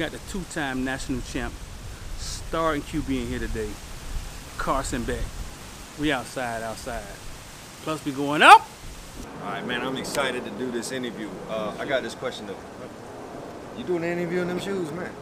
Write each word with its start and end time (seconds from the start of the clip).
got 0.00 0.12
the 0.12 0.30
two-time 0.30 0.82
national 0.82 1.20
champ, 1.20 1.52
starting 2.16 2.80
QB 2.80 3.08
in 3.10 3.26
here 3.26 3.38
today, 3.38 3.68
Carson 4.56 5.04
Beck. 5.04 5.20
We 6.00 6.10
outside, 6.10 6.62
outside. 6.62 7.04
Plus 7.82 8.02
we 8.06 8.12
going 8.12 8.40
up. 8.40 8.66
All 9.42 9.50
right, 9.50 9.66
man, 9.66 9.82
I'm 9.82 9.98
excited 9.98 10.42
to 10.44 10.50
do 10.52 10.70
this 10.70 10.90
interview. 10.90 11.28
Uh, 11.50 11.76
I 11.78 11.84
got 11.84 12.02
this 12.02 12.14
question. 12.14 12.46
though. 12.46 12.56
you 13.76 13.84
doing 13.84 14.02
an 14.02 14.18
interview 14.18 14.40
in 14.40 14.48
them 14.48 14.58
shoes, 14.58 14.90
man? 14.90 15.12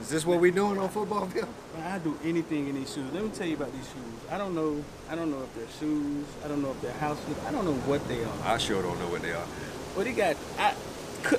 Is 0.00 0.08
this 0.08 0.24
what 0.24 0.40
we 0.40 0.50
doing 0.50 0.78
on 0.78 0.88
football 0.88 1.26
field? 1.26 1.48
Man, 1.76 1.92
I 1.92 1.98
do 1.98 2.18
anything 2.24 2.68
in 2.68 2.76
these 2.76 2.94
shoes. 2.94 3.12
Let 3.12 3.24
me 3.24 3.28
tell 3.28 3.46
you 3.46 3.56
about 3.56 3.74
these 3.74 3.84
shoes. 3.84 4.30
I 4.30 4.38
don't 4.38 4.54
know. 4.54 4.82
I 5.10 5.14
don't 5.14 5.30
know 5.30 5.42
if 5.42 5.54
they're 5.54 5.78
shoes. 5.78 6.24
I 6.42 6.48
don't 6.48 6.62
know 6.62 6.70
if 6.70 6.80
they're 6.80 6.92
house 6.94 7.18
shoes. 7.26 7.36
I 7.46 7.50
don't 7.50 7.66
know 7.66 7.74
what 7.74 8.08
they 8.08 8.24
are. 8.24 8.32
I 8.42 8.56
sure 8.56 8.80
don't 8.80 8.98
know 8.98 9.08
what 9.08 9.20
they 9.20 9.32
are. 9.32 9.46
But 9.94 10.04
they 10.04 10.12
got 10.12 10.36
I, 10.58 10.74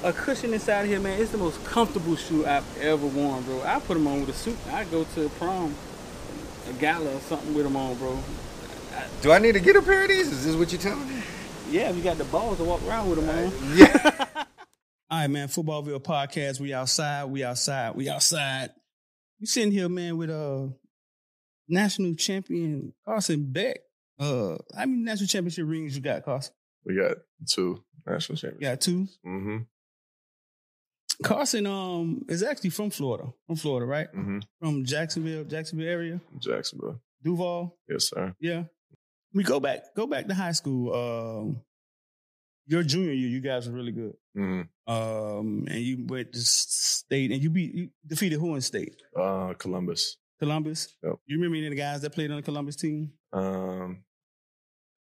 a 0.03 0.13
cushion 0.13 0.53
inside 0.53 0.85
here, 0.85 0.99
man. 0.99 1.19
It's 1.21 1.31
the 1.31 1.37
most 1.37 1.63
comfortable 1.65 2.15
shoe 2.15 2.45
I've 2.45 2.65
ever 2.81 3.05
worn, 3.05 3.43
bro. 3.43 3.61
I 3.63 3.79
put 3.79 3.95
them 3.95 4.07
on 4.07 4.21
with 4.21 4.29
a 4.29 4.33
suit. 4.33 4.57
I 4.71 4.83
go 4.85 5.03
to 5.03 5.25
a 5.25 5.29
prom, 5.29 5.73
a 6.69 6.73
gala 6.73 7.13
or 7.15 7.19
something 7.21 7.53
with 7.53 7.63
them 7.65 7.75
on, 7.75 7.95
bro. 7.95 8.17
Do 9.21 9.31
I 9.31 9.39
need 9.39 9.53
to 9.53 9.59
get 9.59 9.75
a 9.75 9.81
pair 9.81 10.03
of 10.03 10.09
these? 10.09 10.31
Is 10.31 10.45
this 10.45 10.55
what 10.55 10.71
you're 10.71 10.81
telling 10.81 11.07
me? 11.07 11.21
Yeah, 11.69 11.89
if 11.89 11.97
you 11.97 12.03
got 12.03 12.17
the 12.17 12.23
balls 12.25 12.57
to 12.57 12.63
walk 12.63 12.81
around 12.87 13.09
with 13.09 13.19
them 13.25 13.29
on. 13.29 13.77
Yeah. 13.77 14.25
All 15.09 15.19
right, 15.19 15.27
man. 15.27 15.47
Footballville 15.47 16.01
podcast. 16.01 16.59
We 16.59 16.73
outside. 16.73 17.25
We 17.25 17.43
outside. 17.43 17.95
We 17.95 18.09
outside. 18.09 18.71
We 19.39 19.45
sitting 19.45 19.71
here, 19.71 19.87
man, 19.89 20.17
with 20.17 20.29
uh 20.29 20.67
national 21.67 22.15
champion 22.15 22.93
Carson 23.05 23.51
Beck. 23.51 23.79
Uh, 24.19 24.57
how 24.75 24.85
many 24.85 25.03
national 25.03 25.27
championship 25.27 25.65
rings 25.67 25.95
you 25.95 26.01
got, 26.01 26.23
Carson? 26.25 26.53
We 26.85 26.95
got 26.95 27.17
two 27.47 27.83
national 28.05 28.35
You 28.35 28.41
championships. 28.41 28.59
got 28.61 28.81
two. 28.81 29.07
Mm-hmm. 29.25 29.57
Carson 31.23 31.65
um 31.65 32.23
is 32.29 32.43
actually 32.43 32.69
from 32.69 32.89
Florida. 32.89 33.31
From 33.47 33.55
Florida, 33.55 33.85
right? 33.85 34.07
Mm-hmm. 34.13 34.39
From 34.59 34.85
Jacksonville, 34.85 35.43
Jacksonville 35.45 35.87
area. 35.89 36.21
Jacksonville. 36.39 37.01
Duval. 37.23 37.75
Yes, 37.89 38.09
sir. 38.09 38.33
Yeah. 38.39 38.63
We 39.33 39.43
go 39.43 39.59
back, 39.59 39.79
go 39.95 40.07
back 40.07 40.27
to 40.27 40.33
high 40.33 40.51
school. 40.53 40.93
Um 40.93 41.61
your 42.69 42.83
junior 42.83 43.13
year, 43.13 43.29
you 43.29 43.39
guys 43.39 43.67
were 43.67 43.75
really 43.75 43.93
good. 43.93 44.13
Mm-hmm. 44.37 44.93
Um, 44.93 45.65
and 45.69 45.79
you 45.79 46.05
went 46.05 46.33
to 46.33 46.39
state 46.39 47.31
and 47.31 47.41
you 47.41 47.49
beat 47.49 47.73
you 47.73 47.89
defeated 48.05 48.39
who 48.39 48.55
in 48.55 48.61
state? 48.61 48.95
Uh, 49.17 49.53
Columbus. 49.57 50.17
Columbus. 50.39 50.93
Yep. 51.01 51.15
You 51.25 51.37
remember 51.37 51.55
any 51.57 51.67
of 51.67 51.71
the 51.71 51.77
guys 51.77 52.01
that 52.01 52.11
played 52.11 52.29
on 52.29 52.35
the 52.37 52.43
Columbus 52.43 52.75
team? 52.75 53.13
Um, 53.33 54.03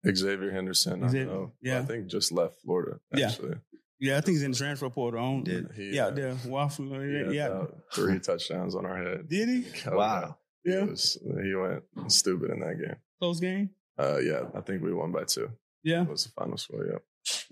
Xavier 0.07 0.51
Henderson. 0.51 1.09
Xavier- 1.09 1.23
I 1.31 1.33
know. 1.33 1.53
yeah. 1.63 1.79
I 1.79 1.83
think 1.83 2.09
just 2.09 2.33
left 2.33 2.57
Florida. 2.65 2.99
Yeah. 3.15 3.29
Actually. 3.29 3.55
Yeah, 4.03 4.17
I 4.19 4.21
think 4.21 4.35
he's 4.35 4.43
in 4.43 4.51
the 4.51 4.57
transfer 4.57 4.91
portal. 4.91 5.21
On, 5.25 5.45
Did 5.45 5.71
He, 5.77 5.95
yeah, 5.95 6.07
uh, 6.07 6.11
there. 6.11 6.37
Waffle. 6.47 6.87
he 7.01 7.13
Yeah, 7.19 7.31
yeah. 7.31 7.65
three 7.95 8.19
touchdowns 8.19 8.75
on 8.75 8.85
our 8.85 8.97
head. 9.01 9.29
Did 9.29 9.49
he? 9.49 9.65
Oh, 9.87 9.97
Wow. 9.97 10.37
He, 10.65 10.73
Yeah. 10.73 10.85
was, 10.85 11.17
he 11.23 11.55
went 11.55 11.85
stupid 12.09 12.51
in 12.51 12.59
that 12.61 12.79
game. 12.79 12.97
Close 13.21 13.39
game. 13.39 13.71
Uh, 13.97 14.19
yeah, 14.19 14.43
I 14.57 14.61
think 14.61 14.83
we 14.83 14.93
won 14.93 15.13
by 15.13 15.23
two. 15.25 15.51
Yeah. 15.85 16.01
That 16.01 16.11
was 16.11 16.25
the 16.25 16.31
final 16.31 16.57
score. 16.57 16.85
Yeah. 16.85 16.99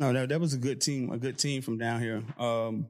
No, 0.00 0.12
that 0.12 0.28
that 0.30 0.40
was 0.40 0.52
a 0.54 0.58
good 0.58 0.80
team. 0.80 1.12
A 1.12 1.18
good 1.18 1.38
team 1.38 1.62
from 1.62 1.78
down 1.78 2.00
here. 2.00 2.22
Um, 2.38 2.88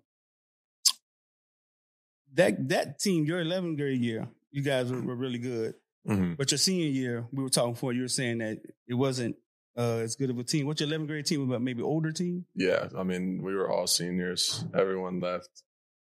that 2.34 2.68
that 2.70 2.98
team, 2.98 3.24
your 3.24 3.44
11th 3.44 3.76
grade 3.76 4.00
year, 4.00 4.26
you 4.50 4.62
guys 4.62 4.90
were, 4.90 5.02
were 5.02 5.16
really 5.16 5.38
good. 5.38 5.74
Mm-hmm. 6.08 6.34
But 6.38 6.50
your 6.50 6.58
senior 6.58 6.86
year, 6.88 7.26
we 7.32 7.42
were 7.42 7.50
talking 7.50 7.72
before. 7.74 7.92
You 7.92 8.02
were 8.02 8.08
saying 8.08 8.38
that 8.38 8.60
it 8.88 8.94
wasn't 8.94 9.36
uh, 9.80 9.96
as 9.96 10.14
good 10.16 10.28
of 10.28 10.38
a 10.38 10.44
team. 10.44 10.66
What's 10.66 10.80
your 10.80 10.90
11th 10.90 11.06
grade 11.06 11.26
team? 11.26 11.48
About 11.48 11.62
maybe 11.62 11.82
older 11.82 12.12
team? 12.12 12.44
Yeah, 12.54 12.88
I 12.96 13.02
mean, 13.02 13.42
we 13.42 13.54
were 13.54 13.70
all 13.70 13.86
seniors. 13.86 14.64
Everyone 14.74 15.20
left. 15.20 15.62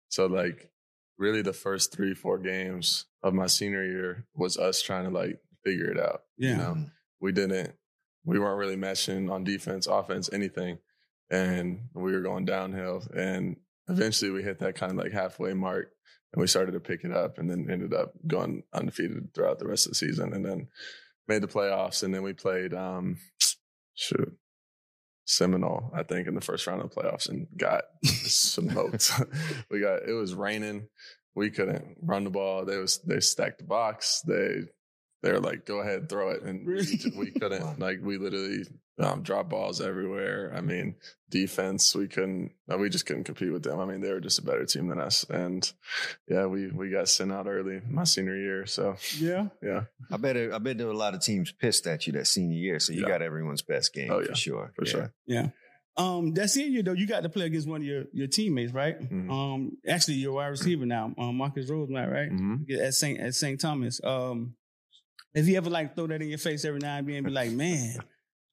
So 0.10 0.26
like 0.26 0.70
really 1.18 1.42
the 1.42 1.54
first 1.54 1.94
three, 1.94 2.14
four 2.14 2.38
games 2.38 3.06
of 3.24 3.34
my 3.34 3.48
senior 3.48 3.86
year 3.86 4.26
was 4.36 4.58
us 4.58 4.82
trying 4.82 5.06
to 5.06 5.10
like 5.10 5.40
figure 5.64 5.90
it 5.90 6.00
out. 6.00 6.24
Yeah. 6.38 6.50
You 6.50 6.58
know, 6.58 6.86
we 7.22 7.32
didn't 7.32 7.74
we 8.26 8.40
weren't 8.40 8.60
really 8.60 8.76
meshing 8.76 9.32
on 9.32 9.44
defense, 9.44 9.88
offense, 9.88 10.30
anything. 10.34 10.80
And 11.30 11.88
we 11.94 12.12
were 12.12 12.22
going 12.22 12.44
downhill. 12.44 13.04
And 13.16 13.56
eventually 13.88 14.32
we 14.32 14.44
hit 14.44 14.60
that 14.60 14.76
kind 14.76 14.92
of 14.92 14.98
like 14.98 15.14
halfway 15.14 15.54
mark 15.54 15.92
and 16.34 16.42
we 16.42 16.48
started 16.48 16.74
to 16.74 16.80
pick 16.82 17.04
it 17.04 17.12
up 17.12 17.38
and 17.38 17.50
then 17.50 17.68
ended 17.70 17.94
up 17.94 18.14
going 18.28 18.64
undefeated 18.74 19.34
throughout 19.34 19.60
the 19.60 19.68
rest 19.68 19.86
of 19.86 19.92
the 19.92 19.96
season 19.96 20.34
and 20.34 20.46
then 20.46 20.68
made 21.28 21.42
the 21.42 21.48
playoffs 21.48 22.04
and 22.04 22.14
then 22.14 22.24
we 22.24 22.34
played 22.34 22.74
um 22.74 23.18
shoot 24.02 24.34
Seminole, 25.26 25.92
I 25.96 26.04
think, 26.04 26.28
in 26.28 26.36
the 26.36 26.42
first 26.42 26.68
round 26.68 26.82
of 26.82 26.90
the 26.90 26.96
playoffs 26.96 27.30
and 27.30 27.48
got 27.56 27.84
smoked. 28.04 29.12
we 29.72 29.80
got 29.80 30.04
it 30.08 30.14
was 30.14 30.34
raining. 30.34 30.88
We 31.36 31.50
couldn't 31.50 31.98
run 32.02 32.26
the 32.26 32.30
ball. 32.30 32.66
They 32.66 32.78
was 32.78 33.00
they 33.06 33.20
stacked 33.20 33.60
the 33.60 33.64
box. 33.66 34.22
They 34.28 34.64
they 35.24 35.32
were 35.32 35.40
like, 35.40 35.66
go 35.66 35.80
ahead, 35.82 36.10
throw 36.10 36.32
it. 36.32 36.42
And 36.42 36.66
we, 36.66 37.00
we 37.16 37.32
couldn't. 37.40 37.80
Like 37.80 38.00
we 38.02 38.18
literally 38.18 38.64
um, 39.02 39.24
drop 39.24 39.50
balls 39.50 39.82
everywhere. 39.82 40.54
I 40.56 40.62
mean, 40.62 40.96
defense, 41.30 41.96
we 41.96 42.08
couldn't 42.08 42.52
no, 42.68 42.78
we 42.78 42.90
just 42.90 43.06
couldn't 43.06 43.24
compete 43.24 43.52
with 43.52 43.64
them. 43.64 43.80
I 43.80 43.86
mean, 43.86 44.02
they 44.02 44.12
were 44.12 44.20
just 44.20 44.40
a 44.40 44.44
better 44.44 44.66
team 44.66 44.88
than 44.88 45.00
us. 45.00 45.24
And 45.30 45.72
yeah, 46.28 46.46
we 46.46 46.68
we 46.72 46.90
got 46.90 47.10
sent 47.10 47.32
out 47.32 47.48
early 47.48 47.82
my 47.90 48.04
senior 48.04 48.36
year. 48.38 48.66
So 48.66 48.96
Yeah. 49.18 49.48
yeah, 49.62 49.86
I 50.12 50.18
bet 50.18 50.36
I 50.38 50.58
bet 50.60 50.78
there 50.78 50.88
were 50.88 50.94
a 50.94 50.98
lot 50.98 51.14
of 51.16 51.22
teams 51.22 51.52
pissed 51.52 51.88
at 51.88 52.06
you 52.08 52.14
that 52.14 52.28
senior 52.28 52.58
year, 52.58 52.80
so 52.80 52.94
you 52.94 53.02
Yeah. 53.02 53.08
got 53.08 53.22
everyone's 53.22 53.62
best 53.62 53.94
game 53.94 54.12
Oh, 54.12 54.24
for 54.24 54.36
sure. 54.36 54.72
for 54.76 54.86
Yeah. 54.86 54.92
sure. 54.92 55.14
Yeah. 55.26 55.50
Um, 55.98 56.34
that 56.36 56.50
senior 56.50 56.70
year 56.72 56.84
though, 56.84 56.94
you 56.94 57.06
got 57.06 57.24
to 57.24 57.30
play 57.30 57.46
against 57.46 57.68
one 57.68 57.82
of 57.82 57.86
your, 57.88 58.06
your 58.14 58.28
teammates, 58.28 58.72
right? 58.74 58.98
Mhm. 58.98 59.30
Um, 59.30 59.78
actually, 59.86 60.16
your 60.16 60.32
wide 60.34 60.48
receiver 60.48 60.86
now, 60.86 61.14
um, 61.18 61.36
Marcus 61.36 61.70
Rosemy, 61.70 62.10
right? 62.10 62.32
Mhm. 62.32 62.72
At 62.80 62.94
Saint 62.94 63.20
at 63.20 63.36
Saint 63.36 63.60
Thomas. 63.60 64.00
Um, 64.04 64.56
if 65.34 65.48
you 65.48 65.58
ever 65.58 65.70
like 65.70 65.94
throw 65.96 66.08
that 66.08 66.22
in 66.22 66.30
your 66.30 66.38
face 66.38 66.64
every 66.66 66.80
now 66.80 66.98
and 66.98 67.08
then, 67.08 67.16
and 67.18 67.26
be 67.26 67.32
like, 67.32 67.52
man, 67.52 67.96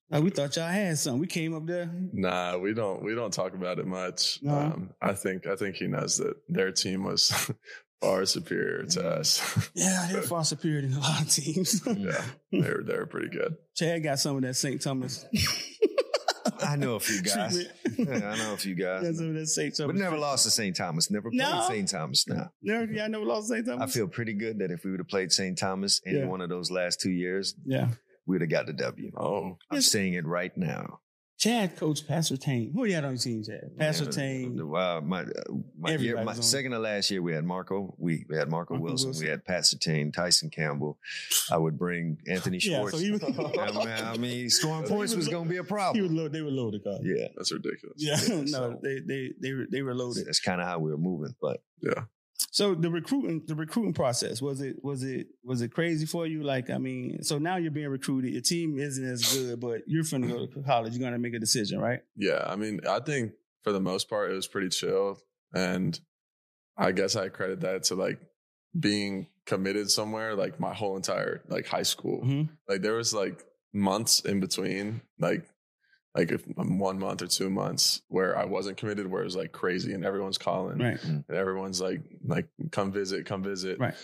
like, 0.09 0.23
we 0.23 0.29
thought 0.29 0.55
y'all 0.55 0.67
had 0.67 0.97
something. 0.97 1.19
We 1.19 1.27
came 1.27 1.53
up 1.55 1.65
there. 1.65 1.89
Nah, 2.13 2.57
we 2.57 2.73
don't 2.73 3.03
we 3.03 3.15
don't 3.15 3.33
talk 3.33 3.53
about 3.53 3.79
it 3.79 3.87
much. 3.87 4.39
No? 4.41 4.55
Um, 4.57 4.89
I 5.01 5.13
think 5.13 5.47
I 5.47 5.55
think 5.55 5.75
he 5.75 5.87
knows 5.87 6.17
that 6.17 6.35
their 6.47 6.71
team 6.71 7.03
was 7.03 7.51
far 8.01 8.25
superior 8.25 8.85
to 8.85 9.07
us. 9.09 9.69
Yeah, 9.73 10.07
they're 10.11 10.21
far 10.21 10.43
superior 10.45 10.81
than 10.81 10.93
a 10.93 10.99
lot 10.99 11.21
of 11.21 11.29
teams. 11.29 11.81
yeah, 11.97 12.23
they 12.51 12.59
were 12.59 12.83
they 12.85 12.95
were 12.97 13.05
pretty 13.05 13.29
good. 13.29 13.55
Chad 13.75 14.03
got 14.03 14.19
some 14.19 14.35
of 14.37 14.41
that 14.43 14.55
St. 14.55 14.81
Thomas. 14.81 15.25
I 16.61 16.75
know 16.75 16.95
a 16.95 16.99
few 16.99 17.21
guys. 17.21 17.57
Yeah, 17.97 18.15
I 18.31 18.37
know 18.37 18.53
a 18.53 18.57
few 18.57 18.75
got 18.75 19.03
guys. 19.03 19.17
some 19.17 19.29
of 19.29 19.33
that 19.35 19.47
St. 19.47 19.73
But 19.77 19.83
Thomas. 19.87 20.01
never 20.01 20.17
lost 20.17 20.43
to 20.45 20.51
St. 20.51 20.75
Thomas. 20.75 21.09
Never 21.09 21.29
played 21.29 21.37
No. 21.39 21.65
St. 21.67 21.87
Thomas 21.87 22.27
now. 22.27 22.51
Never, 22.61 22.91
yeah, 22.91 23.05
I 23.05 23.07
never 23.07 23.23
lost 23.23 23.47
St. 23.49 23.65
Thomas. 23.65 23.83
I 23.83 23.87
feel 23.93 24.07
pretty 24.07 24.33
good 24.33 24.59
that 24.59 24.69
if 24.71 24.83
we 24.83 24.91
would 24.91 24.99
have 24.99 25.07
played 25.07 25.31
St. 25.31 25.57
Thomas 25.57 26.01
in 26.05 26.15
Yeah. 26.17 26.25
one 26.25 26.41
of 26.41 26.49
those 26.49 26.69
last 26.69 26.99
two 26.99 27.11
years, 27.11 27.55
yeah. 27.65 27.89
We 28.29 28.35
would 28.35 28.41
have 28.41 28.51
got 28.51 28.67
the 28.67 28.73
W. 28.73 29.11
Oh, 29.17 29.57
I'm 29.71 29.77
Yes. 29.77 29.87
saying 29.87 30.13
it 30.13 30.23
right 30.23 30.55
now. 30.55 30.99
Chad 31.39 31.75
coached 31.77 32.05
Pat 32.07 32.23
Surtain. 32.23 32.71
Who 32.73 32.85
you 32.85 32.93
had 32.93 33.05
on 33.05 33.11
your 33.13 33.17
team, 33.17 33.43
Chad? 33.43 33.71
Pastor 33.77 34.03
Yeah, 34.05 34.11
Tane. 34.11 34.55
the- 34.57 34.67
Wow, 34.67 34.99
my 34.99 35.21
uh, 35.21 35.25
my, 35.79 35.95
year, 35.95 36.21
my 36.23 36.33
second 36.35 36.73
to 36.73 36.79
last 36.79 37.09
year, 37.09 37.23
we 37.23 37.33
had 37.33 37.43
Marco. 37.45 37.95
We, 37.97 38.25
we 38.29 38.35
had 38.37 38.49
Marco, 38.49 38.73
Marco 38.75 38.83
Wilson. 38.83 39.07
Wilson. 39.09 39.25
We 39.25 39.29
had 39.31 39.43
Pat 39.45 39.63
Surtain, 39.63 40.13
Tyson 40.13 40.51
Campbell. 40.51 40.99
I 41.49 41.57
would 41.57 41.79
bring 41.79 42.17
Anthony 42.27 42.59
Yeah, 42.61 42.77
Schwartz. 42.79 42.97
so 42.97 43.01
he 43.03 43.09
was- 43.11 43.23
I 43.23 43.27
mean, 43.31 43.87
I 43.87 44.17
mean, 44.17 44.49
scoring 44.51 44.83
points 44.87 45.15
was 45.15 45.25
was 45.25 45.27
going 45.29 45.45
to 45.45 45.49
be 45.49 45.55
a 45.55 45.59
He 45.59 45.61
was 45.61 45.67
problem. 45.69 46.15
loaded. 46.15 46.33
They 46.33 46.41
were 46.43 46.51
loaded, 46.51 46.83
Carl. 46.83 46.99
Yeah, 47.03 47.29
that's 47.35 47.51
ridiculous. 47.51 47.95
Yeah, 47.97 48.17
no, 48.27 48.45
So, 48.45 48.79
they 48.83 48.99
they 48.99 49.31
they 49.41 49.53
were 49.53 49.65
they 49.71 49.81
were 49.81 49.95
loaded. 49.95 50.27
that's 50.27 50.39
kind 50.41 50.61
of 50.61 50.67
how 50.67 50.77
we 50.77 50.91
were 50.91 50.97
moving. 50.97 51.33
But 51.41 51.63
yeah. 51.81 52.03
So 52.51 52.73
the 52.73 52.89
recruiting 52.89 53.43
the 53.45 53.55
recruiting 53.55 53.93
process 53.93 54.41
was 54.41 54.61
it 54.61 54.77
was 54.83 55.03
it 55.03 55.27
was 55.43 55.61
it 55.61 55.73
crazy 55.73 56.05
for 56.05 56.25
you? 56.25 56.43
Like 56.43 56.69
I 56.69 56.77
mean, 56.77 57.23
so 57.23 57.37
now 57.37 57.57
you're 57.57 57.71
being 57.71 57.89
recruited. 57.89 58.31
Your 58.33 58.41
team 58.41 58.79
isn't 58.79 59.05
as 59.05 59.33
good, 59.33 59.59
but 59.59 59.81
you're 59.87 60.03
finna 60.03 60.29
go 60.29 60.45
to 60.47 60.61
college. 60.63 60.93
You're 60.93 61.05
gonna 61.05 61.19
make 61.19 61.33
a 61.33 61.39
decision, 61.39 61.79
right? 61.79 61.99
Yeah, 62.15 62.43
I 62.45 62.55
mean, 62.55 62.81
I 62.89 62.99
think 62.99 63.33
for 63.63 63.71
the 63.71 63.79
most 63.79 64.09
part 64.09 64.31
it 64.31 64.35
was 64.35 64.47
pretty 64.47 64.69
chill, 64.69 65.19
and 65.53 65.99
I 66.77 66.91
guess 66.91 67.15
I 67.15 67.29
credit 67.29 67.61
that 67.61 67.83
to 67.85 67.95
like 67.95 68.19
being 68.79 69.27
committed 69.45 69.89
somewhere 69.89 70.35
like 70.35 70.59
my 70.59 70.73
whole 70.73 70.95
entire 70.95 71.41
like 71.47 71.67
high 71.67 71.83
school. 71.83 72.21
Mhm. 72.23 72.49
Like 72.67 72.81
there 72.81 72.93
was 72.95 73.13
like 73.13 73.43
months 73.73 74.21
in 74.21 74.39
between, 74.39 75.01
like 75.19 75.47
like 76.19 76.31
if 76.31 76.43
um, 76.57 76.79
one 76.79 76.99
month 76.99 77.21
or 77.21 77.27
two 77.27 77.49
months 77.49 78.01
where 78.07 78.37
I 78.37 78.45
wasn't 78.45 78.77
committed, 78.77 79.07
where 79.07 79.21
it 79.21 79.25
was 79.25 79.35
like 79.35 79.51
crazy 79.51 79.93
and 79.93 80.03
everyone's 80.05 80.37
calling 80.37 80.79
Right. 80.79 81.03
and 81.03 81.23
everyone's 81.29 81.79
like 81.81 82.01
like 82.25 82.47
come 82.71 82.91
visit, 82.91 83.25
come 83.25 83.43
visit. 83.43 83.79
Right. 83.79 83.95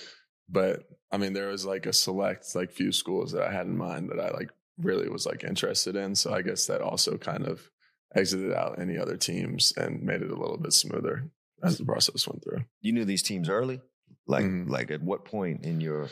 But 0.49 0.83
I 1.11 1.17
mean, 1.17 1.33
there 1.33 1.47
was 1.49 1.65
like 1.65 1.85
a 1.85 1.93
select 1.93 2.55
like 2.55 2.71
few 2.71 2.91
schools 2.91 3.31
that 3.33 3.43
I 3.47 3.51
had 3.51 3.67
in 3.67 3.77
mind 3.77 4.09
that 4.09 4.19
I 4.19 4.29
like 4.31 4.49
really 4.77 5.09
was 5.09 5.25
like 5.25 5.43
interested 5.43 5.95
in. 5.95 6.15
So 6.15 6.33
I 6.33 6.41
guess 6.41 6.65
that 6.67 6.81
also 6.81 7.17
kind 7.17 7.45
of 7.47 7.69
exited 8.15 8.53
out 8.53 8.79
any 8.79 8.97
other 8.97 9.17
teams 9.17 9.73
and 9.77 10.01
made 10.03 10.21
it 10.21 10.31
a 10.31 10.35
little 10.39 10.57
bit 10.57 10.73
smoother 10.73 11.29
as 11.63 11.77
the 11.77 11.85
process 11.85 12.27
went 12.27 12.43
through. 12.43 12.63
you 12.81 12.91
knew 12.93 13.05
these 13.05 13.23
teams 13.23 13.49
early. 13.49 13.81
Like, 14.27 14.45
Mhm. 14.45 14.69
like 14.69 14.91
at 14.91 15.01
what 15.01 15.25
point 15.25 15.65
in 15.65 15.81
your 15.81 16.09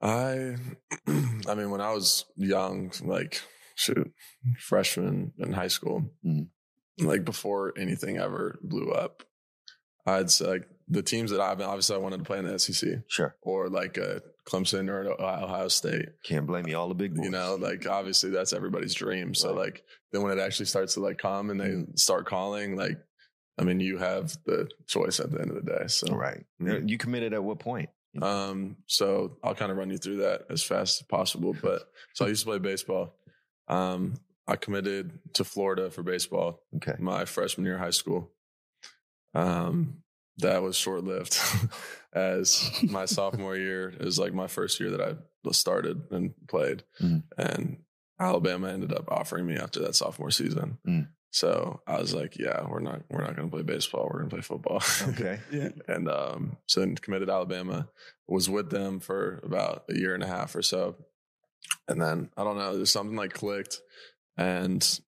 I, 0.00 0.56
I 1.06 1.54
mean, 1.54 1.70
when 1.70 1.80
I 1.80 1.92
was 1.92 2.26
young, 2.36 2.92
like 3.02 3.40
shoot, 3.74 4.12
freshman 4.58 5.32
in 5.38 5.52
high 5.52 5.68
school, 5.68 6.10
Mhm. 6.24 6.48
like 7.00 7.24
before 7.24 7.72
anything 7.78 8.18
ever 8.18 8.58
blew 8.62 8.90
up, 8.90 9.22
I'd 10.06 10.30
say 10.30 10.46
like 10.46 10.68
the 10.88 11.02
teams 11.02 11.30
that 11.30 11.40
I've 11.40 11.58
been 11.58 11.66
obviously 11.66 11.96
I 11.96 11.98
wanted 11.98 12.18
to 12.18 12.24
play 12.24 12.38
in 12.38 12.44
the 12.46 12.58
SEC 12.58 13.02
Sure. 13.08 13.36
or 13.42 13.68
like 13.68 13.96
a 13.96 14.22
Clemson 14.46 14.90
or 14.90 15.08
Ohio 15.20 15.68
State. 15.68 16.10
Can't 16.24 16.46
blame 16.46 16.66
you. 16.66 16.76
All 16.76 16.88
the 16.88 16.94
big 16.94 17.14
boys. 17.14 17.24
You 17.24 17.30
know, 17.30 17.54
like 17.54 17.86
obviously 17.86 18.28
that's 18.30 18.52
everybody's 18.52 18.92
dream. 18.94 19.34
So 19.34 19.48
Right. 19.50 19.58
like 19.66 19.84
then 20.12 20.22
when 20.22 20.36
it 20.38 20.40
actually 20.42 20.66
starts 20.66 20.94
to 20.94 21.00
like 21.00 21.16
come 21.18 21.48
and 21.50 21.58
they 21.58 21.68
Mm. 21.70 21.98
start 21.98 22.26
calling, 22.26 22.76
like 22.76 22.98
I 23.56 23.62
mean, 23.62 23.78
you 23.80 23.98
have 23.98 24.36
the 24.46 24.68
choice 24.86 25.20
at 25.20 25.30
the 25.30 25.40
end 25.40 25.50
of 25.52 25.64
the 25.64 25.70
day. 25.78 25.86
So 25.86 26.14
right. 26.14 26.44
Mhm. 26.60 26.88
You 26.90 26.98
committed 26.98 27.32
at 27.32 27.42
what 27.44 27.58
point? 27.60 27.88
um, 28.22 28.76
so 28.86 29.38
I'll 29.42 29.56
kind 29.56 29.72
of 29.72 29.76
run 29.78 29.90
you 29.90 29.98
through 29.98 30.18
that 30.18 30.46
as 30.48 30.62
fast 30.62 31.00
as 31.00 31.06
possible. 31.08 31.52
But 31.60 31.90
so 32.12 32.24
I 32.24 32.28
used 32.28 32.42
to 32.42 32.46
play 32.50 32.58
baseball. 32.60 33.16
Um, 33.68 34.14
I 34.46 34.56
committed 34.56 35.18
to 35.34 35.44
Florida 35.44 35.90
for 35.90 36.02
baseball 36.02 36.60
Okay. 36.76 36.94
my 36.98 37.24
freshman 37.24 37.64
year 37.64 37.74
of 37.76 37.80
high 37.80 37.90
school. 37.90 38.30
Um, 39.34 39.98
that 40.38 40.62
was 40.62 40.76
short 40.76 41.04
lived, 41.04 41.38
as 42.12 42.70
my 42.82 43.04
sophomore 43.06 43.56
year 43.56 43.92
is 44.00 44.18
like 44.18 44.34
my 44.34 44.46
first 44.46 44.80
year 44.80 44.90
that 44.90 45.00
I 45.00 45.14
started 45.52 46.02
and 46.10 46.34
played, 46.48 46.82
Mhm. 47.00 47.22
and 47.38 47.78
Alabama 48.20 48.68
ended 48.68 48.92
up 48.92 49.08
offering 49.10 49.46
me 49.46 49.56
after 49.56 49.80
that 49.80 49.94
sophomore 49.94 50.30
season. 50.30 50.78
Mm. 50.86 51.08
So 51.32 51.80
I 51.86 52.00
was 52.00 52.14
like, 52.14 52.36
"Yeah, 52.38 52.64
we're 52.68 52.78
not 52.80 53.02
we're 53.10 53.22
not 53.22 53.34
going 53.36 53.48
to 53.50 53.52
play 53.56 53.62
baseball. 53.64 54.04
We're 54.08 54.20
going 54.20 54.30
to 54.30 54.36
play 54.36 54.42
football." 54.42 54.80
Okay. 55.10 55.40
Yeah. 55.52 55.70
and 55.88 56.08
um, 56.08 56.56
so 56.66 56.80
then 56.80 56.94
committed 56.96 57.28
to 57.28 57.34
Alabama. 57.34 57.88
Was 58.28 58.48
with 58.48 58.70
them 58.70 59.00
for 59.00 59.40
about 59.44 59.84
a 59.90 59.94
year 59.98 60.14
and 60.14 60.22
a 60.22 60.26
half 60.28 60.54
or 60.54 60.62
so, 60.62 60.96
and 61.88 62.00
then 62.00 62.30
I 62.36 62.44
don't 62.44 62.58
know, 62.58 62.76
there's 62.76 62.90
something 62.90 63.16
like 63.16 63.32
clicked, 63.32 63.80
and 64.36 65.00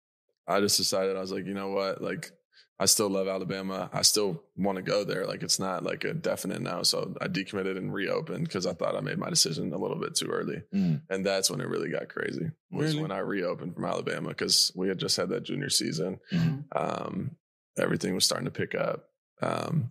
I 0.48 0.60
just 0.62 0.78
decided 0.78 1.16
I 1.18 1.22
was 1.22 1.32
like, 1.32 1.46
you 1.46 1.54
know 1.54 1.70
what, 1.70 2.02
like 2.02 2.32
I 2.78 2.86
still 2.88 3.08
love 3.10 3.28
Alabama. 3.30 3.90
I 3.94 4.02
still 4.02 4.44
want 4.58 4.76
to 4.76 4.82
go 4.82 5.06
there. 5.06 5.26
Like 5.26 5.44
it's 5.44 5.60
not 5.60 5.84
like 5.84 6.04
a 6.04 6.14
definite 6.14 6.62
now. 6.62 6.84
So 6.84 7.16
I 7.22 7.28
decommitted 7.30 7.78
and 7.78 7.94
reopened 7.94 8.44
because 8.44 8.66
I 8.66 8.74
thought 8.74 8.98
I 8.98 9.00
made 9.00 9.18
my 9.18 9.30
decision 9.30 9.72
a 9.72 9.78
little 9.78 9.98
bit 9.98 10.16
too 10.16 10.28
early, 10.28 10.62
Mm. 10.74 11.02
and 11.10 11.26
that's 11.26 11.50
when 11.50 11.62
it 11.62 11.70
really 11.70 11.90
got 11.90 12.10
crazy. 12.10 12.52
Was 12.72 12.92
Really? 12.92 13.02
when 13.02 13.12
I 13.12 13.20
reopened 13.20 13.76
from 13.76 13.86
Alabama 13.86 14.30
because 14.30 14.72
we 14.76 14.90
had 14.90 14.98
just 15.00 15.16
had 15.18 15.30
that 15.30 15.44
junior 15.44 15.70
season 15.70 16.20
Mhm. 16.34 16.66
um, 16.76 17.38
everything 17.78 18.14
was 18.14 18.26
starting 18.26 18.46
to 18.46 18.52
pick 18.52 18.76
up. 18.76 19.10
Um, 19.42 19.90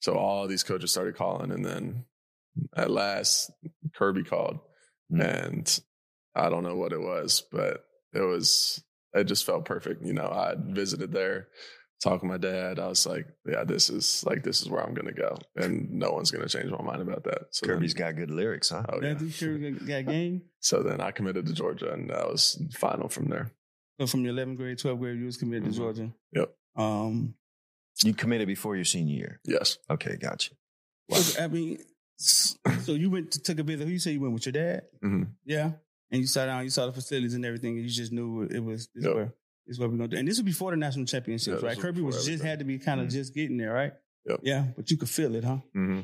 so 0.00 0.14
all 0.14 0.46
these 0.46 0.62
coaches 0.62 0.90
started 0.92 1.16
calling, 1.16 1.50
and 1.50 1.64
then 1.64 2.04
at 2.76 2.90
last 2.90 3.50
Kirby 3.94 4.24
called, 4.24 4.58
Mm. 5.10 5.24
and 5.24 5.80
I 6.36 6.48
don't 6.50 6.62
know 6.62 6.76
what 6.76 6.92
it 6.92 7.00
was, 7.00 7.42
but 7.50 7.84
it 8.12 8.20
was 8.20 8.82
it 9.14 9.24
just 9.24 9.44
felt 9.46 9.64
perfect. 9.64 10.04
You 10.04 10.12
know, 10.12 10.26
I 10.26 10.54
visited 10.58 11.10
there, 11.12 11.48
talked 12.02 12.20
to 12.22 12.26
my 12.28 12.36
dad. 12.36 12.78
I 12.78 12.88
was 12.88 13.06
like, 13.06 13.26
yeah, 13.46 13.64
this 13.64 13.88
is 13.90 14.22
like 14.26 14.42
this 14.44 14.60
is 14.62 14.68
where 14.68 14.82
I'm 14.82 14.94
gonna 14.94 15.12
go, 15.12 15.38
and 15.56 15.90
no 15.92 16.12
one's 16.12 16.30
gonna 16.30 16.48
change 16.48 16.70
my 16.70 16.82
mind 16.82 17.00
about 17.02 17.24
that. 17.24 17.46
So 17.52 17.66
Kirby's 17.66 17.94
then, 17.94 18.06
got 18.08 18.16
good 18.16 18.30
lyrics, 18.30 18.68
huh? 18.70 18.84
oh 18.90 19.00
yeah. 19.02 19.14
That 19.14 19.30
sure 19.32 19.56
got 19.58 19.86
got 19.86 20.06
game. 20.12 20.42
So 20.60 20.82
then 20.82 21.00
I 21.00 21.10
committed 21.10 21.46
to 21.46 21.52
Georgia, 21.54 21.92
and 21.92 22.10
that 22.10 22.26
was 22.28 22.62
final 22.74 23.08
from 23.08 23.26
there. 23.28 23.50
So 24.00 24.06
from 24.06 24.24
your 24.26 24.34
11th 24.34 24.58
grade, 24.58 24.76
12th 24.78 24.98
grade, 24.98 25.18
you 25.18 25.24
was 25.24 25.38
committed 25.38 25.64
Mhm. 25.64 25.70
to 25.72 25.76
Georgia. 25.78 26.12
Yep. 26.32 26.54
Um, 26.76 27.34
You 28.04 28.12
committed 28.12 28.46
before 28.46 28.76
your 28.76 28.84
senior 28.84 29.16
year. 29.16 29.40
Yes. 29.44 29.78
Okay, 29.88 30.16
gotcha. 30.20 30.50
so, 31.10 31.42
I 31.42 31.46
mean, 31.48 31.78
so 32.18 32.92
you 32.92 33.08
went 33.08 33.30
to 33.32 33.40
took 33.40 33.58
a 33.58 33.62
visit. 33.62 33.86
Who 33.86 33.92
you 33.92 33.98
say 33.98 34.12
you 34.12 34.20
went 34.20 34.34
with 34.34 34.44
your 34.44 34.52
dad? 34.52 34.82
Mhm. 35.02 35.28
Yeah. 35.46 35.72
And 36.10 36.20
you 36.20 36.26
saw 36.26 36.46
down, 36.46 36.62
you 36.64 36.70
saw 36.70 36.86
the 36.86 36.92
facilities 36.92 37.34
and 37.34 37.44
everything, 37.44 37.72
and 37.76 37.82
you 37.82 37.90
just 37.90 38.12
knew 38.12 38.42
it 38.42 38.60
was 38.60 38.88
this 38.94 39.04
Yep. 39.04 39.14
where 39.14 39.34
is 39.66 39.78
what 39.80 39.90
we're 39.90 39.96
gonna 39.96 40.08
do. 40.08 40.16
And 40.16 40.28
this 40.28 40.36
was 40.38 40.44
before 40.44 40.70
the 40.70 40.76
national 40.76 41.06
championships, 41.06 41.60
Yeah, 41.62 41.68
right? 41.68 41.76
was 41.76 41.82
Kirby 41.84 42.00
was 42.02 42.24
just 42.24 42.44
had 42.44 42.60
to 42.60 42.64
be 42.64 42.78
kind 42.78 43.00
of 43.00 43.08
Mhm. 43.08 43.12
just 43.12 43.34
getting 43.34 43.56
there, 43.56 43.72
right? 43.72 43.92
Yep. 44.28 44.40
Yeah, 44.42 44.66
but 44.76 44.90
you 44.90 44.96
could 44.96 45.08
feel 45.10 45.34
it, 45.34 45.44
huh? 45.44 45.58
hmm 45.72 46.00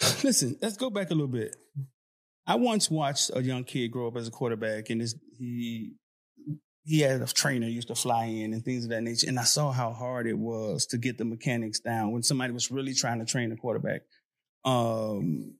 Listen, 0.24 0.56
let's 0.60 0.76
go 0.76 0.90
back 0.90 1.10
a 1.10 1.14
little 1.14 1.28
bit. 1.28 1.56
I 2.46 2.56
once 2.56 2.90
watched 2.90 3.30
a 3.34 3.42
young 3.42 3.64
kid 3.64 3.88
grow 3.90 4.08
up 4.08 4.16
as 4.16 4.28
a 4.28 4.30
quarterback, 4.30 4.90
and 4.90 5.00
this, 5.00 5.14
he 5.38 5.94
he 6.86 7.00
had 7.00 7.22
a 7.22 7.26
trainer 7.26 7.66
used 7.66 7.88
to 7.88 7.94
fly 7.94 8.26
in 8.26 8.52
and 8.52 8.62
things 8.62 8.84
of 8.84 8.90
that 8.90 9.02
nature. 9.02 9.26
And 9.26 9.38
I 9.38 9.44
saw 9.44 9.72
how 9.72 9.90
hard 9.92 10.26
it 10.26 10.36
was 10.36 10.84
to 10.86 10.98
get 10.98 11.16
the 11.16 11.24
mechanics 11.24 11.80
down 11.80 12.12
when 12.12 12.22
somebody 12.22 12.52
was 12.52 12.70
really 12.70 12.92
trying 12.92 13.20
to 13.20 13.24
train 13.24 13.50
a 13.52 13.56
quarterback. 13.56 14.02
Um, 14.66 15.54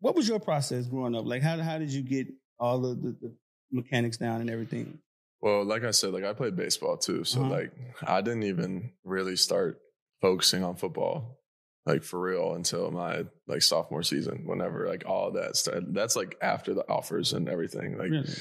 what 0.00 0.14
was 0.16 0.26
your 0.26 0.40
process 0.40 0.86
growing 0.86 1.14
up? 1.14 1.26
Like, 1.26 1.42
how 1.42 1.58
how 1.58 1.76
did 1.78 1.90
you 1.90 2.02
get 2.02 2.28
all 2.58 2.84
of 2.86 3.02
the, 3.02 3.16
the 3.20 3.32
mechanics 3.70 4.16
down 4.16 4.40
and 4.40 4.50
everything? 4.50 4.98
Well, 5.40 5.64
like 5.64 5.82
I 5.84 5.90
said, 5.90 6.12
like 6.12 6.24
I 6.24 6.32
played 6.34 6.56
baseball 6.56 6.96
too. 6.96 7.24
So 7.24 7.40
Uh-huh. 7.40 7.50
like 7.50 7.72
I 8.02 8.20
didn't 8.20 8.44
even 8.44 8.92
really 9.04 9.36
start 9.36 9.78
focusing 10.20 10.62
on 10.62 10.76
football 10.76 11.38
like 11.84 12.04
for 12.04 12.20
real 12.20 12.54
until 12.54 12.92
my 12.92 13.24
like 13.48 13.60
sophomore 13.62 14.04
season, 14.04 14.42
whenever 14.46 14.86
like 14.88 15.02
all 15.04 15.32
that 15.32 15.56
started. 15.56 15.92
That's 15.94 16.14
like 16.14 16.36
after 16.40 16.74
the 16.74 16.88
offers 16.88 17.32
and 17.32 17.48
everything. 17.48 17.98
Like 17.98 18.10
Really? 18.10 18.32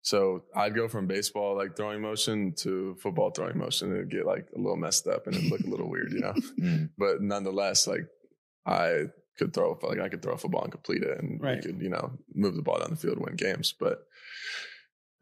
so 0.00 0.44
I'd 0.54 0.74
go 0.74 0.88
from 0.88 1.06
baseball 1.06 1.56
like 1.56 1.76
throwing 1.76 2.00
motion 2.00 2.54
to 2.60 2.96
football 3.02 3.32
throwing 3.32 3.58
motion. 3.58 3.92
It'd 3.92 4.10
get 4.10 4.24
like 4.24 4.46
a 4.56 4.58
little 4.58 4.78
messed 4.78 5.06
up 5.08 5.26
and 5.26 5.36
it'd 5.36 5.50
look 5.50 5.60
a 5.60 5.68
little 5.68 5.90
weird, 5.90 6.10
you 6.12 6.20
know. 6.20 6.32
Mm. 6.58 6.88
But 6.96 7.20
nonetheless, 7.20 7.86
like 7.86 8.06
I 8.64 9.08
could 9.38 9.52
throw 9.54 9.78
like 9.82 9.98
I 10.00 10.08
could 10.08 10.22
throw 10.22 10.34
a 10.34 10.38
football 10.38 10.62
and 10.62 10.72
complete 10.72 11.02
it 11.02 11.18
and 11.18 11.40
Right. 11.42 11.56
we 11.56 11.62
could, 11.72 11.80
you 11.82 11.88
know, 11.90 12.12
move 12.34 12.56
the 12.56 12.62
ball 12.62 12.78
down 12.78 12.90
the 12.90 12.96
field, 12.96 13.18
win 13.18 13.36
games. 13.36 13.74
But 13.78 14.06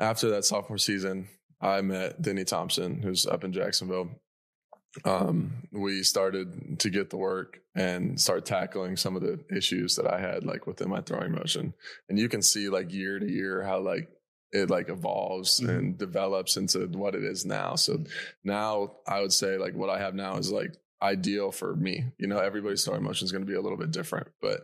after 0.01 0.31
that 0.31 0.45
sophomore 0.45 0.79
season, 0.79 1.29
I 1.61 1.81
met 1.81 2.21
Denny 2.21 2.45
Thompson, 2.45 3.03
who's 3.03 3.27
up 3.27 3.45
in 3.45 3.53
Jacksonville. 3.53 4.11
Um, 5.05 5.65
we 5.73 6.03
started 6.05 6.79
to 6.81 6.91
get 6.91 7.11
the 7.11 7.17
work 7.17 7.59
and 7.75 8.21
start 8.21 8.45
tackling 8.47 8.97
some 8.97 9.17
of 9.17 9.23
the 9.23 9.41
issues 9.55 9.97
that 9.97 10.07
I 10.07 10.21
had 10.21 10.45
like 10.45 10.67
within 10.69 10.89
my 10.89 11.01
throwing 11.01 11.33
motion. 11.33 11.75
And 12.09 12.19
you 12.19 12.29
can 12.29 12.43
see 12.43 12.69
like 12.69 12.93
year 12.93 13.19
to 13.19 13.29
year 13.29 13.63
how 13.65 13.81
like 13.81 14.09
it 14.53 14.71
like 14.71 14.89
evolves 14.89 15.61
Mhm. 15.61 15.69
and 15.69 15.99
develops 15.99 16.57
into 16.57 16.87
what 16.87 17.17
it 17.17 17.25
is 17.25 17.45
now. 17.45 17.75
So 17.75 18.05
now 18.45 18.99
I 19.09 19.21
would 19.21 19.33
say 19.33 19.59
like 19.59 19.75
what 19.75 19.91
I 19.91 19.99
have 19.99 20.15
now 20.15 20.37
is 20.37 20.53
like 20.53 20.77
ideal 21.05 21.53
for 21.53 21.77
me. 21.77 22.07
You 22.19 22.27
know, 22.27 22.39
everybody's 22.39 22.85
throwing 22.85 23.03
motion 23.05 23.27
is 23.27 23.33
going 23.33 23.45
to 23.47 23.51
be 23.51 23.57
a 23.57 23.61
little 23.61 23.79
bit 23.79 23.91
different, 23.93 24.29
but 24.41 24.63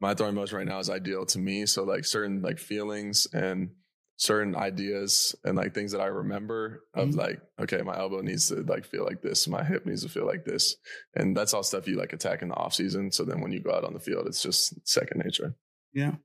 my 0.00 0.14
throwing 0.14 0.34
motion 0.34 0.58
right 0.58 0.66
now 0.66 0.78
is 0.80 0.90
ideal 0.90 1.24
to 1.26 1.38
me. 1.38 1.66
So 1.66 1.84
like 1.84 2.04
certain 2.04 2.42
like 2.42 2.58
feelings 2.58 3.26
and 3.32 3.70
certain 4.16 4.54
ideas 4.56 5.34
and 5.44 5.56
like 5.56 5.74
things 5.74 5.92
that 5.92 6.00
I 6.00 6.06
remember 6.06 6.84
of 6.94 7.10
Mhm. 7.10 7.16
like, 7.16 7.40
okay, 7.60 7.82
my 7.82 7.96
elbow 7.98 8.20
needs 8.20 8.48
to 8.48 8.62
like 8.62 8.84
feel 8.84 9.04
like 9.04 9.20
this, 9.22 9.46
my 9.48 9.62
hip 9.64 9.84
needs 9.86 10.02
to 10.02 10.08
feel 10.08 10.26
like 10.26 10.44
this. 10.44 10.76
And 11.14 11.36
that's 11.36 11.54
all 11.54 11.62
stuff 11.62 11.86
you 11.88 11.96
like 11.96 12.12
attack 12.12 12.42
in 12.42 12.48
the 12.48 12.54
off 12.56 12.74
season. 12.74 13.12
So 13.12 13.24
then 13.24 13.40
when 13.40 13.52
you 13.52 13.60
go 13.60 13.72
out 13.72 13.84
on 13.84 13.92
the 13.94 14.00
field, 14.00 14.26
it's 14.26 14.42
just 14.42 14.74
second 14.88 15.22
nature. 15.24 15.56
Yeah. 15.92 16.16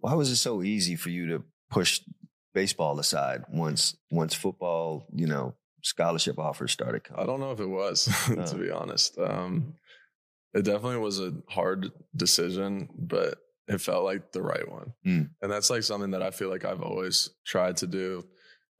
Why 0.00 0.14
was 0.14 0.30
it 0.30 0.36
so 0.36 0.62
easy 0.62 0.96
for 0.96 1.10
you 1.10 1.26
to 1.28 1.44
push 1.70 2.00
baseball 2.54 2.98
aside 2.98 3.42
once 3.52 3.96
once 4.10 4.34
football, 4.34 5.06
you 5.12 5.26
know, 5.26 5.54
scholarship 5.82 6.38
offers 6.38 6.72
started 6.72 7.04
coming? 7.04 7.22
I 7.22 7.26
don't 7.26 7.40
know 7.40 7.52
if 7.52 7.60
it 7.60 7.66
was, 7.66 8.04
to 8.26 8.56
be 8.56 8.70
honest. 8.70 9.18
Um, 9.18 9.74
it 10.54 10.64
definitely 10.64 10.98
was 10.98 11.20
a 11.20 11.34
hard 11.48 11.90
decision, 12.16 12.88
but 12.96 13.38
it 13.68 13.80
felt 13.80 14.04
like 14.04 14.32
the 14.32 14.42
right 14.42 14.68
one. 14.68 14.92
Mm. 15.06 15.30
And 15.42 15.52
that's 15.52 15.70
like 15.70 15.82
something 15.82 16.12
that 16.12 16.22
I 16.22 16.30
feel 16.30 16.48
like 16.48 16.64
I've 16.64 16.82
always 16.82 17.30
tried 17.46 17.76
to 17.78 17.86
do, 17.86 18.24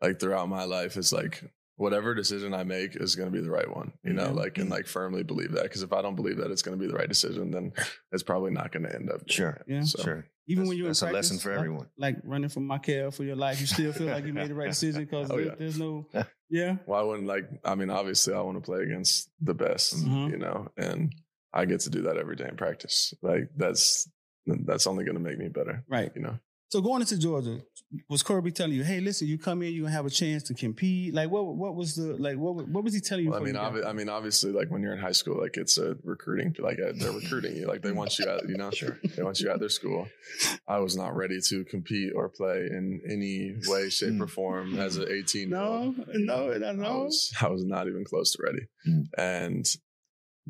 like 0.01 0.19
throughout 0.19 0.49
my 0.49 0.65
life, 0.65 0.97
is 0.97 1.13
like 1.13 1.45
whatever 1.79 2.15
decision 2.15 2.53
I 2.53 2.65
make 2.65 2.95
is 2.97 3.17
going 3.17 3.31
to 3.31 3.37
be 3.37 3.43
the 3.43 3.51
right 3.51 3.75
one, 3.75 3.93
you 4.05 4.13
know, 4.13 4.29
Mhm. 4.29 4.35
like 4.37 4.59
and 4.59 4.69
like 4.69 4.87
firmly 4.87 5.23
believe 5.23 5.53
that. 5.53 5.63
Because 5.63 5.83
if 5.83 5.93
I 5.93 6.03
don't 6.03 6.17
believe 6.17 6.37
that 6.37 6.51
it's 6.51 6.61
going 6.63 6.77
to 6.79 6.81
be 6.81 6.87
the 6.91 6.97
right 6.99 7.09
decision, 7.09 7.51
then 7.51 7.73
it's 8.13 8.23
probably 8.23 8.51
not 8.51 8.71
going 8.73 8.83
to 8.85 8.95
end 8.95 9.11
up. 9.11 9.23
Sure. 9.31 9.53
that. 9.67 9.73
Yeah. 9.73 9.83
So, 9.83 10.03
Sure. 10.03 10.27
Even 10.51 10.63
That's- 10.65 10.69
when 10.69 10.77
you're 10.79 10.87
in 10.87 10.91
that's 10.91 11.03
a 11.03 11.11
lesson 11.11 11.39
for 11.39 11.51
like- 11.51 11.59
everyone. 11.59 11.87
Like, 11.99 12.17
running 12.25 12.49
from 12.51 12.67
Michael 12.67 13.11
for 13.11 13.23
your 13.25 13.37
life, 13.37 13.61
you 13.61 13.67
still 13.67 13.93
feel 13.93 14.07
like 14.09 14.25
you 14.25 14.33
made 14.33 14.49
the 14.51 14.55
right 14.55 14.69
decision 14.71 15.05
because 15.05 15.31
Oh, 15.31 15.39
yeah. 15.39 15.55
there's 15.59 15.79
no, 15.79 16.07
yeah, 16.51 16.77
Well, 16.87 16.99
I 17.01 17.03
wouldn't 17.03 17.27
like. 17.29 17.49
I 17.65 17.75
mean, 17.75 17.91
obviously, 17.91 18.35
I 18.35 18.41
want 18.41 18.57
to 18.57 18.63
play 18.63 18.83
against 18.83 19.31
the 19.41 19.55
best, 19.55 19.95
Mhm. 19.97 20.31
you 20.31 20.39
know, 20.39 20.69
and 20.77 21.15
I 21.53 21.65
get 21.65 21.81
to 21.81 21.91
do 21.91 22.03
that 22.03 22.17
every 22.17 22.35
day 22.37 22.47
in 22.49 22.57
practice. 22.57 23.15
Like 23.23 23.51
that's 23.57 24.09
that's 24.47 24.87
only 24.87 25.05
going 25.05 25.17
to 25.17 25.23
make 25.23 25.39
me 25.39 25.49
better, 25.49 25.85
right. 25.89 26.11
you 26.17 26.23
know. 26.23 26.39
So 26.71 26.83
going 26.83 27.01
into 27.01 27.17
Georgia, 27.19 27.61
was 28.11 28.23
Kirby 28.23 28.51
telling 28.53 28.75
you, 28.75 28.85
"Hey, 28.85 29.01
listen, 29.01 29.27
you 29.27 29.39
come 29.39 29.63
in, 29.63 29.73
you 29.73 29.83
gonna 29.83 29.93
have 29.95 30.05
a 30.05 30.11
chance 30.11 30.43
to 30.45 30.55
compete"? 30.55 31.15
Like, 31.15 31.31
what 31.31 31.47
what 31.57 31.75
was 31.75 31.95
the 31.97 32.15
like? 32.19 32.37
What 32.37 32.69
what 32.69 32.85
was 32.85 32.93
he 32.93 33.01
telling 33.01 33.25
you? 33.25 33.31
Well, 33.31 33.41
I 33.41 33.45
mean, 33.45 33.55
obvi- 33.55 33.87
I 33.87 33.95
mean, 33.95 34.11
obviously, 34.11 34.53
like 34.53 34.71
when 34.71 34.83
you're 34.83 34.93
in 34.93 34.99
high 35.01 35.13
school, 35.13 35.41
like 35.41 35.57
it's 35.57 35.79
a 35.79 35.97
recruiting, 36.05 36.55
like 36.59 36.79
uh, 36.79 36.93
they're 36.95 37.13
recruiting 37.13 37.57
you, 37.57 37.67
like 37.67 37.81
they 37.81 37.93
want 37.93 38.19
you 38.19 38.29
out, 38.29 38.47
you 38.47 38.57
know, 38.59 38.71
Sure. 38.71 38.99
they 39.17 39.23
want 39.23 39.41
you 39.41 39.51
at 39.51 39.61
their 39.61 39.71
school. 39.71 40.07
I 40.69 40.79
was 40.81 40.95
not 40.95 41.17
ready 41.17 41.39
to 41.49 41.65
compete 41.65 42.13
or 42.15 42.29
play 42.29 42.69
in 42.71 43.01
any 43.09 43.55
way, 43.67 43.89
shape, 43.89 44.21
or 44.21 44.27
form 44.27 44.79
as 44.79 44.99
an 44.99 45.07
18 45.11 45.49
year 45.49 45.59
old. 45.59 45.97
No, 46.15 46.53
no, 46.53 46.53
I 46.53 46.69
I 46.69 46.73
know. 46.73 47.05
was, 47.05 47.33
I 47.41 47.49
was 47.49 47.65
not 47.65 47.87
even 47.89 48.05
close 48.05 48.33
to 48.33 48.43
ready. 48.43 48.67
Mm. 48.87 49.05
And, 49.17 49.67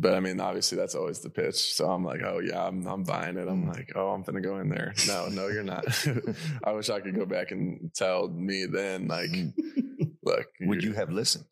but 0.00 0.14
I 0.14 0.21
mean, 0.21 0.40
obviously 0.40 0.78
that's 0.78 0.95
always 0.95 1.19
the 1.21 1.28
pitch. 1.31 1.75
So 1.75 1.90
I'm 1.90 2.05
like, 2.05 2.21
oh 2.23 2.38
yeah, 2.38 2.64
I'm, 2.64 2.87
I'm 2.87 3.02
buying 3.02 3.37
it. 3.37 3.49
I'm 3.49 3.64
Mm. 3.64 3.75
like, 3.75 3.90
oh, 3.97 4.11
I'm 4.11 4.23
gonna 4.23 4.40
go 4.40 4.59
in 4.61 4.69
there. 4.69 4.95
No, 5.07 5.28
no, 5.28 5.49
you're 5.49 5.62
not. 5.64 5.85
I 6.64 6.73
wish 6.73 6.88
I 6.88 7.00
could 7.00 7.14
go 7.17 7.26
back 7.26 7.50
and 7.50 7.93
tell 7.95 8.28
me 8.28 8.67
then, 8.67 9.09
like, 9.09 9.31
look, 10.23 10.47
Would 10.61 10.83
you 10.85 10.93
have 10.95 11.11
listened? 11.11 11.45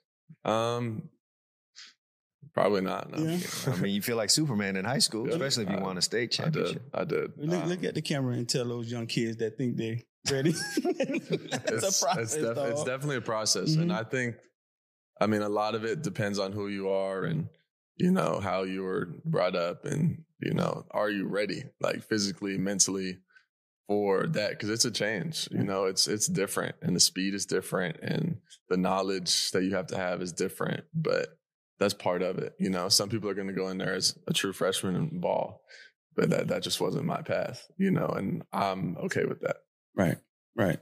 Um, 0.44 1.08
Probably 2.54 2.80
not. 2.80 3.10
No. 3.10 3.18
Yeah. 3.22 3.38
I 3.66 3.76
mean, 3.76 3.94
you 3.94 4.00
feel 4.00 4.16
like 4.16 4.30
Superman 4.30 4.76
in 4.76 4.84
high 4.86 5.00
school, 5.00 5.26
Yeah. 5.26 5.34
especially 5.34 5.64
if 5.64 5.70
you 5.72 5.76
I- 5.76 5.82
won 5.82 5.98
a 5.98 6.02
state 6.02 6.32
I 6.40 6.44
championship. 6.44 6.82
did. 6.90 6.90
I 6.94 7.04
did. 7.04 7.32
Look, 7.36 7.62
Um, 7.62 7.68
look 7.68 7.84
at 7.84 7.94
the 7.94 8.00
camera 8.00 8.32
and 8.34 8.48
tell 8.48 8.64
those 8.64 8.90
young 8.90 9.06
kids 9.06 9.36
that 9.38 9.58
think 9.58 9.76
they 9.76 10.04
ready. 10.30 10.50
it's, 10.50 10.78
it's, 11.30 12.02
a 12.02 12.04
process. 12.04 12.34
It's, 12.34 12.36
def- 12.36 12.56
it's 12.70 12.84
definitely 12.84 13.16
a 13.16 13.20
process, 13.20 13.74
and 13.74 13.90
Mhm. 13.90 13.94
I 13.98 14.04
think, 14.04 14.36
I 15.20 15.26
mean, 15.26 15.42
a 15.42 15.50
lot 15.50 15.74
of 15.74 15.84
it 15.84 16.00
depends 16.02 16.38
on 16.38 16.52
who 16.52 16.68
you 16.68 16.88
are 16.88 17.24
and 17.24 17.48
you 17.96 18.10
know 18.10 18.40
how 18.40 18.62
you 18.64 18.82
were 18.82 19.08
brought 19.24 19.56
up, 19.56 19.84
and 19.84 20.24
you 20.40 20.54
know, 20.54 20.84
are 20.90 21.10
you 21.10 21.26
ready, 21.26 21.64
like 21.80 22.02
physically, 22.02 22.58
mentally, 22.58 23.18
for 23.88 24.26
that? 24.26 24.50
Because 24.50 24.70
it's 24.70 24.84
a 24.84 24.90
change. 24.90 25.48
You 25.50 25.64
know, 25.64 25.84
it's 25.86 26.06
it's 26.08 26.26
different, 26.26 26.76
and 26.82 26.94
the 26.94 27.00
speed 27.00 27.34
is 27.34 27.46
different, 27.46 27.98
and 28.02 28.38
the 28.68 28.76
knowledge 28.76 29.50
that 29.52 29.64
you 29.64 29.74
have 29.74 29.86
to 29.88 29.96
have 29.96 30.22
is 30.22 30.32
different, 30.32 30.84
but. 30.94 31.28
That's 31.78 31.92
part 31.92 32.22
of 32.22 32.38
it, 32.38 32.54
you 32.58 32.70
know. 32.70 32.88
Some 32.88 33.10
people 33.10 33.28
are 33.28 33.34
going 33.34 33.48
to 33.48 33.52
go 33.52 33.68
in 33.68 33.76
there 33.76 33.92
as 33.94 34.18
a 34.26 34.32
true 34.32 34.54
freshman 34.54 34.96
and 34.96 35.20
ball, 35.20 35.60
but 36.14 36.30
that 36.30 36.48
that 36.48 36.62
just 36.62 36.80
wasn't 36.80 37.04
my 37.04 37.20
path, 37.20 37.66
you 37.76 37.90
know. 37.90 38.06
And 38.06 38.44
I'm 38.50 38.96
okay 38.96 39.26
with 39.26 39.40
that. 39.42 39.56
right, 39.94 40.16
right. 40.56 40.78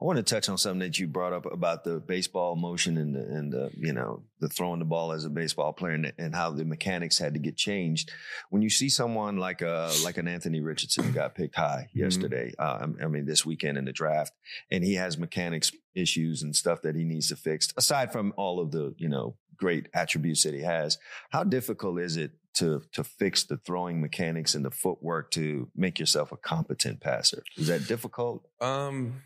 I 0.00 0.04
want 0.04 0.16
to 0.18 0.22
touch 0.22 0.48
on 0.48 0.58
something 0.58 0.80
that 0.80 0.98
you 0.98 1.06
brought 1.06 1.32
up 1.32 1.46
about 1.50 1.84
the 1.84 2.00
baseball 2.00 2.56
motion 2.56 2.96
and 2.98 3.14
the, 3.14 3.20
and 3.20 3.52
the, 3.52 3.70
you 3.76 3.92
know 3.92 4.22
the 4.40 4.48
throwing 4.48 4.78
the 4.78 4.84
ball 4.84 5.12
as 5.12 5.24
a 5.24 5.30
baseball 5.30 5.72
player 5.72 5.94
and, 5.94 6.12
and 6.18 6.34
how 6.34 6.50
the 6.50 6.64
mechanics 6.64 7.18
had 7.18 7.34
to 7.34 7.40
get 7.40 7.56
changed. 7.56 8.10
When 8.50 8.62
you 8.62 8.70
see 8.70 8.88
someone 8.88 9.36
like 9.38 9.62
a 9.62 9.90
like 10.04 10.18
an 10.18 10.28
Anthony 10.28 10.60
Richardson 10.60 11.12
got 11.12 11.34
picked 11.34 11.56
high 11.56 11.88
Mhm. 11.94 11.98
yesterday, 12.00 12.52
uh, 12.58 12.86
I 13.02 13.06
mean 13.06 13.26
this 13.26 13.44
weekend 13.46 13.78
in 13.78 13.84
the 13.84 13.92
draft, 13.92 14.32
and 14.70 14.84
he 14.84 14.94
has 14.94 15.18
mechanics 15.18 15.72
issues 15.94 16.42
and 16.42 16.54
stuff 16.54 16.82
that 16.82 16.96
he 16.96 17.04
needs 17.04 17.28
to 17.28 17.36
fix. 17.36 17.68
Aside 17.76 18.12
from 18.12 18.32
all 18.36 18.60
of 18.60 18.70
the 18.72 18.94
you 18.98 19.08
know 19.08 19.36
great 19.56 19.88
attributes 19.94 20.42
that 20.42 20.52
he 20.54 20.62
has, 20.62 20.98
how 21.30 21.44
difficult 21.44 22.00
is 22.00 22.16
it 22.16 22.32
to 22.54 22.82
to 22.92 23.02
fix 23.04 23.44
the 23.44 23.56
throwing 23.56 24.00
mechanics 24.00 24.54
and 24.54 24.64
the 24.64 24.70
footwork 24.70 25.30
to 25.32 25.68
make 25.74 25.98
yourself 25.98 26.32
a 26.32 26.36
competent 26.36 27.00
passer? 27.00 27.42
Is 27.56 27.66
that 27.68 27.86
difficult? 27.88 28.44
Um, 28.60 29.22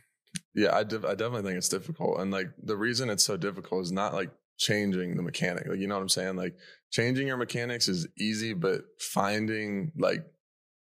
yeah, 0.55 0.71
I, 0.71 0.81
I 0.81 0.83
definitely 0.85 1.43
think 1.43 1.57
it's 1.59 1.69
difficult, 1.69 2.21
and 2.21 2.31
like 2.31 2.49
the 2.63 2.77
reason 2.77 3.11
it's 3.11 3.25
so 3.25 3.37
difficult 3.37 3.83
is 3.85 3.93
not 3.93 4.15
like 4.15 4.31
changing 4.59 5.17
the 5.17 5.23
mechanic. 5.23 5.67
Like 5.69 5.79
you 5.79 5.87
know 5.87 5.95
what 5.95 6.03
I'm 6.03 6.09
saying? 6.09 6.37
Like 6.37 6.57
changing 6.91 7.27
your 7.27 7.37
mechanics 7.37 7.89
is 7.89 8.07
easy, 8.19 8.55
but 8.55 8.83
finding 8.99 9.93
like 9.97 10.25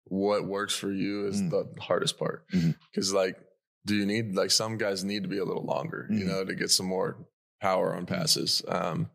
what 0.04 0.46
works 0.46 0.74
for 0.74 0.90
you 0.92 1.26
is 1.26 1.42
Mm. 1.42 1.50
the 1.50 1.80
hardest 1.82 2.18
part. 2.18 2.46
Mhm. 2.54 2.76
Because 2.92 3.12
like, 3.12 3.36
do 3.84 3.94
you 3.96 4.06
need 4.06 4.34
like 4.36 4.50
some 4.50 4.78
guys 4.78 5.02
need 5.04 5.24
to 5.24 5.28
be 5.28 5.38
a 5.38 5.44
little 5.44 5.64
longer, 5.64 6.06
you 6.10 6.24
Mhm. 6.24 6.28
know, 6.28 6.44
to 6.44 6.54
get 6.54 6.70
some 6.70 6.86
more 6.86 7.26
power 7.60 7.94
on 7.94 8.06
passes. 8.06 8.62
Um, 8.68 9.10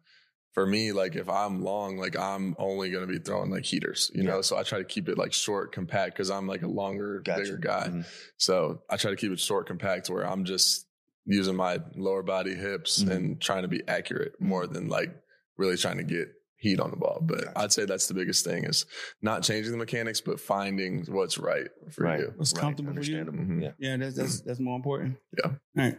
for 0.53 0.65
me, 0.65 0.91
like 0.91 1.15
if 1.15 1.29
I'm 1.29 1.61
long, 1.63 1.97
like 1.97 2.17
I'm 2.17 2.55
only 2.59 2.89
going 2.91 3.07
to 3.07 3.11
be 3.11 3.19
throwing 3.19 3.49
like 3.51 3.63
heaters, 3.65 4.11
you 4.13 4.23
Yeah. 4.23 4.31
know. 4.31 4.41
So 4.41 4.57
I 4.57 4.63
try 4.63 4.79
to 4.79 4.83
keep 4.85 5.07
it 5.09 5.17
like 5.17 5.33
short, 5.33 5.71
compact, 5.71 6.13
because 6.15 6.29
I'm 6.29 6.47
like 6.47 6.61
a 6.61 6.67
longer, 6.67 7.21
Gotcha. 7.23 7.41
bigger 7.43 7.57
guy. 7.57 7.87
Mhm. 7.89 8.05
So 8.37 8.83
I 8.89 8.97
try 8.97 9.11
to 9.11 9.17
keep 9.17 9.31
it 9.31 9.39
short, 9.39 9.67
compact, 9.67 10.09
where 10.09 10.27
I'm 10.27 10.43
just 10.43 10.87
using 11.25 11.55
my 11.55 11.79
lower 11.95 12.23
body 12.23 12.53
hips 12.55 13.03
Mhm. 13.03 13.11
and 13.11 13.41
trying 13.41 13.61
to 13.61 13.67
be 13.69 13.81
accurate 13.87 14.39
more 14.41 14.67
than 14.67 14.87
like 14.89 15.15
really 15.57 15.77
trying 15.77 15.97
to 15.97 16.03
get 16.03 16.27
heat 16.57 16.79
on 16.79 16.91
the 16.91 16.97
ball. 16.97 17.19
But 17.21 17.45
Gotcha. 17.45 17.59
I'd 17.59 17.71
say 17.71 17.85
that's 17.85 18.07
the 18.07 18.13
biggest 18.13 18.43
thing 18.45 18.65
is 18.65 18.85
not 19.21 19.43
changing 19.43 19.71
the 19.71 19.77
mechanics, 19.77 20.19
but 20.21 20.39
finding 20.39 21.05
what's 21.05 21.37
right 21.37 21.69
for 21.91 22.03
Right. 22.03 22.19
you. 22.19 22.33
What's 22.35 22.53
Right, 22.53 22.61
comfortable 22.61 22.93
for 22.93 23.01
you? 23.01 23.17
understandable. 23.19 23.39
Mhm. 23.55 23.61
Yeah. 23.63 23.71
Yeah, 23.79 23.97
that's 23.97 24.15
that's 24.15 24.41
that's 24.41 24.59
more 24.59 24.75
important. 24.75 25.17
Yeah. 25.37 25.45
All 25.51 25.57
right. 25.77 25.97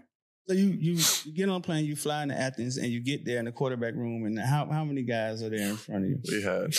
So 0.49 0.55
you 0.55 0.69
you 0.71 0.99
you 1.25 1.33
get 1.35 1.49
on 1.49 1.57
a 1.57 1.61
plane, 1.61 1.85
you 1.85 1.95
fly 1.97 2.23
into 2.25 2.39
Athens, 2.39 2.77
and 2.77 2.89
you 2.89 3.01
get 3.01 3.25
there 3.25 3.39
in 3.39 3.45
the 3.45 3.53
quarterback 3.53 3.95
room, 3.95 4.25
and 4.27 4.39
how 4.39 4.67
how 4.71 4.85
many 4.85 5.03
guys 5.03 5.43
are 5.43 5.49
there 5.51 5.69
in 5.71 5.77
front 5.77 6.05
of 6.05 6.11
you? 6.11 6.19
We 6.31 6.43
had, 6.43 6.75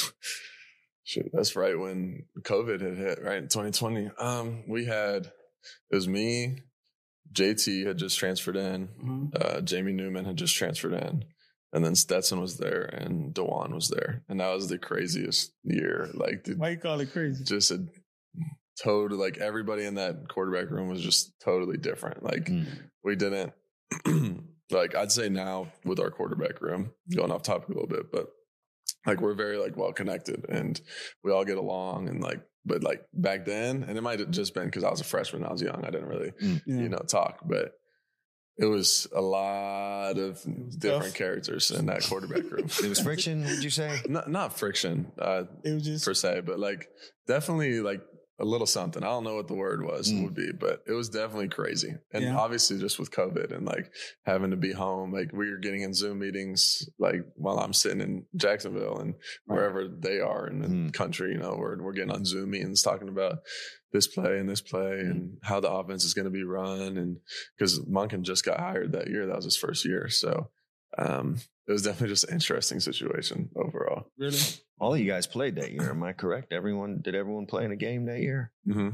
shoot, 1.04 1.30
that's 1.32 1.56
right 1.56 1.78
when 1.78 2.26
COVID 2.42 2.82
had 2.82 2.98
hit, 2.98 3.20
right 3.24 3.38
in 3.38 3.44
2020. 3.48 4.12
Um, 4.20 4.64
we 4.68 4.86
had, 4.86 5.28
it 5.90 5.96
was 5.96 6.08
me, 6.10 6.60
JT 7.32 7.88
had 7.88 7.98
just 7.98 8.20
transferred 8.20 8.58
in, 8.58 8.90
Mhm. 9.02 9.42
uh, 9.42 9.62
Jamie 9.62 9.94
Newman 9.94 10.26
had 10.26 10.36
just 10.36 10.56
transferred 10.56 10.94
in, 10.94 11.24
and 11.72 11.86
then 11.86 11.96
Stetson 11.96 12.42
was 12.42 12.58
there 12.58 12.84
and 12.84 13.34
D'Wan 13.34 13.74
was 13.74 13.88
there, 13.88 14.24
and 14.28 14.42
that 14.42 14.54
was 14.54 14.68
the 14.68 14.78
craziest 14.78 15.54
year. 15.64 16.10
Like, 16.14 16.44
the, 16.44 16.56
Why 16.56 16.72
you 16.72 16.78
call 16.78 17.00
it 17.00 17.14
crazy? 17.14 17.46
just 17.46 17.72
a 17.72 17.86
total 18.82 19.18
like 19.18 19.38
everybody 19.38 19.84
in 19.86 19.96
that 19.96 20.28
quarterback 20.30 20.70
room 20.72 20.88
was 20.88 21.02
just 21.02 21.34
totally 21.44 21.78
different. 21.78 22.24
Like, 22.24 22.46
Mm. 22.46 22.66
we 23.04 23.16
didn't 23.16 23.54
like 24.72 24.96
I'd 24.96 25.12
say 25.12 25.30
now 25.30 25.68
with 25.86 26.00
our 26.00 26.10
quarterback 26.10 26.62
room, 26.62 26.92
going 27.16 27.32
off 27.32 27.44
topic 27.44 27.70
a 27.70 27.74
little 27.74 27.88
bit, 27.88 28.12
but 28.12 28.28
like 29.06 29.22
we're 29.22 29.34
very 29.36 29.58
like 29.58 29.76
well 29.78 29.92
connected 29.94 30.46
and 30.50 30.80
we 31.24 31.32
all 31.32 31.46
get 31.46 31.58
along 31.58 32.08
and 32.10 32.22
like 32.22 32.42
but 32.66 32.82
like 32.84 33.04
back 33.14 33.44
then, 33.46 33.84
and 33.84 33.98
it 33.98 34.02
might 34.02 34.20
have 34.20 34.32
just 34.32 34.54
been 34.54 34.66
because 34.66 34.84
I 34.86 34.90
was 34.90 35.02
a 35.02 35.04
freshman, 35.04 35.44
I 35.44 35.52
was 35.52 35.62
young, 35.62 35.84
I 35.86 35.90
didn't 35.90 36.08
really, 36.08 36.32
Yeah. 36.40 36.58
you 36.66 36.88
know, 36.90 37.00
talk, 37.00 37.42
but 37.46 37.74
it 38.58 38.66
was 38.66 39.06
a 39.14 39.20
lot 39.22 40.18
of 40.18 40.36
different 40.80 40.82
tough. 40.82 41.14
characters 41.14 41.72
in 41.72 41.88
that 41.88 42.04
quarterback 42.04 42.44
room. 42.50 42.68
It 42.84 42.88
was 42.88 43.00
friction, 43.02 43.44
would 43.44 43.64
you 43.64 43.70
say? 43.70 44.00
not 44.08 44.30
not 44.30 44.58
friction, 44.58 45.12
uh, 45.20 45.44
it 45.66 45.74
was 45.74 45.84
just 45.84 46.06
per 46.06 46.14
se, 46.14 46.42
but 46.46 46.58
like 46.58 46.88
definitely 47.28 47.82
like 47.82 48.02
a 48.44 48.46
little 48.46 48.68
something. 48.68 49.02
I 49.04 49.08
don't 49.08 49.24
know 49.24 49.36
what 49.36 49.48
the 49.48 49.54
word 49.56 49.84
was 49.84 50.12
Mm. 50.12 50.24
would 50.26 50.36
be, 50.36 50.52
but 50.52 50.84
it 50.86 50.92
was 50.92 51.10
definitely 51.10 51.48
crazy. 51.48 51.96
And 52.14 52.24
Yeah. 52.24 52.38
obviously 52.38 52.78
just 52.78 53.00
with 53.00 53.10
COVID 53.12 53.52
and 53.56 53.66
like 53.66 53.92
having 54.26 54.52
to 54.52 54.58
be 54.58 54.74
home, 54.74 55.12
like 55.14 55.32
we 55.32 55.50
were 55.50 55.58
getting 55.58 55.82
in 55.82 55.94
Zoom 55.94 56.20
meetings 56.20 56.88
like 57.00 57.22
while 57.36 57.58
I'm 57.60 57.74
sitting 57.74 58.02
in 58.02 58.26
Jacksonville 58.36 59.00
and 59.00 59.14
Right. 59.48 59.56
wherever 59.56 59.88
they 59.88 60.20
are 60.20 60.46
in 60.48 60.60
the 60.60 60.68
Mm. 60.68 60.94
country, 60.94 61.32
you 61.32 61.38
know, 61.40 61.56
we're 61.58 61.82
we're 61.82 61.94
getting 61.94 62.12
on 62.12 62.26
Zoom 62.26 62.52
meetings 62.52 62.82
talking 62.84 63.08
about 63.10 63.40
this 63.94 64.08
play 64.08 64.38
and 64.40 64.50
this 64.50 64.62
play 64.62 65.00
and 65.00 65.38
how 65.44 65.60
the 65.60 65.72
offense 65.72 66.04
is 66.04 66.14
going 66.14 66.26
to 66.26 66.32
be 66.32 66.44
run. 66.44 66.98
And 66.98 67.20
because 67.58 67.80
Monken 67.86 68.22
just 68.24 68.44
got 68.46 68.60
hired 68.60 68.92
that 68.92 69.08
year, 69.10 69.26
that 69.28 69.36
was 69.36 69.46
his 69.46 69.58
first 69.58 69.86
year. 69.86 70.10
So 70.10 70.50
um, 70.98 71.38
it 71.68 71.72
was 71.72 71.84
definitely 71.84 72.10
just 72.10 72.26
an 72.26 72.34
interesting 72.34 72.80
situation 72.80 73.50
overall. 73.56 74.12
really. 74.18 74.38
All 74.84 74.94
of 74.94 75.00
you 75.00 75.06
guys 75.10 75.28
played 75.28 75.56
that 75.56 75.72
year. 75.72 75.90
Am 75.92 76.04
I 76.04 76.12
correct? 76.14 76.52
Everyone 76.52 77.00
did 77.02 77.16
everyone 77.16 77.46
play 77.46 77.64
in 77.64 77.72
a 77.72 77.76
game 77.78 78.06
that 78.08 78.20
year? 78.20 78.52
Mm-hmm. 78.68 78.90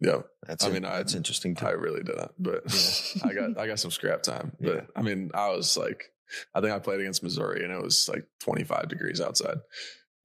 Yeah. 0.00 0.20
That's 0.46 0.64
I 0.64 0.68
mean, 0.70 0.84
I- 0.84 0.98
that's 0.98 1.14
interesting 1.16 1.56
too. 1.56 1.66
I 1.66 1.70
really 1.72 2.02
didn't, 2.04 2.30
but 2.38 2.62
I 3.24 3.32
got 3.34 3.58
I 3.58 3.66
got 3.66 3.80
some 3.80 3.90
scrap 3.90 4.22
time. 4.22 4.52
But 4.60 4.74
Yeah. 4.74 4.80
I 4.94 5.02
mean, 5.02 5.30
I 5.34 5.50
was 5.50 5.76
like, 5.76 6.04
I 6.54 6.60
think 6.60 6.72
I 6.72 6.78
played 6.78 7.00
against 7.00 7.22
Missouri, 7.24 7.64
and 7.64 7.72
it 7.72 7.82
was 7.82 8.08
like 8.08 8.24
25 8.40 8.88
degrees 8.88 9.20
outside, 9.20 9.58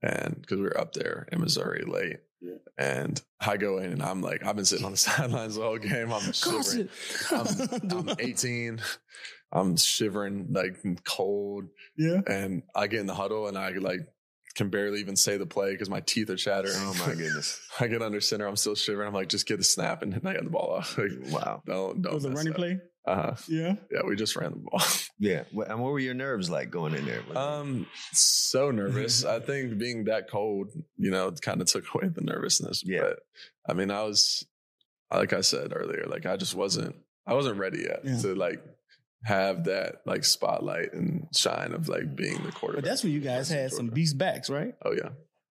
and 0.03 0.37
because 0.39 0.57
we 0.57 0.63
were 0.63 0.79
up 0.79 0.93
there 0.93 1.27
in 1.31 1.41
Missouri 1.41 1.83
late, 1.85 2.17
Yeah. 2.39 2.57
and 2.77 3.19
I 3.41 3.57
go 3.57 3.79
in, 3.79 3.91
and 3.91 4.03
I'm 4.03 4.21
like, 4.21 4.45
I've 4.45 4.55
been 4.55 4.65
sitting 4.65 4.85
on 4.85 4.91
the 4.91 4.97
sidelines 5.09 5.55
the 5.55 5.63
whole 5.63 5.79
game. 5.79 6.13
I'm 6.13 6.31
shivering. 6.31 6.89
I'm, 7.31 8.09
I'm 8.09 8.15
18. 8.19 8.79
I'm 9.51 9.77
shivering, 9.77 10.47
like 10.51 10.77
cold, 11.05 11.65
yeah. 11.97 12.21
and 12.27 12.63
I 12.75 12.87
get 12.87 12.99
in 13.01 13.05
the 13.07 13.15
huddle, 13.15 13.47
and 13.47 13.57
I 13.57 13.69
like 13.71 14.07
can 14.57 14.69
barely 14.69 14.99
even 14.99 15.15
say 15.15 15.37
the 15.37 15.45
play 15.45 15.71
because 15.71 15.89
my 15.89 16.01
teeth 16.01 16.29
are 16.29 16.35
chattering. 16.35 16.75
oh 16.77 16.93
my 17.07 17.13
goodness! 17.15 17.59
I 17.79 17.87
get 17.87 18.01
under 18.01 18.19
center. 18.19 18.45
I'm 18.47 18.55
still 18.57 18.75
shivering. 18.75 19.07
I'm 19.07 19.13
like, 19.13 19.29
just 19.29 19.47
get 19.47 19.57
the 19.57 19.63
snap, 19.63 20.01
and 20.01 20.13
I 20.15 20.33
got 20.33 20.43
the 20.43 20.49
ball 20.49 20.73
off. 20.77 20.97
Like, 20.97 21.11
Wow. 21.31 21.63
don't 21.65 22.01
don't. 22.01 22.11
It 22.11 22.15
was 22.15 22.25
a 22.25 22.31
running 22.31 22.51
up. 22.53 22.57
play. 22.57 22.79
Uh-huh. 23.05 23.35
Yeah. 23.47 23.75
Yeah, 23.89 24.01
we 24.05 24.17
just 24.17 24.35
ran 24.35 24.51
the 24.51 24.57
ball. 24.57 24.81
Yeah. 25.19 25.43
And 25.69 25.79
what 25.81 25.91
were 25.93 25.99
your 25.99 26.13
nerves 26.13 26.49
like 26.49 26.69
going 26.69 26.93
in 26.93 27.05
there? 27.05 27.21
Um, 27.35 27.87
so 28.11 28.69
nervous. 28.69 29.23
I 29.25 29.39
think 29.39 29.77
being 29.79 30.03
that 30.05 30.29
cold, 30.29 30.71
you 30.97 31.09
know, 31.09 31.31
kind 31.31 31.61
of 31.61 31.67
took 31.67 31.85
away 31.95 32.09
the 32.09 32.21
nervousness. 32.21 32.83
Yeah. 32.85 32.99
But 33.01 33.19
I 33.67 33.73
mean, 33.73 33.89
I 33.91 34.03
was, 34.03 34.45
like 35.11 35.31
I 35.33 35.41
said 35.41 35.71
earlier, 35.73 36.03
like 36.05 36.25
I 36.27 36.35
just 36.37 36.53
wasn't, 36.53 36.95
I 37.25 37.33
wasn't 37.33 37.57
ready 37.57 37.79
yet 37.79 38.01
Yeah. 38.03 38.17
to 38.23 38.35
like 38.35 38.61
have 39.23 39.65
that 39.65 39.97
like 40.05 40.23
spotlight 40.23 40.93
and 40.93 41.27
shine 41.35 41.73
of 41.73 41.89
like 41.89 42.15
being 42.15 42.41
the 42.43 42.51
quarterback. 42.51 42.83
But 42.83 42.89
that's 42.89 43.03
when 43.03 43.13
you 43.13 43.19
guys 43.19 43.49
had 43.49 43.71
some 43.71 43.87
beast 43.87 44.17
backs, 44.17 44.49
right? 44.49 44.73
Oh 44.83 44.93
yeah. 44.93 45.09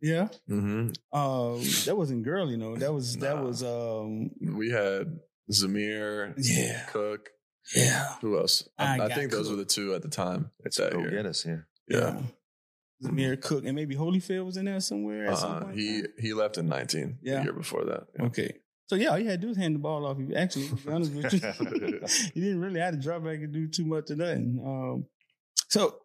Yeah. 0.01 0.27
Mm-hmm. 0.49 1.17
Um, 1.17 1.61
that 1.85 1.95
wasn't 1.97 2.23
girl, 2.23 2.49
you 2.51 2.57
know. 2.57 2.75
That 2.75 2.93
was 2.93 3.17
that 3.17 3.43
was 3.43 3.63
um 3.63 4.29
We 4.55 4.69
had 4.69 5.19
Zamir, 5.51 6.33
Yeah. 6.37 6.83
Cook. 6.91 7.29
yeah. 7.75 8.15
Who 8.21 8.37
else? 8.37 8.67
I 8.77 8.85
I, 8.85 8.93
I 8.93 8.97
got 9.09 9.13
think 9.13 9.31
those 9.31 9.49
were 9.49 9.55
the 9.55 9.65
two 9.65 9.95
at 9.95 10.01
the 10.03 10.09
time. 10.09 10.51
Let's 10.63 10.77
that 10.77 10.93
go 10.93 11.09
get 11.09 11.25
us 11.25 11.41
here. 11.43 11.67
Yeah. 11.89 12.21
Zamir 13.03 13.41
Cook 13.41 13.63
and 13.65 13.75
maybe 13.75 13.95
Holyfield 13.95 14.45
was 14.45 14.57
in 14.57 14.65
there 14.65 14.79
somewhere. 14.79 15.27
At 15.27 15.37
some 15.39 15.51
Uh, 15.51 15.59
point? 15.61 15.75
he 15.77 16.03
he 16.19 16.33
left 16.33 16.57
in 16.57 16.67
19 16.67 17.19
Yeah. 17.21 17.37
the 17.39 17.43
year 17.45 17.53
before 17.53 17.85
that. 17.85 18.07
Yeah. 18.17 18.25
Okay. 18.25 18.53
So 18.87 18.95
yeah, 18.95 19.09
all 19.09 19.19
you 19.19 19.29
had 19.29 19.41
to 19.41 19.45
do 19.45 19.49
was 19.49 19.57
hand 19.57 19.75
the 19.75 19.79
ball 19.79 20.05
off. 20.05 20.17
You 20.17 20.33
actually, 20.35 20.69
to 20.69 20.75
be 20.75 20.91
honest 20.91 21.13
with 21.13 21.33
you, 21.33 21.39
you 22.35 22.41
didn't 22.43 22.61
really 22.61 22.79
have 22.79 22.93
to 22.93 22.99
drop 22.99 23.23
back 23.23 23.35
and 23.39 23.53
do 23.53 23.67
too 23.67 23.85
much 23.85 24.09
of 24.11 24.17
nothing. 24.17 24.61
Um, 24.65 25.05
so, 25.69 25.95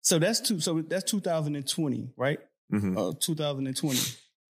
so 0.00 0.18
that's 0.18 0.40
two. 0.40 0.60
So 0.60 0.80
that's 0.82 1.10
2020, 1.10 2.10
right? 2.16 2.38
Mhm. 2.72 2.96
Uh, 2.96 3.12
2020. 3.20 3.98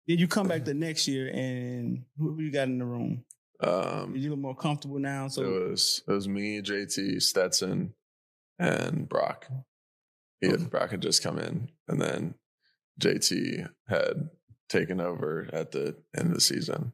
Then 0.09 0.19
you 0.19 0.27
come 0.27 0.49
back 0.49 0.65
the 0.65 0.75
next 0.75 1.07
year, 1.07 1.29
and 1.29 2.05
who, 2.19 2.35
who 2.35 2.43
you 2.43 2.51
got 2.53 2.67
in 2.69 2.79
the 2.79 2.85
room? 2.85 3.25
Um, 3.63 4.17
You 4.17 4.31
look 4.31 4.41
more 4.41 4.57
comfortable 4.57 4.99
now. 4.99 5.29
So 5.29 5.43
it 5.45 5.71
was 5.71 6.03
it 6.09 6.11
was 6.13 6.27
me, 6.27 6.61
JT, 6.61 7.23
Stetson, 7.23 7.95
and 8.59 9.09
Brock. 9.09 9.47
He 10.41 10.49
had, 10.49 10.69
Brock 10.71 10.91
had 10.91 11.01
just 11.01 11.23
come 11.23 11.39
in, 11.39 11.69
and 11.87 12.01
then 12.03 12.35
JT 13.01 13.69
had 13.87 14.31
taken 14.69 15.01
over 15.01 15.49
at 15.53 15.71
the 15.71 15.95
end 16.17 16.29
of 16.29 16.35
the 16.35 16.41
season. 16.41 16.93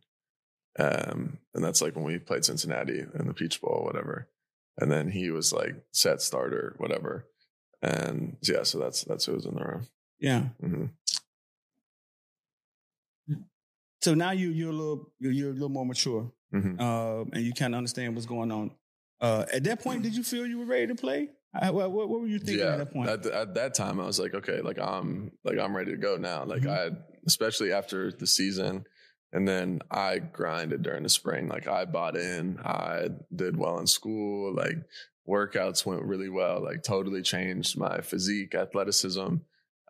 Um, 0.79 1.39
and 1.55 1.65
that's 1.65 1.83
like 1.83 1.97
when 1.97 2.05
we 2.05 2.19
played 2.19 2.45
Cincinnati 2.45 3.01
in 3.01 3.27
the 3.27 3.35
Peach 3.35 3.61
Bowl, 3.61 3.83
whatever. 3.85 4.29
And 4.81 4.91
then 4.93 5.11
he 5.11 5.31
was 5.31 5.53
like 5.53 5.75
set 5.91 6.23
starter, 6.23 6.75
whatever. 6.79 7.27
And 7.83 8.37
yeah, 8.43 8.63
so 8.63 8.79
that's 8.79 9.03
that's 9.05 9.25
who 9.25 9.33
was 9.35 9.45
in 9.45 9.55
the 9.55 9.65
room. 9.65 9.89
Yeah. 10.21 10.43
hmm 10.61 10.87
So 14.01 14.15
now 14.15 14.31
you 14.31 14.51
you're 14.51 14.71
a 14.71 14.73
little 14.73 15.13
you're, 15.19 15.51
a 15.51 15.53
little 15.53 15.69
more 15.69 15.87
mature, 15.87 16.31
hmm 16.53 16.77
uh, 16.79 17.23
and 17.33 17.43
you 17.43 17.53
kind 17.53 17.75
of 17.75 17.79
understand 17.79 18.15
what's 18.15 18.27
going 18.27 18.53
on. 18.53 18.71
Uh, 19.21 19.45
at 19.53 19.65
that 19.65 19.83
point, 19.83 20.03
did 20.03 20.15
you 20.15 20.23
feel 20.23 20.47
you 20.47 20.59
were 20.59 20.65
ready 20.65 20.87
to 20.87 20.95
play? 20.95 21.29
I, 21.53 21.71
what, 21.71 21.91
what 21.91 22.09
were 22.09 22.27
you 22.27 22.39
thinking 22.39 22.59
yeah, 22.65 22.75
at 22.75 22.79
that 22.79 22.93
point? 22.93 23.09
At, 23.09 23.27
at 23.27 23.55
that 23.55 23.75
time, 23.75 23.99
I 23.99 24.05
was 24.05 24.21
like, 24.21 24.35
okay, 24.35 24.61
like 24.61 24.79
I'm 24.79 25.33
like 25.45 25.59
I'm 25.59 25.77
ready 25.77 25.91
to 25.91 25.97
go 25.97 26.17
now. 26.17 26.45
Like 26.45 26.63
Mhm. 26.63 26.93
I, 26.93 26.97
especially 27.27 27.73
after 27.73 28.13
the 28.13 28.27
season, 28.27 28.85
and 29.33 29.47
then 29.47 29.81
I 29.91 30.19
grinded 30.19 30.83
during 30.83 31.03
the 31.03 31.09
spring. 31.09 31.49
Like 31.49 31.67
I 31.69 31.85
bought 31.85 32.17
in, 32.17 32.59
I 32.65 33.09
did 33.35 33.57
well 33.57 33.79
in 33.79 33.87
school. 33.87 34.55
Like 34.55 34.77
workouts 35.29 35.85
went 35.85 36.03
really 36.05 36.29
well. 36.31 36.63
Like 36.63 36.83
totally 36.83 37.23
changed 37.23 37.77
my 37.79 38.01
physique, 38.01 38.55
athleticism. 38.55 39.37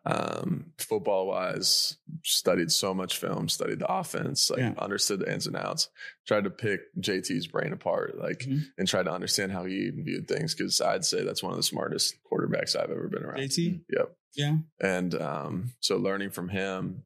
Um, 0.06 0.72
football 0.78 1.26
wise, 1.26 1.98
studied 2.24 2.70
so 2.70 2.94
much 2.94 3.18
film, 3.18 3.48
studied 3.48 3.80
the 3.80 3.92
offense, 3.92 4.48
like 4.48 4.60
Yeah. 4.60 4.72
understood 4.78 5.20
the 5.20 5.30
ins 5.30 5.46
and 5.46 5.56
outs. 5.56 5.90
Tried 6.26 6.44
to 6.44 6.50
pick 6.50 6.80
JT's 6.98 7.46
brain 7.46 7.72
apart, 7.74 8.16
like 8.16 8.38
Mhm. 8.38 8.62
and 8.78 8.88
try 8.88 9.02
to 9.02 9.10
understand 9.12 9.52
how 9.52 9.64
he 9.64 9.90
viewed 9.90 10.26
things 10.26 10.54
because 10.54 10.80
I'd 10.80 11.04
say 11.04 11.24
that's 11.24 11.42
one 11.42 11.52
of 11.52 11.58
the 11.58 11.62
smartest 11.64 12.14
quarterbacks 12.30 12.74
I've 12.74 12.90
ever 12.90 13.08
been 13.08 13.22
around. 13.24 13.38
JT, 13.38 13.84
Yep. 13.90 14.16
yeah, 14.34 14.56
And 14.80 15.14
um, 15.20 15.72
so 15.80 15.96
learning 15.98 16.30
from 16.30 16.48
him 16.48 17.02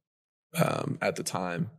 um, 0.55 0.99
at 1.01 1.17
the 1.17 1.23
time 1.25 1.71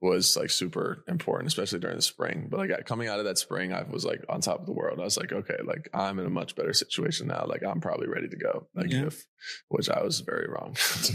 was 0.00 0.36
like 0.36 0.48
super 0.50 1.02
important, 1.08 1.48
especially 1.48 1.80
during 1.80 1.96
the 1.96 2.02
spring. 2.02 2.46
But 2.50 2.60
like 2.68 2.86
coming 2.86 3.08
out 3.08 3.18
of 3.18 3.24
that 3.24 3.36
spring, 3.38 3.72
I 3.72 3.82
was 3.82 4.04
like 4.04 4.24
on 4.28 4.40
top 4.40 4.60
of 4.60 4.66
the 4.66 4.72
world. 4.72 5.00
I 5.00 5.04
was 5.04 5.16
like, 5.16 5.32
okay, 5.32 5.56
like 5.64 5.88
I'm 5.92 6.18
in 6.20 6.26
a 6.26 6.30
much 6.30 6.54
better 6.54 6.72
situation 6.72 7.26
now. 7.26 7.46
Like 7.48 7.64
I'm 7.64 7.80
probably 7.80 8.06
ready 8.06 8.28
to 8.28 8.36
go. 8.36 8.68
Like 8.76 8.92
Yeah. 8.92 9.06
if, 9.06 9.24
which 9.68 9.90
I 9.90 10.02
was 10.02 10.20
very 10.20 10.46
wrong. 10.48 10.76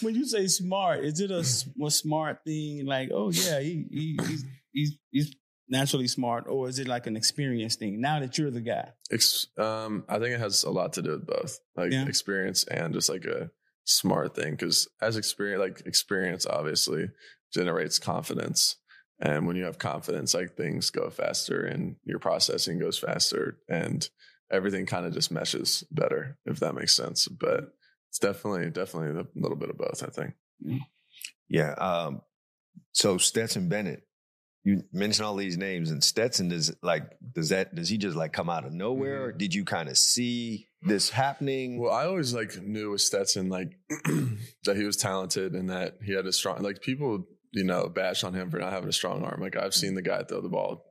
when 0.00 0.14
you 0.14 0.24
say 0.26 0.46
smart, 0.46 1.04
is 1.04 1.20
it 1.20 1.30
a 1.30 1.44
smart 1.44 2.38
thing? 2.44 2.86
Like, 2.86 3.10
oh 3.12 3.30
yeah, 3.30 3.60
he, 3.60 3.86
he 3.90 4.18
he's 4.26 4.44
he's 4.72 4.96
he's 5.10 5.34
naturally 5.68 6.08
smart, 6.08 6.44
or 6.48 6.68
is 6.68 6.78
it 6.78 6.86
like 6.88 7.06
an 7.06 7.16
experience 7.16 7.76
thing? 7.76 8.00
Now 8.00 8.20
that 8.20 8.36
you're 8.38 8.50
the 8.50 8.60
guy, 8.60 8.90
Ex- 9.10 9.46
um, 9.58 10.04
I 10.08 10.18
think 10.18 10.34
it 10.34 10.40
has 10.40 10.62
a 10.64 10.70
lot 10.70 10.92
to 10.94 11.02
do 11.02 11.10
with 11.12 11.26
both, 11.26 11.58
like 11.76 11.92
Yeah. 11.92 12.06
experience 12.06 12.64
and 12.64 12.92
just 12.94 13.08
like 13.08 13.24
a 13.24 13.50
smart 13.84 14.34
thing. 14.34 14.52
Because 14.52 14.88
as 15.00 15.16
experience, 15.16 15.60
like 15.60 15.86
experience, 15.86 16.46
obviously 16.46 17.08
generates 17.52 17.98
confidence, 17.98 18.76
and 19.20 19.46
when 19.46 19.56
you 19.56 19.64
have 19.64 19.78
confidence, 19.78 20.34
like 20.34 20.56
things 20.56 20.90
go 20.90 21.08
faster 21.10 21.64
and 21.64 21.96
your 22.04 22.18
processing 22.18 22.78
goes 22.80 22.98
faster, 22.98 23.58
and 23.68 24.08
everything 24.50 24.86
kind 24.86 25.06
of 25.06 25.12
just 25.14 25.30
meshes 25.30 25.84
better, 25.90 26.36
if 26.46 26.58
that 26.60 26.74
makes 26.74 26.94
sense. 26.96 27.28
But 27.28 27.72
it's 28.10 28.18
definitely, 28.18 28.70
definitely 28.70 29.20
a 29.20 29.26
little 29.40 29.56
bit 29.56 29.70
of 29.70 29.78
both. 29.78 30.02
I 30.02 30.08
think. 30.10 30.34
Yeah. 31.48 31.72
Um, 31.72 32.22
so 32.92 33.18
Stetson 33.18 33.68
Bennett, 33.68 34.02
you 34.64 34.82
mentioned 34.92 35.26
all 35.26 35.36
these 35.36 35.58
names, 35.58 35.90
and 35.90 36.02
Stetson 36.02 36.48
does 36.48 36.74
like 36.82 37.04
does 37.34 37.50
that 37.50 37.74
does 37.74 37.88
he 37.88 37.98
just 37.98 38.16
like 38.16 38.32
come 38.32 38.48
out 38.50 38.64
of 38.64 38.72
nowhere? 38.72 39.26
Or 39.26 39.32
Mhm. 39.32 39.38
did 39.38 39.54
you 39.54 39.64
kind 39.64 39.88
of 39.88 39.98
see 39.98 40.66
this 40.86 41.10
happening? 41.10 41.78
Well, 41.80 41.92
I 41.92 42.06
always 42.06 42.34
like 42.34 42.60
knew 42.62 42.90
with 42.90 43.00
Stetson 43.00 43.48
like 43.48 43.72
that 44.64 44.76
he 44.76 44.84
was 44.84 44.96
talented 44.96 45.52
and 45.54 45.70
that 45.70 45.98
he 46.02 46.12
had 46.12 46.26
a 46.26 46.32
strong 46.32 46.62
like 46.62 46.82
people 46.82 47.24
you 47.52 47.64
know 47.64 47.88
bash 47.88 48.24
on 48.24 48.34
him 48.34 48.50
for 48.50 48.58
not 48.58 48.72
having 48.72 48.88
a 48.88 48.92
strong 48.92 49.24
arm. 49.24 49.40
Like 49.40 49.56
I've 49.56 49.74
seen 49.74 49.94
the 49.94 50.02
guy 50.02 50.22
throw 50.24 50.40
the 50.40 50.48
ball 50.48 50.84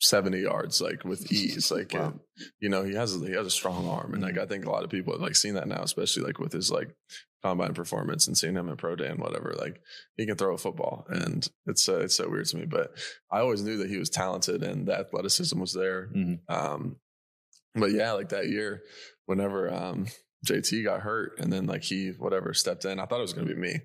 seventy 0.00 0.40
yards 0.40 0.80
like 0.80 1.04
with 1.04 1.30
ease. 1.32 1.70
Like 1.72 1.92
Wow. 1.94 2.06
and, 2.08 2.20
you 2.60 2.68
know 2.68 2.82
he 2.82 2.94
has 2.94 3.14
a, 3.14 3.24
he 3.26 3.32
has 3.32 3.46
a 3.46 3.50
strong 3.50 3.88
arm 3.88 4.14
and 4.14 4.22
like 4.22 4.38
I 4.38 4.46
think 4.46 4.64
a 4.64 4.70
lot 4.70 4.84
of 4.84 4.90
people 4.90 5.12
have 5.12 5.22
like 5.22 5.36
seen 5.36 5.54
that 5.54 5.68
now, 5.68 5.82
especially 5.82 6.24
like 6.24 6.38
with 6.38 6.52
his 6.52 6.70
like 6.70 6.94
combine 7.42 7.74
performance 7.74 8.26
and 8.28 8.36
seeing 8.38 8.54
him 8.54 8.68
in 8.68 8.76
pro 8.76 8.94
day 8.96 9.08
and 9.08 9.18
whatever. 9.20 9.54
Like 9.58 9.80
he 10.16 10.26
can 10.26 10.36
throw 10.36 10.54
a 10.54 10.58
football 10.58 11.06
and 11.08 11.48
it's 11.66 11.88
uh, 11.88 11.98
it's 12.00 12.16
so 12.16 12.28
weird 12.28 12.46
to 12.46 12.56
me. 12.56 12.66
But 12.66 12.92
I 13.30 13.40
always 13.40 13.62
knew 13.62 13.78
that 13.78 13.90
he 13.90 13.96
was 13.96 14.10
talented 14.10 14.62
and 14.62 14.86
the 14.86 14.98
athleticism 14.98 15.58
was 15.58 15.72
there. 15.72 16.08
Mhm. 16.14 16.38
Um, 16.48 16.96
but 17.74 17.92
yeah, 17.92 18.12
like 18.12 18.30
that 18.30 18.48
year, 18.48 18.82
whenever 19.26 19.72
um, 19.72 20.06
JT 20.46 20.84
got 20.84 21.00
hurt 21.00 21.38
and 21.38 21.52
then 21.52 21.66
like 21.66 21.82
he 21.82 22.10
whatever 22.18 22.52
stepped 22.54 22.84
in, 22.84 22.98
I 23.00 23.06
thought 23.06 23.18
it 23.18 23.22
was 23.22 23.32
going 23.32 23.46
to 23.48 23.54
be 23.54 23.60
me 23.60 23.80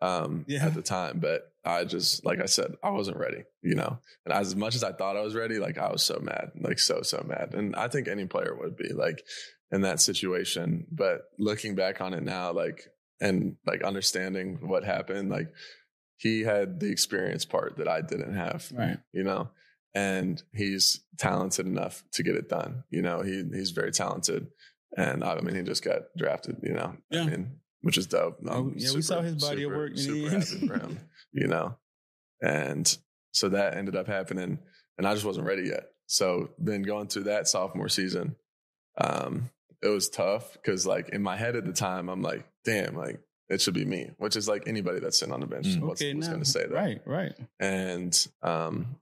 um, 0.00 0.44
Yeah. 0.48 0.66
at 0.66 0.74
the 0.74 0.82
time, 0.82 1.18
but 1.20 1.42
I 1.64 1.84
just 1.84 2.24
like 2.24 2.40
I 2.40 2.46
said, 2.46 2.72
I 2.82 2.90
wasn't 2.90 3.18
ready, 3.18 3.44
you 3.62 3.74
know. 3.76 3.98
And 4.26 4.34
as 4.34 4.56
much 4.56 4.74
as 4.74 4.82
I 4.84 4.92
thought 4.92 5.16
I 5.16 5.22
was 5.22 5.34
ready, 5.34 5.58
like 5.58 5.78
I 5.78 5.90
was 5.92 6.02
so 6.02 6.18
mad, 6.20 6.50
like 6.60 6.78
so 6.78 7.02
so 7.02 7.24
mad, 7.26 7.54
and 7.54 7.76
I 7.76 7.88
think 7.88 8.08
any 8.08 8.26
player 8.26 8.54
would 8.58 8.76
be 8.76 8.92
like 8.92 9.22
in 9.70 9.82
that 9.82 10.00
situation. 10.00 10.86
But 10.90 11.22
looking 11.38 11.74
back 11.74 12.00
on 12.00 12.14
it 12.14 12.22
now, 12.24 12.52
like 12.52 12.88
and 13.20 13.56
like 13.64 13.82
understanding 13.84 14.58
what 14.68 14.82
happened, 14.84 15.30
like 15.30 15.48
he 16.16 16.40
had 16.42 16.80
the 16.80 16.90
experience 16.90 17.44
part 17.44 17.76
that 17.78 17.88
I 17.88 18.00
didn't 18.00 18.34
have 18.34 18.68
right? 18.72 18.98
you 19.12 19.22
know, 19.22 19.50
and 19.94 20.42
he's 20.54 21.00
talented 21.18 21.66
enough 21.66 22.02
to 22.12 22.22
get 22.22 22.34
it 22.34 22.48
done. 22.48 22.84
You 22.90 23.02
know, 23.02 23.22
he 23.22 23.44
he's 23.52 23.70
very 23.70 23.92
talented, 23.92 24.48
and 24.96 25.22
I 25.22 25.40
mean, 25.40 25.54
he 25.54 25.62
just 25.62 25.84
got 25.84 26.02
drafted. 26.16 26.56
You 26.62 26.72
know, 26.74 26.96
Yeah. 27.10 27.22
I 27.22 27.26
mean, 27.26 27.60
which 27.82 27.98
is 27.98 28.06
dope. 28.06 28.38
Oh, 28.46 28.68
I'm 28.68 28.74
yeah, 28.76 28.92
we 28.94 29.02
saw 29.02 29.20
his 29.20 29.42
body 29.42 29.64
of 29.64 29.72
work 29.72 29.96
Super 29.96 30.30
happy 30.30 30.66
for 30.66 30.78
him. 30.78 30.98
You 31.34 31.46
know, 31.46 31.76
and 32.42 32.94
so 33.30 33.48
that 33.48 33.78
ended 33.78 33.96
up 33.96 34.06
happening, 34.06 34.58
and 34.98 35.06
I 35.06 35.14
just 35.14 35.24
wasn't 35.24 35.46
ready 35.46 35.62
yet. 35.62 35.84
So 36.06 36.50
then 36.58 36.82
going 36.82 37.08
through 37.08 37.24
that 37.24 37.48
sophomore 37.48 37.88
season, 37.88 38.36
um, 38.98 39.48
it 39.82 39.88
was 39.88 40.10
tough 40.10 40.52
because 40.52 40.86
like 40.86 41.08
in 41.08 41.22
my 41.22 41.36
head 41.36 41.56
at 41.56 41.64
the 41.64 41.72
time, 41.72 42.08
I'm 42.08 42.22
like, 42.22 42.46
damn, 42.64 42.96
like. 42.96 43.20
It 43.48 43.60
should 43.60 43.74
be 43.74 43.84
me, 43.84 44.08
which 44.16 44.34
is 44.34 44.48
like 44.48 44.62
anybody 44.66 45.00
that's 45.00 45.18
sitting 45.18 45.34
on 45.34 45.40
the 45.40 45.46
bench. 45.46 45.66
Mm. 45.66 45.80
What's, 45.80 46.00
okay, 46.00 46.14
what's 46.14 46.28
going 46.28 46.40
to 46.40 46.48
say 46.48 46.62
that? 46.62 46.72
right, 46.72 47.02
right. 47.04 47.34
And 47.60 48.28
um, 48.42 48.96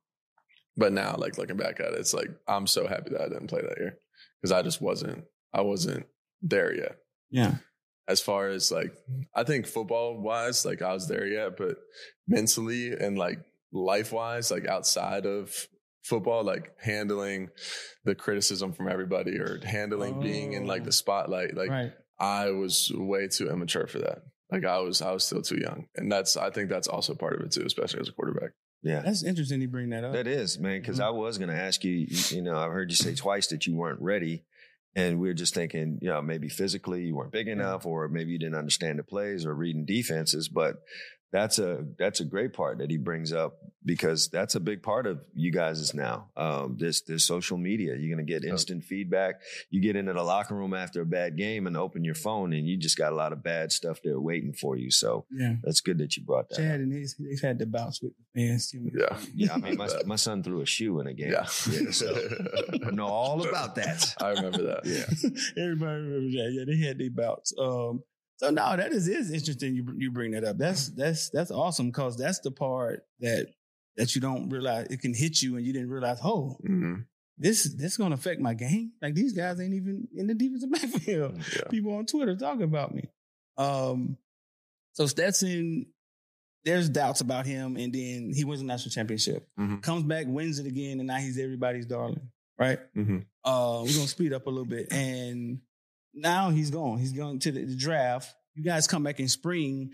but 0.81 0.93
now, 0.93 1.15
like 1.17 1.39
looking 1.39 1.57
back 1.57 1.79
at 1.79 1.93
it, 1.93 1.99
it's 2.01 2.13
like 2.15 2.31
I'm 2.49 2.67
so 2.67 2.87
happy 2.89 3.11
that 3.11 3.21
I 3.21 3.29
didn't 3.29 3.47
play 3.49 3.61
that 3.63 3.79
year 3.79 3.99
because 4.41 4.51
I 4.51 4.63
just 4.63 4.81
wasn't. 4.81 5.25
I 5.55 5.61
wasn't 5.61 6.07
there 6.43 6.75
yet. 6.75 6.97
Yeah, 7.31 7.55
As 8.09 8.21
far 8.21 8.49
as 8.49 8.73
like, 8.73 8.93
I 9.37 9.45
think 9.45 9.67
football 9.67 10.21
wise, 10.21 10.65
like 10.65 10.83
I 10.83 10.93
was 10.93 11.07
there 11.07 11.27
yet, 11.27 11.57
but 11.57 11.77
mentally 12.27 12.93
and 12.93 13.17
like 13.19 13.39
life 13.73 14.13
wise, 14.13 14.51
like 14.51 14.67
outside 14.67 15.27
of 15.27 15.55
football, 16.03 16.43
like 16.43 16.73
handling 16.81 17.51
the 18.05 18.15
criticism 18.15 18.73
from 18.73 18.89
everybody 18.89 19.39
or 19.39 19.61
handling 19.65 20.21
being 20.21 20.55
in 20.55 20.67
like 20.67 20.83
Oh. 20.83 20.87
the 20.87 20.93
spotlight, 20.93 21.55
like 21.57 21.71
right. 21.71 21.93
I 22.19 22.51
was 22.51 22.91
way 22.95 23.29
too 23.29 23.49
immature 23.51 23.87
for 23.87 23.99
that. 24.01 24.23
Like 24.51 24.65
I 24.65 24.79
was, 24.81 25.01
I 25.03 25.13
was 25.13 25.25
still 25.25 25.43
too 25.43 25.61
young, 25.61 25.87
and 25.95 26.11
that's. 26.11 26.37
I 26.37 26.51
think 26.51 26.69
that's 26.71 26.89
also 26.89 27.15
part 27.15 27.35
of 27.37 27.43
it 27.47 27.53
too, 27.53 27.63
especially 27.65 28.01
as 28.01 28.09
a 28.09 28.13
quarterback. 28.13 28.51
Yeah. 28.83 29.01
That's 29.01 29.23
interesting. 29.23 29.61
You 29.61 29.69
bring 29.69 29.91
that 29.91 30.05
up. 30.05 30.13
That 30.13 30.27
is, 30.27 30.59
man, 30.59 30.81
because 30.81 30.99
Mhm. 30.99 31.05
I 31.05 31.11
was 31.11 31.39
going 31.39 31.51
to 31.51 31.57
ask 31.57 31.85
you, 31.85 31.93
you, 31.93 32.07
you 32.37 32.43
know, 32.43 32.57
I've 32.57 32.73
heard 32.73 32.91
you 32.91 32.97
say 32.97 33.15
twice 33.15 33.47
that 33.49 33.67
you 33.67 33.75
weren't 33.75 34.01
ready. 34.01 34.45
And 34.97 35.21
we 35.21 35.29
are 35.31 35.35
just 35.35 35.55
thinking, 35.55 35.99
you 36.03 36.09
know, 36.09 36.21
maybe 36.21 36.49
physically 36.49 37.05
you 37.05 37.15
weren't 37.15 37.31
big 37.31 37.47
enough, 37.47 37.87
or 37.87 38.09
maybe 38.09 38.33
you 38.33 38.41
didn't 38.41 38.57
understand 38.57 38.99
the 38.99 39.05
plays 39.05 39.47
or 39.47 39.55
reading 39.55 39.85
defenses. 39.85 40.49
But 40.49 40.83
that's 41.33 41.59
a 41.59 41.85
that's 41.99 42.21
a 42.21 42.25
great 42.25 42.53
part 42.53 42.79
that 42.79 42.91
he 42.91 42.97
brings 42.97 43.33
up 43.33 43.59
because 43.85 44.29
that's 44.29 44.57
a 44.57 44.61
big 44.61 44.83
part 44.83 45.07
of 45.07 45.21
you 45.35 45.51
guys 45.51 45.95
now. 45.95 46.29
Um, 46.37 46.77
this 46.79 47.01
this 47.03 47.25
social 47.27 47.57
media, 47.57 47.95
you're 47.97 48.11
gonna 48.15 48.27
get 48.27 48.45
Yeah. 48.45 48.51
instant 48.51 48.85
feedback. 48.85 49.41
You 49.71 49.81
get 49.81 49.97
into 49.97 50.13
the 50.13 50.23
locker 50.23 50.55
room 50.55 50.75
after 50.75 51.01
a 51.03 51.07
bad 51.07 51.37
game 51.37 51.67
and 51.67 51.77
open 51.77 52.05
your 52.05 52.15
phone, 52.17 52.53
and 52.53 52.67
you 52.69 52.77
just 52.77 52.99
got 52.99 53.13
a 53.13 53.17
lot 53.17 53.33
of 53.33 53.43
bad 53.43 53.73
stuff 53.73 54.01
there 54.05 54.21
waiting 54.21 54.53
for 54.53 54.77
you. 54.77 54.91
So 54.91 55.25
yeah, 55.31 55.55
that's 55.63 55.81
good 55.81 55.99
that 55.99 56.17
you 56.17 56.25
brought 56.25 56.49
that. 56.51 56.57
up. 56.57 56.61
Chad 56.61 56.81
and 56.81 56.93
his, 56.93 57.15
they've 57.19 57.41
had 57.41 57.59
the 57.59 57.67
bouts 57.67 58.03
with 58.03 58.13
the 58.35 58.41
fans. 58.49 58.75
Yeah, 58.75 59.19
Yeah, 59.35 59.55
I 59.55 59.59
mean, 59.59 59.77
my, 59.79 59.89
my 60.07 60.17
son 60.17 60.43
threw 60.43 60.61
a 60.63 60.67
shoe 60.67 61.01
in 61.01 61.07
a 61.07 61.15
game. 61.15 61.31
yeah. 61.33 61.47
Yeah, 61.71 61.91
so 61.93 62.29
I 62.85 62.91
know 62.91 63.07
all 63.07 63.47
about 63.49 63.77
that. 63.77 64.15
I 64.21 64.31
remember 64.31 64.63
that. 64.65 64.81
Yeah. 64.85 65.07
Everybody 65.63 66.03
remembers 66.03 66.35
that. 66.35 66.51
Yeah, 66.53 66.65
they 66.67 66.77
had 66.87 66.99
their 66.99 67.11
bouts. 67.11 67.55
Um, 67.59 68.03
so 68.41 68.51
no, 68.51 68.75
that 68.77 68.93
is 68.93 69.07
is 69.07 69.31
interesting. 69.31 69.75
You 69.75 69.85
you 69.99 70.11
bring 70.11 70.31
that 70.33 70.45
up. 70.45 70.57
That's 70.57 70.89
that's 70.89 71.29
that's 71.31 71.51
awesome 71.51 71.87
because 71.91 72.17
that's 72.17 72.41
the 72.41 72.51
part 72.51 73.05
that 73.21 73.49
that 73.97 74.15
you 74.15 74.21
don't 74.23 74.49
realize 74.49 74.87
it 74.89 75.01
can 75.03 75.13
hit 75.15 75.43
you 75.43 75.57
and 75.57 75.67
you 75.67 75.73
didn't 75.75 75.91
realize. 75.91 76.19
Oh, 76.25 76.57
Mhm. 76.67 77.05
this 77.37 77.65
this 77.65 77.97
gonna 77.99 78.15
affect 78.15 78.41
my 78.41 78.55
game. 78.55 78.93
Like 79.03 79.15
these 79.15 79.35
guys 79.35 79.61
ain't 79.61 79.75
even 79.75 80.09
in 80.17 80.27
the 80.27 80.35
defensive 80.35 80.71
backfield. 80.73 81.37
Yeah. 81.55 81.69
People 81.71 81.93
on 81.95 82.07
Twitter 82.07 82.35
talking 82.35 82.63
about 82.63 82.95
me. 82.95 83.11
Um, 83.59 84.17
so 84.95 85.07
Stetson, 85.07 85.87
there's 86.65 86.89
doubts 86.89 87.21
about 87.21 87.45
him, 87.47 87.77
and 87.77 87.93
then 87.93 88.33
he 88.35 88.45
wins 88.45 88.61
the 88.61 88.67
national 88.67 88.91
championship, 88.93 89.47
Mhm. 89.59 89.83
comes 89.83 90.05
back, 90.05 90.27
wins 90.29 90.59
it 90.59 90.67
again, 90.67 90.99
and 90.99 91.07
now 91.09 91.17
he's 91.19 91.39
everybody's 91.39 91.87
darling. 91.87 92.31
Right? 92.59 92.79
Mhm. 92.95 93.25
Uh, 93.45 93.83
we're 93.85 93.95
gonna 93.95 94.09
speed 94.09 94.33
up 94.33 94.47
a 94.47 94.51
little 94.51 94.65
bit, 94.67 94.91
and 94.93 95.61
now 96.21 96.51
he's 96.51 96.71
gone. 96.71 96.99
He's 96.99 97.13
going 97.13 97.39
to 97.41 97.53
the, 97.53 97.65
the 97.65 97.77
draft. 97.77 98.35
You 98.55 98.63
guys 98.65 98.87
come 98.87 99.03
back 99.03 99.21
in 99.21 99.29
spring. 99.29 99.91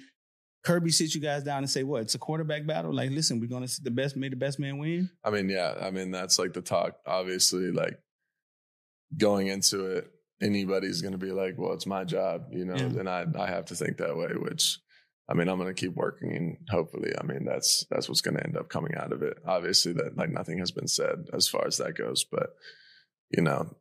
Kirby 0.65 0.91
sits 0.91 1.15
you 1.15 1.21
guys 1.21 1.45
down 1.45 1.59
and 1.59 1.71
say, 1.71 1.85
"What? 1.85 2.03
It's 2.03 2.15
a 2.17 2.19
quarterback 2.19 2.67
battle. 2.67 2.93
Like, 2.93 3.11
listen, 3.11 3.39
we're 3.41 3.49
gonna 3.49 3.69
see 3.69 3.83
the 3.85 3.91
best, 3.91 4.17
may 4.17 4.29
the 4.29 4.37
best 4.37 4.59
man 4.59 4.79
win." 4.79 5.11
I 5.23 5.31
mean, 5.31 5.49
yeah, 5.49 5.75
I 5.81 5.91
mean 5.91 6.11
that's 6.11 6.39
like 6.39 6.55
the 6.55 6.62
talk. 6.62 6.97
Obviously, 7.07 7.71
like 7.71 7.99
going 9.17 9.47
into 9.47 9.87
it, 9.87 10.11
anybody's 10.43 11.03
going 11.03 11.12
to 11.12 11.19
be 11.19 11.31
like, 11.33 11.55
"Well, 11.57 11.73
it's 11.73 11.87
my 11.87 12.05
job," 12.05 12.47
you 12.51 12.65
know, 12.65 12.75
Yeah. 12.75 12.99
and 13.01 13.09
I 13.09 13.27
I 13.39 13.47
have 13.47 13.67
to 13.67 13.75
think 13.77 13.99
that 13.99 14.17
way. 14.17 14.33
Which, 14.37 14.79
I 15.29 15.35
mean, 15.35 15.49
I'm 15.49 15.59
going 15.59 15.73
to 15.73 15.81
keep 15.81 15.95
working, 15.95 16.35
and 16.35 16.57
hopefully, 16.69 17.12
I 17.17 17.23
mean, 17.25 17.45
that's 17.45 17.87
that's 17.91 18.09
what's 18.09 18.21
going 18.21 18.37
to 18.37 18.45
end 18.45 18.57
up 18.57 18.69
coming 18.69 18.97
out 18.97 19.12
of 19.12 19.23
it. 19.23 19.39
Obviously, 19.47 19.93
that 19.93 20.17
like 20.17 20.31
nothing 20.31 20.59
has 20.59 20.73
been 20.73 20.89
said 20.89 21.27
as 21.33 21.47
far 21.47 21.67
as 21.67 21.77
that 21.77 21.95
goes, 21.97 22.25
but 22.25 22.51
you 23.31 23.43
know, 23.43 23.73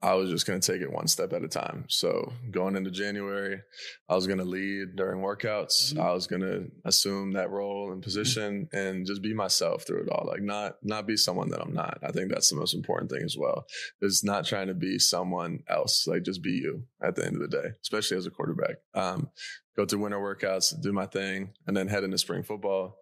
I 0.00 0.14
was 0.14 0.30
just 0.30 0.46
going 0.46 0.60
to 0.60 0.72
take 0.72 0.80
it 0.80 0.92
one 0.92 1.08
step 1.08 1.32
at 1.32 1.42
a 1.42 1.48
time. 1.48 1.84
So 1.88 2.32
going 2.52 2.76
into 2.76 2.90
January, 2.90 3.60
I 4.08 4.14
was 4.14 4.28
going 4.28 4.38
to 4.38 4.44
lead 4.44 4.94
during 4.94 5.20
workouts. 5.20 5.92
Mhm. 5.92 6.00
I 6.00 6.12
was 6.12 6.28
going 6.28 6.42
to 6.42 6.70
assume 6.84 7.32
that 7.32 7.50
role 7.50 7.90
and 7.90 8.00
position 8.00 8.68
and 8.72 9.06
just 9.06 9.22
be 9.22 9.34
myself 9.34 9.84
through 9.84 10.02
it 10.02 10.08
all. 10.08 10.24
Like 10.26 10.42
not 10.42 10.76
not 10.84 11.06
be 11.06 11.16
someone 11.16 11.48
that 11.50 11.60
I'm 11.60 11.74
not. 11.74 11.98
I 12.02 12.12
think 12.12 12.30
that's 12.30 12.48
the 12.48 12.56
most 12.56 12.74
important 12.74 13.10
thing 13.10 13.24
as 13.24 13.36
well. 13.36 13.66
Is 14.00 14.22
not 14.22 14.46
trying 14.46 14.68
to 14.68 14.74
be 14.74 14.98
someone 15.00 15.64
else. 15.68 16.06
Like 16.06 16.22
just 16.22 16.42
be 16.42 16.52
you 16.52 16.84
at 17.02 17.16
the 17.16 17.26
end 17.26 17.34
of 17.34 17.42
the 17.42 17.48
day, 17.48 17.68
especially 17.82 18.18
as 18.18 18.26
a 18.26 18.30
quarterback. 18.30 18.76
Um, 18.94 19.30
go 19.76 19.84
through 19.84 20.00
winter 20.00 20.18
workouts, 20.18 20.80
do 20.80 20.92
my 20.92 21.06
thing, 21.06 21.54
and 21.66 21.76
then 21.76 21.88
head 21.88 22.04
into 22.04 22.18
spring 22.18 22.44
football 22.44 22.98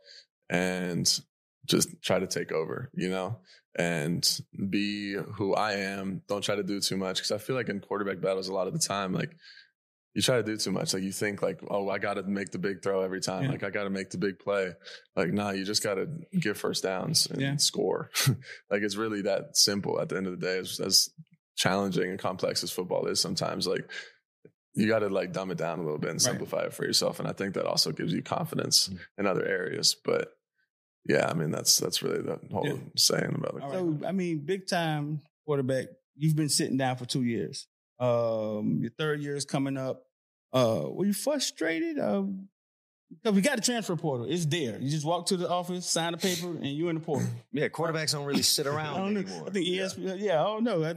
and 0.48 1.20
just 1.66 1.88
try 2.02 2.18
to 2.18 2.26
take 2.26 2.52
over, 2.52 2.90
you 2.94 3.08
know, 3.10 3.38
and 3.78 4.40
be 4.70 5.14
who 5.34 5.54
I 5.54 5.72
am. 5.74 6.22
Don't 6.28 6.42
try 6.42 6.54
to 6.56 6.62
do 6.62 6.80
too 6.80 6.96
much 6.96 7.16
because 7.18 7.32
I 7.32 7.38
feel 7.38 7.56
like 7.56 7.68
in 7.68 7.80
quarterback 7.80 8.20
battles, 8.20 8.48
a 8.48 8.54
lot 8.54 8.66
of 8.66 8.72
the 8.72 8.78
time, 8.78 9.12
like 9.12 9.36
you 10.14 10.22
try 10.22 10.36
to 10.36 10.42
do 10.42 10.56
too 10.56 10.70
much. 10.72 10.94
Like 10.94 11.02
you 11.02 11.12
think 11.12 11.42
like, 11.42 11.60
oh, 11.68 11.90
I 11.90 11.98
got 11.98 12.14
to 12.14 12.22
make 12.22 12.50
the 12.50 12.58
big 12.58 12.82
throw 12.82 13.02
every 13.02 13.20
time. 13.20 13.44
Yeah. 13.44 13.50
Like 13.50 13.62
I 13.64 13.70
got 13.70 13.84
to 13.84 13.90
make 13.90 14.08
the 14.10 14.16
big 14.18 14.38
play. 14.38 14.72
Like, 15.14 15.30
nah, 15.32 15.50
you 15.50 15.64
just 15.64 15.82
got 15.82 15.96
to 15.96 16.08
get 16.40 16.56
first 16.56 16.82
downs 16.84 17.26
and 17.26 17.40
Yeah. 17.40 17.56
score. 17.56 18.10
like 18.70 18.80
it's 18.82 18.96
really 18.96 19.22
that 19.22 19.56
simple 19.58 20.00
at 20.00 20.08
the 20.08 20.16
end 20.16 20.26
of 20.26 20.38
the 20.40 20.46
day. 20.46 20.58
As, 20.58 20.80
as 20.80 21.10
challenging 21.56 22.08
and 22.10 22.18
complex 22.18 22.62
as 22.64 22.70
football 22.70 23.06
is 23.08 23.20
sometimes, 23.20 23.66
like 23.66 23.90
you 24.74 24.88
got 24.88 25.00
to 25.00 25.08
like 25.08 25.32
dumb 25.32 25.50
it 25.50 25.58
down 25.58 25.78
a 25.80 25.82
little 25.82 25.98
bit 25.98 26.10
and 26.10 26.16
Right. 26.18 26.22
simplify 26.32 26.62
it 26.64 26.72
for 26.72 26.84
yourself. 26.86 27.18
And 27.18 27.28
I 27.28 27.32
think 27.32 27.52
that 27.54 27.66
also 27.66 27.92
gives 27.92 28.12
you 28.12 28.22
confidence 28.22 28.88
Mm. 28.88 28.98
in 29.18 29.26
other 29.26 29.44
areas. 29.46 29.96
But 30.02 30.28
yeah, 31.08 31.28
I 31.28 31.34
mean 31.34 31.50
that's 31.50 31.78
that's 31.78 32.02
really 32.02 32.22
the 32.22 32.38
whole 32.52 32.66
Yeah. 32.66 32.74
saying 32.96 33.34
about 33.34 33.54
it. 33.56 33.62
All 33.62 33.68
right. 33.70 34.00
So, 34.02 34.06
I 34.06 34.12
mean, 34.12 34.38
big 34.44 34.66
time 34.66 35.20
quarterback. 35.44 35.86
You've 36.16 36.36
been 36.36 36.48
sitting 36.48 36.76
down 36.76 36.96
for 36.96 37.04
two 37.06 37.22
years. 37.22 37.66
Um, 38.00 38.78
your 38.80 38.90
third 38.98 39.20
year 39.20 39.36
is 39.36 39.44
coming 39.44 39.76
up. 39.76 40.02
Uh, 40.52 40.84
were 40.88 41.04
you 41.06 41.12
frustrated? 41.12 41.98
Um, 41.98 42.48
because 43.22 43.36
we 43.36 43.40
got 43.40 43.56
the 43.56 43.62
transfer 43.62 43.94
portal. 43.96 44.26
It's 44.28 44.46
there. 44.46 44.78
You 44.80 44.90
just 44.90 45.06
walk 45.06 45.26
to 45.26 45.36
the 45.36 45.48
office, 45.48 45.86
sign 45.86 46.12
a 46.14 46.16
paper, 46.16 46.48
and 46.48 46.66
you're 46.66 46.90
in 46.90 46.96
the 46.96 47.00
portal. 47.02 47.28
Yeah, 47.52 47.68
quarterbacks 47.68 48.12
don't 48.12 48.24
really 48.24 48.42
sit 48.42 48.66
I 48.66 48.70
around 48.70 48.96
don't 49.14 49.16
anymore. 49.24 49.46
I 49.46 49.50
think 49.50 49.66
ESPN. 49.66 50.16
Yeah, 50.20 50.40
I 50.40 50.44
don't 50.44 50.64
know. 50.64 50.82
I- 50.84 50.96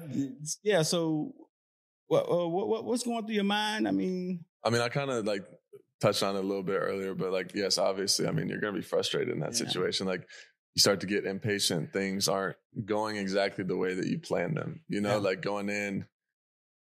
yeah. 0.63 0.82
So, 0.82 1.34
what, 2.08 2.22
uh, 2.30 2.48
what 2.48 2.67
what 2.67 2.86
what's 2.86 3.04
going 3.04 3.26
through 3.26 3.36
your 3.36 3.43
mind? 3.43 3.88
I 3.88 3.91
mean, 3.91 4.43
I 4.63 4.69
mean, 4.72 4.82
I 4.82 4.89
kind 4.89 5.12
of 5.12 5.26
like 5.26 5.43
touched 6.02 6.24
on 6.24 6.36
it 6.36 6.40
a 6.40 6.48
little 6.48 6.64
bit 6.64 6.78
earlier, 6.80 7.14
but 7.14 7.32
like, 7.32 7.54
yes, 7.54 7.78
obviously, 7.78 8.28
I 8.28 8.32
mean, 8.32 8.48
you're 8.50 8.60
going 8.60 8.74
to 8.74 8.80
be 8.80 8.86
frustrated 8.86 9.34
in 9.34 9.40
that 9.42 9.52
Yeah. 9.60 9.66
situation. 9.68 10.08
Like, 10.08 10.28
you 10.76 10.80
start 10.82 11.02
to 11.02 11.08
get 11.08 11.26
impatient. 11.26 11.92
Things 11.92 12.28
aren't 12.30 12.56
going 12.86 13.18
exactly 13.18 13.64
the 13.64 13.76
way 13.78 13.96
that 13.96 14.08
you 14.08 14.20
planned 14.20 14.56
them. 14.58 14.82
You 14.88 15.02
know, 15.02 15.10
Yeah. 15.16 15.16
like 15.18 15.42
going 15.42 15.70
in 15.70 16.06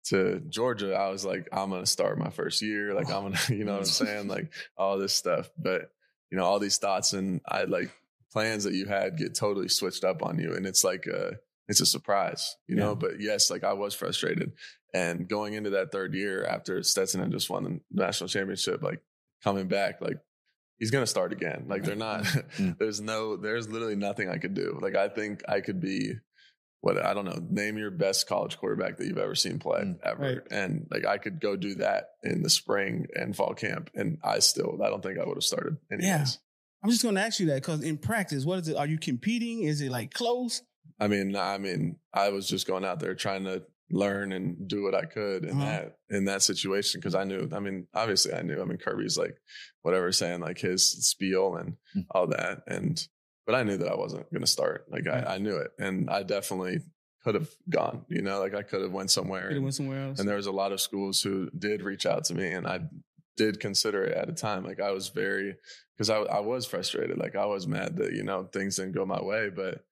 to 0.06 0.40
Georgia, 0.48 0.94
I 0.94 1.08
was 1.10 1.24
like, 1.24 1.48
I'm 1.52 1.70
going 1.70 1.82
to 1.82 1.86
start 1.90 2.18
my 2.18 2.30
first 2.30 2.62
year. 2.62 2.92
Oh. 2.92 2.94
Like, 2.96 3.10
I'm 3.10 3.22
going 3.22 3.32
to, 3.46 3.54
you 3.56 3.64
know 3.64 3.72
what 3.72 3.80
I'm 3.80 3.84
saying? 3.86 4.28
Like, 4.36 4.52
all 4.76 4.98
this 4.98 5.14
stuff. 5.14 5.50
But, 5.58 5.90
you 6.30 6.38
know, 6.38 6.44
all 6.44 6.58
these 6.58 6.78
thoughts 6.78 7.12
and 7.12 7.40
I 7.48 7.64
like 7.64 7.90
plans 8.32 8.64
that 8.64 8.74
you 8.74 8.86
had 8.86 9.16
get 9.16 9.34
totally 9.34 9.68
switched 9.68 10.04
up 10.04 10.22
on 10.22 10.38
you. 10.38 10.54
And 10.54 10.66
it's 10.66 10.84
like, 10.84 11.06
a, 11.06 11.36
it's 11.66 11.80
a 11.80 11.86
surprise, 11.86 12.56
you 12.66 12.76
know? 12.76 12.90
Yeah. 12.90 12.94
But 12.94 13.20
yes, 13.20 13.50
like 13.50 13.64
I 13.64 13.72
was 13.72 13.94
frustrated. 13.94 14.52
And 14.94 15.28
going 15.28 15.52
into 15.54 15.70
that 15.70 15.92
third 15.92 16.14
year 16.14 16.44
after 16.44 16.82
Stetson 16.82 17.20
had 17.20 17.30
just 17.30 17.50
won 17.50 17.64
the 17.64 17.80
national 17.92 18.28
championship, 18.28 18.82
like 18.82 19.00
coming 19.44 19.68
back, 19.68 20.00
like 20.00 20.18
he's 20.78 20.90
gonna 20.90 21.06
start 21.06 21.32
again. 21.32 21.64
Like 21.68 21.84
they're 21.84 21.96
not 21.96 22.24
Mm. 22.58 22.76
there's 22.78 23.00
no 23.00 23.36
there's 23.36 23.68
literally 23.68 23.96
nothing 23.96 24.28
I 24.28 24.38
could 24.38 24.54
do. 24.54 24.78
Like 24.80 24.94
I 24.96 25.08
think 25.08 25.42
I 25.48 25.60
could 25.60 25.80
be 25.80 26.12
what 26.80 27.04
I 27.04 27.12
don't 27.12 27.24
know, 27.24 27.40
name 27.50 27.76
your 27.76 27.90
best 27.90 28.28
college 28.28 28.56
quarterback 28.56 28.98
that 28.98 29.06
you've 29.06 29.18
ever 29.18 29.34
seen 29.34 29.58
play 29.58 29.80
Mm. 29.80 29.98
ever. 30.04 30.22
Right. 30.22 30.38
And 30.50 30.86
like 30.90 31.04
I 31.06 31.18
could 31.18 31.40
go 31.40 31.56
do 31.56 31.74
that 31.76 32.10
in 32.22 32.42
the 32.42 32.50
spring 32.50 33.06
and 33.14 33.34
fall 33.34 33.54
camp 33.54 33.90
and 33.94 34.18
I 34.22 34.38
still 34.40 34.78
I 34.84 34.88
don't 34.88 35.02
think 35.02 35.18
I 35.18 35.24
would 35.26 35.36
have 35.36 35.44
started 35.44 35.76
anyways. 35.90 36.06
Yeah. 36.06 36.24
I'm 36.84 36.90
just 36.90 37.02
going 37.02 37.16
to 37.16 37.20
ask 37.20 37.40
you 37.40 37.46
that 37.46 37.56
because 37.56 37.82
in 37.82 37.98
practice, 37.98 38.44
what 38.44 38.60
is 38.60 38.68
it? 38.68 38.76
Are 38.76 38.86
you 38.86 38.98
competing? 38.98 39.64
Is 39.64 39.80
it 39.80 39.90
like 39.90 40.14
close? 40.14 40.62
I 41.00 41.08
mean, 41.08 41.34
I 41.34 41.58
mean, 41.58 41.96
I 42.14 42.28
was 42.28 42.48
just 42.48 42.68
going 42.68 42.84
out 42.84 43.00
there 43.00 43.16
trying 43.16 43.42
to 43.46 43.64
learn 43.90 44.32
and 44.32 44.68
do 44.68 44.82
what 44.82 44.94
I 44.94 45.04
could 45.06 45.44
in 45.44 45.50
Uh-huh. 45.60 45.64
that 45.64 45.96
in 46.10 46.24
that 46.26 46.42
situation 46.42 47.00
because 47.00 47.14
I 47.14 47.24
knew. 47.24 47.48
I 47.52 47.60
mean, 47.60 47.86
obviously, 47.94 48.34
I 48.34 48.42
knew. 48.42 48.60
I 48.60 48.64
mean, 48.64 48.78
Kirby's 48.78 49.16
like 49.18 49.36
whatever 49.82 50.12
saying 50.12 50.40
like 50.40 50.58
his 50.58 50.90
spiel 51.08 51.56
and 51.56 51.76
Mm. 51.96 52.06
all 52.10 52.26
that, 52.28 52.62
and 52.66 53.02
but 53.46 53.54
I 53.54 53.62
knew 53.62 53.78
that 53.78 53.88
I 53.90 53.96
wasn't 53.96 54.30
going 54.30 54.42
to 54.42 54.46
start. 54.46 54.86
Like 54.90 55.06
Right. 55.06 55.26
I, 55.26 55.36
I 55.36 55.38
knew 55.38 55.56
it, 55.56 55.70
and 55.78 56.10
I 56.10 56.22
definitely 56.22 56.80
could 57.24 57.34
have 57.34 57.48
gone. 57.68 58.04
You 58.08 58.20
know, 58.22 58.38
like 58.40 58.54
I 58.54 58.62
could 58.62 58.82
have 58.82 58.92
went 58.92 59.10
somewhere. 59.10 59.48
And- 59.48 59.62
went 59.62 59.74
somewhere 59.74 60.08
else. 60.08 60.18
and 60.20 60.28
there 60.28 60.36
was 60.36 60.46
a 60.46 60.52
lot 60.52 60.72
of 60.72 60.80
schools 60.80 61.20
who 61.22 61.48
did 61.58 61.82
reach 61.82 62.04
out 62.06 62.24
to 62.24 62.34
me 62.34 62.48
and 62.52 62.66
i 62.66 62.80
did 63.36 63.60
consider 63.60 64.02
it 64.04 64.16
at 64.16 64.28
a 64.28 64.32
time 64.32 64.64
like 64.64 64.80
i 64.80 64.90
was 64.90 65.08
very 65.10 65.54
because 65.96 66.10
I, 66.10 66.16
I 66.18 66.40
was 66.40 66.66
frustrated 66.66 67.18
like 67.18 67.36
i 67.36 67.44
was 67.46 67.66
mad 67.68 67.96
that 67.98 68.12
you 68.12 68.24
know 68.24 68.44
things 68.52 68.76
didn't 68.76 68.92
go 68.96 69.06
my 69.06 69.22
way 69.22 69.48
but 69.48 69.84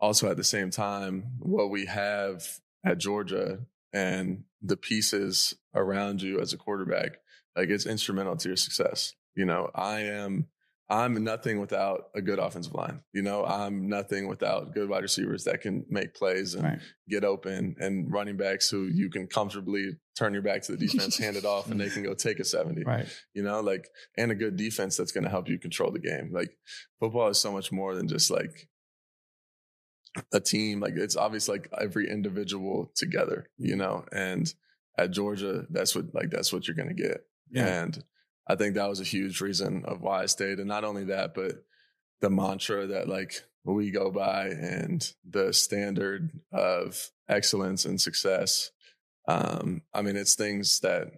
also 0.00 0.30
at 0.30 0.36
the 0.36 0.44
same 0.44 0.70
time 0.70 1.24
what 1.40 1.70
we 1.70 1.86
have 1.86 2.46
at 2.84 2.98
georgia 2.98 3.58
and 3.92 4.44
the 4.60 4.76
pieces 4.76 5.54
around 5.74 6.22
you 6.22 6.40
as 6.40 6.52
a 6.52 6.58
quarterback 6.58 7.18
like 7.56 7.68
it's 7.68 7.86
instrumental 7.86 8.36
to 8.36 8.48
your 8.48 8.56
success 8.56 9.14
you 9.34 9.44
know 9.44 9.70
i 9.74 10.00
am 10.00 10.46
i'm 10.88 11.22
nothing 11.24 11.60
without 11.60 12.04
a 12.14 12.20
good 12.20 12.38
offensive 12.38 12.74
line 12.74 13.00
you 13.12 13.22
know 13.22 13.44
i'm 13.44 13.88
nothing 13.88 14.28
without 14.28 14.74
good 14.74 14.88
wide 14.88 15.02
receivers 15.02 15.44
that 15.44 15.60
can 15.60 15.84
make 15.88 16.14
plays 16.14 16.54
and 16.54 16.64
right. 16.64 16.78
get 17.08 17.24
open 17.24 17.74
and 17.78 18.12
running 18.12 18.36
backs 18.36 18.68
who 18.70 18.84
you 18.84 19.10
can 19.10 19.26
comfortably 19.26 19.92
turn 20.16 20.32
your 20.32 20.42
back 20.42 20.62
to 20.62 20.72
the 20.72 20.78
defense, 20.78 21.16
hand 21.18 21.36
it 21.36 21.44
off, 21.44 21.70
and 21.70 21.80
they 21.80 21.88
can 21.88 22.02
go 22.02 22.14
take 22.14 22.38
a 22.38 22.44
70. 22.44 22.82
Right. 22.92 23.06
You 23.32 23.42
know, 23.42 23.60
like, 23.60 23.88
and 24.18 24.30
a 24.30 24.34
good 24.34 24.56
defense 24.56 24.96
that's 24.96 25.12
going 25.12 25.24
to 25.24 25.30
help 25.30 25.48
you 25.48 25.58
control 25.58 25.90
the 25.90 25.98
game. 25.98 26.30
Like, 26.32 26.50
football 27.00 27.28
is 27.28 27.38
so 27.38 27.52
much 27.52 27.72
more 27.72 27.94
than 27.94 28.08
just 28.08 28.30
like 28.30 28.68
a 30.32 30.40
team. 30.40 30.80
Like, 30.80 30.94
it's 30.96 31.16
obvious, 31.16 31.48
like 31.48 31.68
every 31.80 32.10
individual 32.10 32.90
together, 32.94 33.48
you 33.58 33.76
know, 33.76 34.04
and 34.12 34.52
at 34.98 35.10
Georgia, 35.10 35.66
that's 35.70 35.94
what, 35.94 36.14
like, 36.14 36.30
that's 36.30 36.52
what 36.52 36.66
you're 36.68 36.76
going 36.76 36.94
to 36.94 37.02
get. 37.02 37.24
Yeah. 37.50 37.82
And 37.82 38.04
I 38.46 38.56
think 38.56 38.74
that 38.74 38.88
was 38.88 39.00
a 39.00 39.04
huge 39.04 39.40
reason 39.40 39.84
of 39.86 40.00
why 40.00 40.22
I 40.22 40.26
stayed. 40.26 40.58
And 40.58 40.68
not 40.68 40.84
only 40.84 41.04
that, 41.04 41.34
but 41.34 41.64
the 42.20 42.30
mantra 42.30 42.86
that 42.86 43.08
like 43.08 43.42
we 43.64 43.90
go 43.90 44.10
by 44.10 44.46
and 44.48 45.12
the 45.28 45.52
standard 45.52 46.30
of 46.52 47.10
excellence 47.28 47.84
and 47.84 48.00
success. 48.00 48.70
Um, 49.28 49.82
I 49.94 50.02
mean, 50.02 50.16
it's 50.16 50.34
things 50.34 50.80
that 50.80 51.08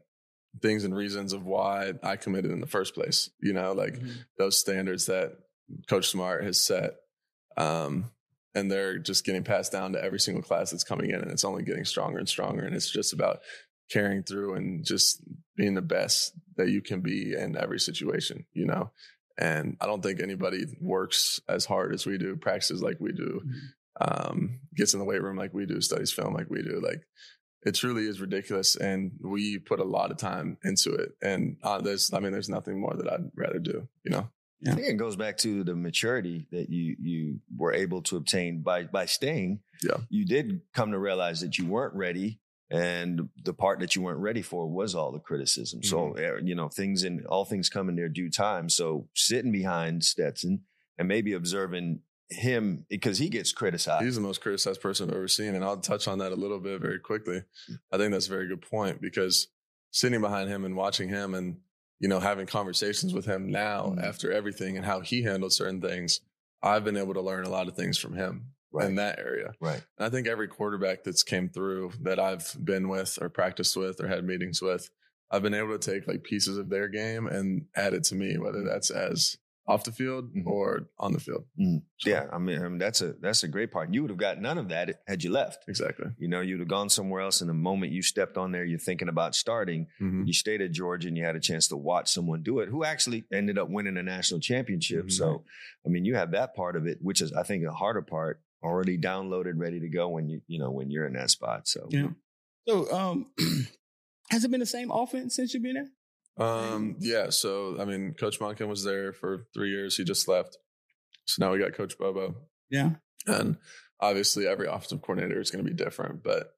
things 0.61 0.85
and 0.85 0.94
reasons 0.94 1.33
of 1.33 1.44
why 1.44 1.94
I 2.02 2.16
committed 2.16 2.50
in 2.50 2.61
the 2.61 2.66
first 2.66 2.94
place, 2.94 3.30
you 3.40 3.52
know, 3.52 3.72
like 3.72 3.94
Mhm. 3.98 4.12
those 4.38 4.59
standards 4.59 5.07
that 5.07 5.33
Coach 5.88 6.09
Smart 6.09 6.44
has 6.44 6.61
set. 6.61 6.94
Um, 7.57 8.11
and 8.54 8.70
they're 8.70 8.98
just 8.98 9.24
getting 9.24 9.42
passed 9.42 9.72
down 9.72 9.92
to 9.92 10.02
every 10.02 10.20
single 10.20 10.42
class 10.42 10.70
that's 10.70 10.84
coming 10.84 11.10
in, 11.10 11.20
and 11.20 11.30
it's 11.30 11.44
only 11.44 11.62
getting 11.62 11.84
stronger 11.84 12.18
and 12.18 12.28
stronger. 12.28 12.64
And 12.64 12.74
it's 12.74 12.90
just 12.90 13.12
about 13.12 13.40
carrying 13.90 14.22
through 14.22 14.54
and 14.54 14.84
just 14.84 15.22
being 15.56 15.74
the 15.74 15.82
best 15.82 16.32
that 16.56 16.68
you 16.68 16.80
can 16.80 17.00
be 17.00 17.34
in 17.34 17.56
every 17.56 17.80
situation, 17.80 18.46
you 18.52 18.66
know. 18.66 18.90
And 19.36 19.76
I 19.80 19.86
don't 19.86 20.02
think 20.02 20.20
anybody 20.20 20.64
works 20.80 21.40
as 21.48 21.64
hard 21.64 21.92
as 21.92 22.06
we 22.06 22.18
do, 22.18 22.36
practices 22.36 22.82
like 22.82 22.98
we 23.00 23.12
do, 23.12 23.42
um, 24.00 24.60
gets 24.76 24.94
in 24.94 25.00
the 25.00 25.04
weight 25.04 25.22
room 25.22 25.36
like 25.36 25.52
we 25.52 25.66
do, 25.66 25.80
studies 25.80 26.12
film 26.12 26.34
like 26.34 26.48
we 26.48 26.62
do. 26.62 26.80
Like 26.80 27.02
it 27.62 27.74
truly 27.74 28.06
is 28.06 28.20
ridiculous, 28.20 28.76
and 28.76 29.12
we 29.20 29.58
put 29.58 29.80
a 29.80 29.84
lot 29.84 30.10
of 30.10 30.18
time 30.18 30.58
into 30.62 30.92
it. 30.92 31.12
And 31.20 31.56
uh, 31.62 31.80
there's, 31.80 32.12
I 32.12 32.20
mean, 32.20 32.32
there's 32.32 32.48
nothing 32.48 32.80
more 32.80 32.94
that 32.94 33.12
I'd 33.12 33.30
rather 33.34 33.58
do, 33.58 33.88
you 34.04 34.10
know. 34.12 34.28
I 34.66 34.74
think 34.74 34.88
it 34.88 34.96
goes 34.96 35.16
back 35.16 35.37
to 35.38 35.64
the 35.64 35.74
maturity 35.74 36.46
that 36.50 36.70
you 36.70 36.96
you 37.00 37.40
were 37.57 37.72
able 37.72 38.03
to 38.03 38.16
obtain 38.16 38.62
by 38.62 38.85
by 38.85 39.07
staying. 39.07 39.61
Yeah. 39.83 39.98
You 40.09 40.24
did 40.24 40.62
come 40.72 40.92
to 40.92 40.98
realize 40.98 41.40
that 41.40 41.59
you 41.59 41.66
weren't 41.66 41.94
ready 41.94 42.40
and 42.70 43.29
the 43.44 43.53
part 43.53 43.81
that 43.81 43.94
you 43.94 44.03
weren't 44.03 44.20
ready 44.20 44.42
for 44.42 44.66
was 44.66 44.94
all 44.94 45.12
the 45.12 45.18
criticism. 45.18 45.83
So 45.83 46.16
uh, 46.16 46.40
you 46.42 46.55
know, 46.55 46.68
things 46.68 47.05
in 47.05 47.24
all 47.27 47.44
things 47.44 47.68
come 47.68 47.88
in 47.88 47.96
their 47.96 48.09
due 48.09 48.31
time. 48.31 48.68
So 48.68 49.09
sitting 49.14 49.53
behind 49.53 50.05
Stetson 50.05 50.62
and 50.98 51.09
maybe 51.09 51.33
observing 51.33 52.00
him 52.31 52.87
because 52.88 53.18
he 53.18 53.29
gets 53.29 53.53
criticized. 53.53 54.05
He's 54.05 54.14
the 54.14 54.20
most 54.20 54.40
criticized 54.40 54.81
person 54.81 55.09
I've 55.09 55.16
ever 55.16 55.29
seen. 55.29 55.55
And 55.55 55.64
I'll 55.64 55.77
touch 55.77 56.09
on 56.09 56.18
that 56.18 56.33
a 56.33 56.37
little 56.37 56.59
bit 56.59 56.81
very 56.81 56.98
quickly. 56.98 57.42
I 57.92 57.98
think 57.98 58.12
that's 58.12 58.27
a 58.27 58.31
very 58.31 58.48
good 58.48 58.62
point 58.62 59.00
because 59.00 59.48
sitting 59.90 60.20
behind 60.20 60.48
him 60.48 60.64
and 60.64 60.77
watching 60.77 61.09
him 61.09 61.35
and, 61.35 61.59
you 62.00 62.09
know, 62.09 62.20
having 62.20 62.46
conversations 62.46 63.14
with 63.14 63.24
him 63.24 63.50
now 63.50 63.94
Mhm. 63.94 64.00
after 64.00 64.33
everything 64.33 64.76
and 64.76 64.85
how 64.87 65.00
he 65.00 65.22
handled 65.22 65.52
certain 65.52 65.80
things, 65.80 66.20
I've 66.62 66.85
been 66.85 66.96
able 66.96 67.14
to 67.14 67.20
learn 67.20 67.44
a 67.44 67.50
lot 67.50 67.68
of 67.68 67.76
things 67.76 67.98
from 67.98 68.14
him 68.14 68.54
in 68.80 68.96
that 68.96 69.18
area. 69.18 69.54
right. 69.61 69.85
And 69.98 70.07
I 70.07 70.11
think 70.11 70.26
every 70.26 70.48
quarterback 70.48 71.04
that's 71.04 71.22
came 71.22 71.48
through 71.48 71.92
that 72.02 72.18
I've 72.18 72.57
been 72.64 72.88
with 72.88 73.18
or 73.20 73.28
practiced 73.28 73.76
with 73.76 74.00
or 74.00 74.09
had 74.09 74.24
meetings 74.24 74.61
with, 74.61 74.90
I've 75.30 75.42
been 75.42 75.54
able 75.54 75.78
to 75.78 75.92
take 75.92 76.07
like 76.09 76.24
pieces 76.24 76.59
of 76.59 76.68
their 76.70 76.88
game 76.88 77.26
and 77.26 77.66
add 77.76 77.94
it 77.94 78.04
to 78.04 78.14
me, 78.14 78.38
whether 78.38 78.62
that's 78.64 78.90
as 78.90 79.37
off 79.66 79.85
the 79.85 79.92
field 79.92 80.35
Mhm. 80.35 80.46
or 80.46 80.88
on 80.98 81.12
the 81.14 81.18
field. 81.20 81.46
Mm. 81.59 81.83
So, 81.98 82.11
Yeah, 82.11 82.29
I 82.31 82.38
mean, 82.38 82.61
I 82.62 82.68
mean 82.68 82.79
that's 82.79 83.00
a 83.00 83.14
that's 83.14 83.42
a 83.44 83.48
great 83.48 83.70
part. 83.72 83.92
You 83.94 84.03
would 84.03 84.11
have 84.11 84.18
got 84.18 84.38
none 84.40 84.59
of 84.59 84.68
that 84.68 85.03
had 85.07 85.24
you 85.24 85.31
left. 85.31 85.64
exactly. 85.68 86.09
You 86.18 86.29
know, 86.29 86.42
you'd 86.42 86.61
have 86.61 86.68
gone 86.68 86.90
somewhere 86.90 87.22
else. 87.22 87.40
And 87.40 87.48
the 87.48 87.55
moment 87.55 87.92
you 87.92 88.03
stepped 88.03 88.37
on 88.37 88.53
there, 88.53 88.64
you're 88.64 88.79
thinking 88.79 89.09
about 89.09 89.35
starting. 89.35 89.87
Mhm. 90.00 90.27
You 90.27 90.33
stayed 90.35 90.61
at 90.61 90.72
Georgia 90.72 91.09
and 91.09 91.16
you 91.16 91.24
had 91.24 91.35
a 91.37 91.40
chance 91.40 91.68
to 91.68 91.77
watch 91.79 92.12
someone 92.12 92.42
do 92.42 92.61
it, 92.61 92.68
who 92.68 92.85
actually 92.85 93.24
ended 93.33 93.57
up 93.59 93.70
winning 93.70 93.96
a 93.96 94.03
national 94.03 94.40
championship. 94.40 95.07
Mhm. 95.07 95.12
So, 95.12 95.44
I 95.87 95.88
mean, 95.88 96.05
you 96.05 96.14
have 96.14 96.33
that 96.33 96.55
part 96.55 96.77
of 96.77 96.87
it, 96.87 96.98
which 97.00 97.22
is, 97.22 97.33
I 97.33 97.42
think, 97.42 97.64
a 97.64 97.72
harder 97.72 98.03
part, 98.03 98.42
already 98.62 98.98
downloaded, 98.98 99.55
ready 99.57 99.81
to 99.81 99.88
go 99.88 100.09
when 100.11 100.29
you 100.29 100.42
you 100.46 100.59
know 100.59 100.70
when 100.70 100.90
you're 100.90 101.07
in 101.07 101.14
that 101.14 101.31
spot. 101.31 101.66
So, 101.68 101.87
Yeah. 101.90 102.11
So, 102.68 102.90
um, 102.92 103.31
has 104.31 104.44
it 104.44 104.50
been 104.50 104.61
the 104.61 104.66
same 104.66 104.90
offense 104.90 105.37
since 105.37 105.53
you've 105.55 105.62
been 105.62 105.74
there? 105.74 105.90
Um, 106.37 106.97
yeah. 107.01 107.31
So, 107.31 107.77
I 107.81 107.85
mean, 107.85 108.14
Coach 108.14 108.40
Monken 108.40 108.68
was 108.68 108.85
there 108.85 109.12
for 109.12 109.47
three 109.55 109.70
years. 109.70 109.97
He 109.97 110.05
just 110.05 110.27
left. 110.29 110.59
So 111.27 111.44
now 111.44 111.53
we 111.53 111.59
got 111.59 111.75
Coach 111.75 111.97
Bobo. 111.99 112.35
Yeah. 112.70 112.90
And 113.27 113.57
obviously, 114.01 114.47
every 114.47 114.66
offensive 114.66 115.01
coordinator 115.03 115.40
is 115.40 115.51
going 115.51 115.64
to 115.64 115.70
be 115.70 115.77
different, 115.77 116.23
but 116.23 116.55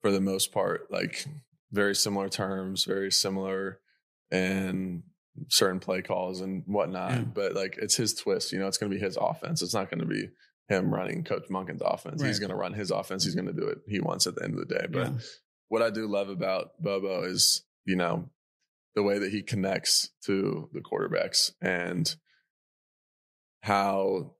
for 0.00 0.10
the 0.10 0.20
most 0.20 0.52
part, 0.52 0.90
like 0.90 1.26
very 1.72 1.94
similar 1.94 2.28
terms, 2.28 2.84
very 2.84 3.10
similar 3.10 3.80
and 4.30 5.02
certain 5.48 5.80
play 5.80 6.02
calls 6.02 6.40
and 6.40 6.62
whatnot. 6.66 7.10
Yeah. 7.10 7.20
But 7.22 7.54
like 7.54 7.76
it's 7.80 7.96
his 7.96 8.14
twist, 8.14 8.52
you 8.52 8.58
know, 8.58 8.66
it's 8.66 8.78
going 8.78 8.90
to 8.90 8.96
be 8.96 9.02
his 9.04 9.16
offense. 9.20 9.62
It's 9.62 9.74
not 9.74 9.90
going 9.90 10.00
to 10.00 10.06
be 10.06 10.28
him 10.68 10.92
running 10.92 11.24
Coach 11.24 11.48
Monken's 11.50 11.82
offense. 11.84 12.22
He's 12.22 12.38
going 12.38 12.50
to 12.50 12.56
run 12.56 12.72
his 12.72 12.90
offense. 12.90 13.24
He's 13.24 13.34
going 13.34 13.46
to 13.48 13.52
do 13.52 13.66
it 13.68 13.78
he 13.88 14.00
wants 14.00 14.26
at 14.26 14.34
the 14.36 14.44
end 14.44 14.54
of 14.58 14.66
the 14.66 14.74
day. 14.74 14.86
But 14.90 15.08
Yeah. 15.08 15.12
what 15.68 15.82
I 15.82 15.90
do 15.90 16.06
love 16.06 16.28
about 16.28 16.70
Bobo 16.80 17.24
is, 17.24 17.62
you 17.84 17.96
know, 17.96 18.30
the 18.94 19.02
way 19.02 19.18
that 19.18 19.30
he 19.32 19.42
connects 19.42 20.10
to 20.24 20.68
the 20.72 20.80
quarterbacks 20.80 21.52
and 21.60 22.14
how 23.62 24.34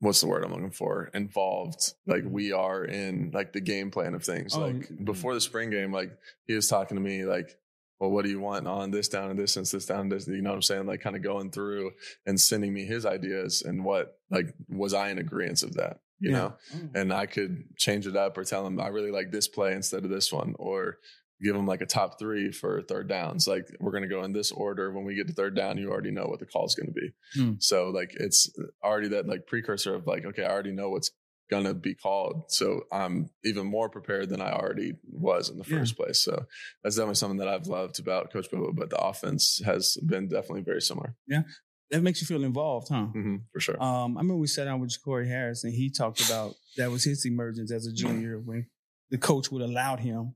what's 0.00 0.20
the 0.20 0.26
word 0.26 0.44
I'm 0.44 0.52
looking 0.52 0.70
for? 0.70 1.10
Involved 1.14 1.94
like 2.06 2.22
we 2.24 2.52
are 2.52 2.84
in 2.84 3.30
like 3.34 3.52
the 3.52 3.60
game 3.60 3.90
plan 3.90 4.14
of 4.14 4.22
things. 4.24 4.56
Oh, 4.56 4.60
like 4.60 4.88
mm. 4.88 5.04
before 5.04 5.34
the 5.34 5.40
spring 5.40 5.70
game, 5.70 5.92
like 5.92 6.10
he 6.46 6.54
was 6.54 6.68
talking 6.68 6.96
to 6.96 7.02
me 7.02 7.24
like, 7.24 7.56
well, 7.98 8.10
what 8.10 8.24
do 8.24 8.30
you 8.30 8.38
want 8.38 8.68
on 8.68 8.92
this 8.92 9.08
down 9.08 9.30
and 9.30 9.38
distance, 9.38 9.72
this 9.72 9.86
down 9.86 10.02
and 10.02 10.12
this? 10.12 10.28
You 10.28 10.40
know 10.40 10.50
what 10.50 10.56
I'm 10.56 10.62
saying? 10.62 10.86
Like 10.86 11.00
kind 11.00 11.16
of 11.16 11.22
going 11.22 11.50
through 11.50 11.92
and 12.26 12.40
sending 12.40 12.72
me 12.72 12.84
his 12.84 13.04
ideas 13.04 13.62
and 13.62 13.84
what 13.84 14.18
like 14.30 14.54
was 14.68 14.94
I 14.94 15.10
in 15.10 15.18
agreement 15.18 15.62
of 15.62 15.74
that? 15.74 15.98
You 16.20 16.30
Yeah. 16.30 16.36
know? 16.36 16.54
Oh. 16.74 16.88
and 16.94 17.12
I 17.12 17.26
could 17.26 17.76
change 17.76 18.06
it 18.06 18.16
up 18.16 18.38
or 18.38 18.44
tell 18.44 18.66
him 18.66 18.80
I 18.80 18.88
really 18.88 19.10
like 19.10 19.32
this 19.32 19.48
play 19.48 19.72
instead 19.72 20.04
of 20.04 20.10
this 20.10 20.32
one, 20.32 20.54
or 20.58 20.98
give 21.42 21.54
them 21.54 21.66
like 21.66 21.80
a 21.80 21.86
top 21.86 22.18
three 22.18 22.50
for 22.52 22.82
third 22.82 23.08
downs. 23.08 23.46
Like 23.46 23.68
we're 23.80 23.92
gonna 23.92 24.08
go 24.08 24.24
in 24.24 24.32
this 24.32 24.50
order. 24.52 24.92
When 24.92 25.04
we 25.04 25.14
get 25.14 25.26
to 25.28 25.32
third 25.34 25.54
down, 25.56 25.78
you 25.78 25.90
already 25.90 26.10
know 26.10 26.26
what 26.26 26.40
the 26.40 26.46
call 26.46 26.66
is 26.66 26.74
gonna 26.74 26.92
be. 26.92 27.10
Hmm. 27.34 27.52
So 27.58 27.90
like 27.90 28.12
it's 28.18 28.50
already 28.84 29.08
that 29.08 29.26
like 29.26 29.46
precursor 29.46 29.94
of 29.94 30.06
like 30.06 30.24
okay, 30.24 30.44
I 30.44 30.50
already 30.50 30.72
know 30.72 30.90
what's 30.90 31.10
gonna 31.50 31.72
be 31.74 31.94
called. 31.94 32.42
So 32.48 32.82
I'm 32.92 33.30
even 33.44 33.66
more 33.66 33.88
prepared 33.88 34.28
than 34.28 34.42
I 34.42 34.52
already 34.52 34.92
was 35.10 35.48
in 35.48 35.58
the 35.58 35.64
Yeah. 35.66 35.78
first 35.78 35.96
place. 35.96 36.20
So 36.22 36.44
that's 36.82 36.96
definitely 36.96 37.14
something 37.14 37.38
that 37.38 37.48
I've 37.48 37.66
loved 37.66 37.98
about 38.00 38.30
Coach 38.32 38.50
Bobo. 38.50 38.72
But 38.72 38.90
the 38.90 38.98
offense 38.98 39.60
has 39.64 39.96
been 40.06 40.28
definitely 40.28 40.62
very 40.62 40.82
similar 40.82 41.14
Yeah. 41.26 41.42
That 41.90 42.02
makes 42.02 42.20
you 42.20 42.26
feel 42.26 42.44
involved, 42.44 42.88
huh? 42.90 43.06
hmm 43.06 43.36
for 43.50 43.60
sure. 43.60 43.82
Um, 43.82 44.18
I 44.18 44.20
remember 44.20 44.36
we 44.36 44.46
sat 44.46 44.64
down 44.64 44.78
with 44.80 44.94
Corey 45.02 45.26
Harris 45.26 45.64
and 45.64 45.72
he 45.72 45.88
talked 45.88 46.20
about 46.28 46.54
that 46.76 46.90
was 46.90 47.02
his 47.04 47.24
emergence 47.24 47.72
as 47.72 47.86
a 47.86 47.92
junior 47.94 48.38
when 48.38 48.66
the 49.08 49.16
coach 49.16 49.50
would 49.50 49.62
allow 49.62 49.96
him 49.96 50.34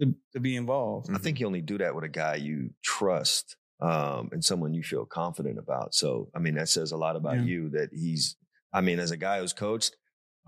to, 0.00 0.14
to 0.32 0.40
be 0.40 0.56
involved. 0.56 1.10
I 1.14 1.18
think 1.18 1.40
you 1.40 1.46
only 1.46 1.60
do 1.60 1.78
that 1.78 1.94
with 1.94 2.04
a 2.04 2.08
guy 2.08 2.36
you 2.36 2.70
trust 2.82 3.56
um, 3.80 4.28
and 4.32 4.44
someone 4.44 4.74
you 4.74 4.82
feel 4.82 5.04
confident 5.04 5.58
about. 5.58 5.94
So, 5.94 6.28
I 6.34 6.38
mean, 6.38 6.54
that 6.54 6.68
says 6.68 6.92
a 6.92 6.96
lot 6.96 7.16
about 7.16 7.36
Yeah. 7.36 7.42
you 7.44 7.68
that 7.70 7.90
he's, 7.92 8.36
I 8.72 8.80
mean, 8.80 8.98
as 8.98 9.10
a 9.10 9.16
guy 9.16 9.40
who's 9.40 9.52
coached, 9.52 9.96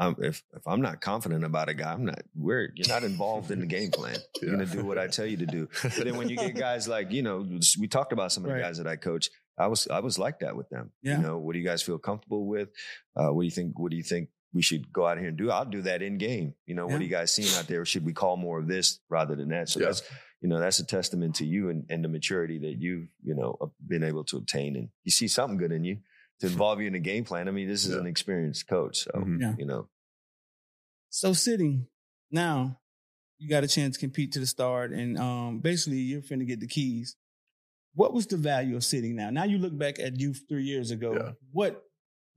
um, 0.00 0.16
if 0.18 0.42
if 0.52 0.66
I'm 0.66 0.80
not 0.80 1.00
confident 1.00 1.44
about 1.44 1.68
a 1.68 1.74
guy, 1.74 1.92
I'm 1.92 2.04
not. 2.04 2.20
We're 2.34 2.72
you're 2.74 2.88
not 2.88 3.04
involved 3.04 3.52
in 3.52 3.60
the 3.60 3.66
game 3.66 3.92
plan. 3.92 4.16
You're 4.42 4.50
Yeah. 4.50 4.64
gonna 4.64 4.66
do 4.66 4.84
what 4.84 4.98
I 4.98 5.06
tell 5.06 5.24
you 5.26 5.36
to 5.36 5.46
do. 5.46 5.68
But 5.84 5.94
then 6.04 6.16
when 6.16 6.28
you 6.28 6.34
get 6.36 6.56
guys 6.68 6.88
like 6.88 7.12
you 7.12 7.22
know, 7.22 7.46
we 7.78 7.86
talked 7.86 8.12
about 8.12 8.32
some 8.32 8.42
of 8.44 8.48
the 8.48 8.54
Right. 8.54 8.62
guys 8.62 8.78
that 8.78 8.88
I 8.88 8.96
coach. 8.96 9.30
I 9.56 9.68
was 9.68 9.86
I 9.86 10.00
was 10.00 10.18
like 10.18 10.40
that 10.40 10.56
with 10.56 10.68
them. 10.68 10.90
Yeah. 11.02 11.18
You 11.18 11.22
know, 11.22 11.38
what 11.38 11.52
do 11.52 11.60
you 11.60 11.64
guys 11.64 11.80
feel 11.80 11.98
comfortable 11.98 12.44
with? 12.44 12.70
Uh, 13.14 13.28
what 13.32 13.42
do 13.42 13.44
you 13.44 13.52
think? 13.52 13.78
What 13.78 13.92
do 13.92 13.96
you 13.96 14.02
think 14.02 14.30
we 14.54 14.62
should 14.62 14.92
go 14.92 15.06
out 15.06 15.18
here 15.18 15.28
and 15.28 15.36
do? 15.36 15.50
I'll 15.50 15.64
do 15.66 15.82
that 15.82 16.00
in 16.00 16.16
game. 16.16 16.54
You 16.66 16.74
know, 16.74 16.86
Yeah. 16.86 16.92
what 16.94 17.00
are 17.00 17.04
you 17.04 17.10
guys 17.10 17.34
seeing 17.34 17.52
out 17.58 17.66
there? 17.66 17.84
Should 17.84 18.04
we 18.06 18.12
call 18.14 18.36
more 18.36 18.58
of 18.60 18.68
this 18.68 19.00
rather 19.10 19.34
than 19.34 19.48
that? 19.50 19.68
So 19.68 19.80
Yeah. 19.80 19.86
that's 19.86 20.02
you 20.40 20.48
know 20.48 20.60
that's 20.60 20.78
a 20.78 20.84
testament 20.86 21.34
to 21.36 21.46
you 21.46 21.70
and, 21.70 21.84
and 21.88 22.04
the 22.04 22.08
maturity 22.08 22.58
that 22.60 22.76
you've 22.80 23.08
you 23.22 23.34
know 23.34 23.56
uh, 23.60 23.66
been 23.86 24.04
able 24.04 24.24
to 24.24 24.36
obtain. 24.36 24.76
And 24.76 24.88
you 25.02 25.10
see 25.10 25.28
something 25.28 25.58
good 25.58 25.72
in 25.72 25.84
you 25.84 25.98
to 26.40 26.46
involve 26.52 26.80
you 26.80 26.86
in 26.86 26.92
the 26.94 26.98
game 27.00 27.24
plan. 27.24 27.48
I 27.48 27.50
mean, 27.50 27.68
this 27.68 27.84
is 27.84 27.92
Yeah. 27.92 28.00
an 28.00 28.06
experienced 28.06 28.66
coach, 28.68 28.98
so 29.04 29.10
Mhm. 29.12 29.40
Yeah. 29.40 29.54
you 29.58 29.66
know. 29.66 29.88
So 31.10 31.32
sitting 31.32 31.86
now, 32.30 32.80
you 33.38 33.48
got 33.48 33.64
a 33.64 33.68
chance 33.68 33.94
to 33.96 34.00
compete 34.00 34.32
to 34.32 34.40
the 34.40 34.46
start, 34.46 34.92
and 34.92 35.18
um, 35.18 35.60
basically 35.60 35.98
you're 35.98 36.22
finna 36.22 36.46
get 36.46 36.60
the 36.60 36.66
keys. 36.66 37.16
What 37.94 38.12
was 38.12 38.26
the 38.26 38.36
value 38.36 38.74
of 38.76 38.84
sitting 38.84 39.14
now? 39.16 39.30
Now 39.30 39.44
you 39.44 39.58
look 39.58 39.76
back 39.78 39.98
at 40.00 40.18
you 40.18 40.34
three 40.34 40.64
years 40.64 40.90
ago. 40.90 41.14
Yeah. 41.14 41.32
What 41.52 41.82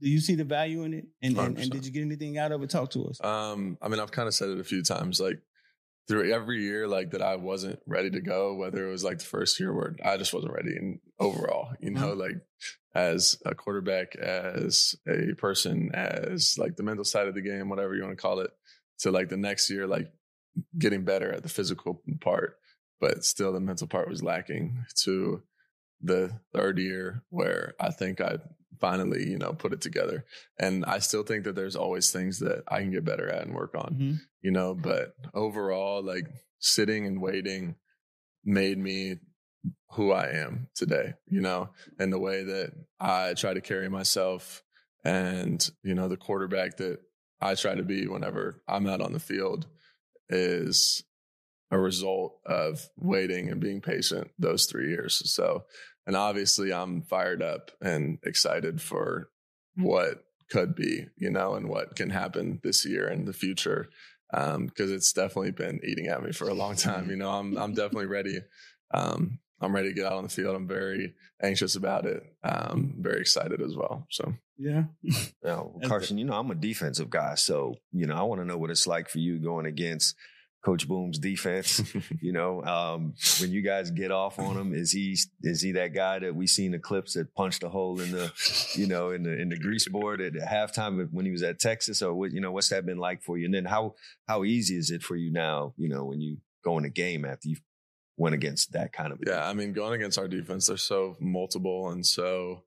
do 0.01 0.09
you 0.09 0.19
see 0.19 0.35
the 0.35 0.43
value 0.43 0.83
in 0.83 0.93
it? 0.93 1.05
And, 1.21 1.37
and 1.37 1.57
and 1.57 1.71
did 1.71 1.85
you 1.85 1.91
get 1.91 2.01
anything 2.01 2.37
out 2.37 2.51
of 2.51 2.61
it? 2.61 2.69
Talk 2.69 2.91
to 2.91 3.05
us. 3.07 3.23
Um, 3.23 3.77
I 3.81 3.87
mean, 3.87 3.99
I've 3.99 4.11
kind 4.11 4.27
of 4.27 4.33
said 4.33 4.49
it 4.49 4.59
a 4.59 4.63
few 4.63 4.83
times, 4.83 5.19
like 5.19 5.39
through 6.07 6.31
every 6.31 6.63
year, 6.63 6.87
like 6.87 7.11
that 7.11 7.21
I 7.21 7.35
wasn't 7.35 7.79
ready 7.85 8.09
to 8.11 8.21
go, 8.21 8.55
whether 8.55 8.87
it 8.87 8.91
was 8.91 9.03
like 9.03 9.19
the 9.19 9.25
first 9.25 9.59
year 9.59 9.73
where 9.73 9.95
I 10.03 10.17
just 10.17 10.33
wasn't 10.33 10.53
ready 10.53 10.75
and 10.75 10.99
overall, 11.19 11.69
you 11.81 11.91
know, 11.91 12.13
like 12.13 12.37
as 12.95 13.37
a 13.45 13.53
quarterback, 13.53 14.15
as 14.15 14.95
a 15.07 15.33
person, 15.35 15.91
as 15.93 16.57
like 16.57 16.75
the 16.75 16.83
mental 16.83 17.03
side 17.03 17.27
of 17.27 17.35
the 17.35 17.41
game, 17.41 17.69
whatever 17.69 17.93
you 17.95 18.03
want 18.03 18.17
to 18.17 18.21
call 18.21 18.39
it, 18.39 18.51
to 18.99 19.11
like 19.11 19.29
the 19.29 19.37
next 19.37 19.69
year, 19.69 19.85
like 19.85 20.11
getting 20.77 21.03
better 21.03 21.31
at 21.31 21.43
the 21.43 21.49
physical 21.49 22.01
part, 22.21 22.57
but 22.99 23.25
still 23.25 23.51
the 23.51 23.59
mental 23.59 23.87
part 23.87 24.09
was 24.09 24.23
lacking 24.23 24.85
to 25.03 25.43
the 26.01 26.39
third 26.53 26.77
year 26.77 27.23
where 27.29 27.73
I 27.79 27.89
think 27.91 28.21
I 28.21 28.37
finally, 28.79 29.27
you 29.27 29.37
know, 29.37 29.53
put 29.53 29.73
it 29.73 29.81
together. 29.81 30.23
And 30.59 30.85
I 30.85 30.99
still 30.99 31.23
think 31.23 31.43
that 31.45 31.55
there's 31.55 31.75
always 31.75 32.11
things 32.11 32.39
that 32.39 32.63
I 32.67 32.81
can 32.81 32.91
get 32.91 33.03
better 33.05 33.27
at 33.29 33.43
and 33.45 33.55
work 33.55 33.73
on, 33.75 33.95
Mhm. 33.95 34.17
you 34.41 34.51
know, 34.51 34.75
but 34.75 35.15
overall, 35.33 36.03
like 36.03 36.27
sitting 36.59 37.05
and 37.07 37.19
waiting 37.21 37.75
made 38.43 38.77
me 38.77 39.19
who 39.93 40.11
I 40.11 40.29
am 40.29 40.67
today, 40.75 41.13
you 41.27 41.41
know, 41.41 41.69
and 41.97 42.13
the 42.13 42.19
way 42.19 42.43
that 42.43 42.73
I 42.99 43.33
try 43.33 43.53
to 43.53 43.61
carry 43.61 43.89
myself 43.89 44.63
and, 45.03 45.67
you 45.83 45.95
know, 45.95 46.07
the 46.07 46.17
quarterback 46.17 46.77
that 46.77 46.99
I 47.41 47.55
try 47.55 47.73
to 47.75 47.83
be 47.83 48.07
whenever 48.07 48.61
I'm 48.67 48.87
out 48.87 49.01
on 49.01 49.13
the 49.13 49.19
field 49.19 49.67
is 50.29 51.03
a 51.71 51.77
result 51.79 52.39
of 52.45 52.87
waiting 52.97 53.49
and 53.49 53.59
being 53.59 53.81
patient 53.81 54.31
those 54.39 54.65
three 54.65 54.89
years. 54.89 55.21
So, 55.31 55.65
and 56.05 56.15
obviously 56.15 56.71
I'm 56.71 57.01
fired 57.01 57.41
up 57.41 57.71
and 57.81 58.19
excited 58.23 58.81
for 58.81 59.29
what 59.75 60.23
could 60.49 60.75
be, 60.75 61.05
you 61.17 61.29
know, 61.29 61.55
and 61.55 61.67
what 61.67 61.95
can 61.95 62.09
happen 62.09 62.59
this 62.63 62.85
year 62.85 63.07
and 63.07 63.27
the 63.27 63.33
future. 63.33 63.89
Um, 64.33 64.69
cause 64.69 64.91
it's 64.91 65.13
definitely 65.13 65.51
been 65.51 65.79
eating 65.83 66.07
at 66.07 66.23
me 66.23 66.31
for 66.31 66.49
a 66.49 66.53
long 66.53 66.75
time. 66.75 67.09
You 67.09 67.15
know, 67.17 67.31
I'm, 67.31 67.57
I'm 67.57 67.73
definitely 67.73 68.07
ready. 68.07 68.39
Um, 68.93 69.39
I'm 69.59 69.73
ready 69.73 69.89
to 69.89 69.93
get 69.95 70.05
out 70.05 70.13
on 70.13 70.23
the 70.23 70.29
field. 70.29 70.55
I'm 70.55 70.67
very 70.67 71.15
anxious 71.41 71.75
about 71.75 72.05
it. 72.05 72.23
Um, 72.43 72.95
very 72.99 73.21
excited 73.21 73.61
as 73.61 73.75
well. 73.75 74.05
So 74.11 74.33
Yeah. 74.57 74.83
Now, 75.43 75.71
That's 75.77 75.89
Carson, 75.89 76.17
you 76.17 76.25
know, 76.25 76.33
I'm 76.33 76.51
a 76.51 76.55
defensive 76.55 77.09
guy. 77.09 77.35
So, 77.35 77.75
you 77.91 78.05
know, 78.05 78.15
I 78.15 78.21
want 78.23 78.41
to 78.41 78.45
know 78.45 78.57
what 78.57 78.69
it's 78.69 78.87
like 78.87 79.09
for 79.09 79.19
you 79.19 79.39
going 79.39 79.65
against 79.65 80.15
Coach 80.63 80.87
Boom's 80.87 81.19
defense. 81.19 81.81
you 82.21 82.33
know, 82.33 82.61
um, 82.63 83.13
when 83.39 83.51
you 83.51 83.61
guys 83.61 83.91
get 83.91 84.11
off 84.11 84.39
on 84.39 84.57
him, 84.57 84.73
is 84.73 84.91
he 84.91 85.17
is 85.41 85.61
he 85.61 85.71
that 85.73 85.93
guy 85.93 86.19
that 86.19 86.35
we 86.35 86.47
seen 86.47 86.71
the 86.71 86.79
clips 86.79 87.13
that 87.13 87.33
punched 87.35 87.63
a 87.63 87.69
hole 87.69 87.99
in 87.99 88.11
the, 88.11 88.31
you 88.73 88.87
know, 88.87 89.11
in 89.11 89.23
the 89.23 89.39
in 89.39 89.49
the 89.49 89.57
grease 89.57 89.87
board 89.87 90.21
at 90.21 90.33
halftime 90.33 91.07
when 91.11 91.25
he 91.25 91.31
was 91.31 91.43
at 91.43 91.59
Texas, 91.59 92.01
or 92.01 92.13
what? 92.13 92.31
You 92.31 92.41
know, 92.41 92.51
what's 92.51 92.69
that 92.69 92.85
been 92.85 92.97
like 92.97 93.23
for 93.23 93.37
you? 93.37 93.45
And 93.45 93.53
then 93.53 93.65
how 93.65 93.95
how 94.27 94.43
easy 94.43 94.75
is 94.75 94.91
it 94.91 95.03
for 95.03 95.15
you 95.15 95.31
now? 95.31 95.73
You 95.77 95.89
know, 95.89 96.03
when 96.05 96.21
you 96.21 96.37
go 96.63 96.77
in 96.77 96.85
a 96.85 96.89
game 96.89 97.23
after 97.23 97.49
you 97.49 97.57
went 98.17 98.35
against 98.35 98.73
that 98.73 98.91
kind 98.91 99.13
of 99.13 99.19
a 99.21 99.29
Yeah, 99.29 99.47
I 99.47 99.53
mean, 99.53 99.73
going 99.73 99.93
against 99.93 100.17
our 100.17 100.27
defense, 100.27 100.67
they're 100.67 100.77
so 100.77 101.15
multiple 101.19 101.89
and 101.89 102.05
so 102.05 102.63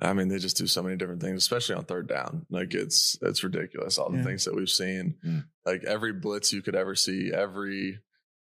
I 0.00 0.12
mean, 0.12 0.28
they 0.28 0.38
just 0.38 0.58
do 0.58 0.66
so 0.66 0.82
many 0.82 0.96
different 0.96 1.22
things, 1.22 1.38
especially 1.38 1.74
on 1.76 1.84
third 1.84 2.06
down. 2.08 2.44
Like 2.50 2.74
it's 2.74 3.16
it's 3.22 3.42
ridiculous. 3.42 3.96
All 3.98 4.10
the 4.10 4.18
Yeah. 4.18 4.24
things 4.24 4.44
that 4.44 4.54
we've 4.54 4.68
seen, 4.68 5.16
Mm. 5.24 5.44
like 5.64 5.84
every 5.84 6.12
blitz 6.12 6.52
you 6.52 6.60
could 6.62 6.76
ever 6.76 6.94
see, 6.94 7.32
every 7.32 8.00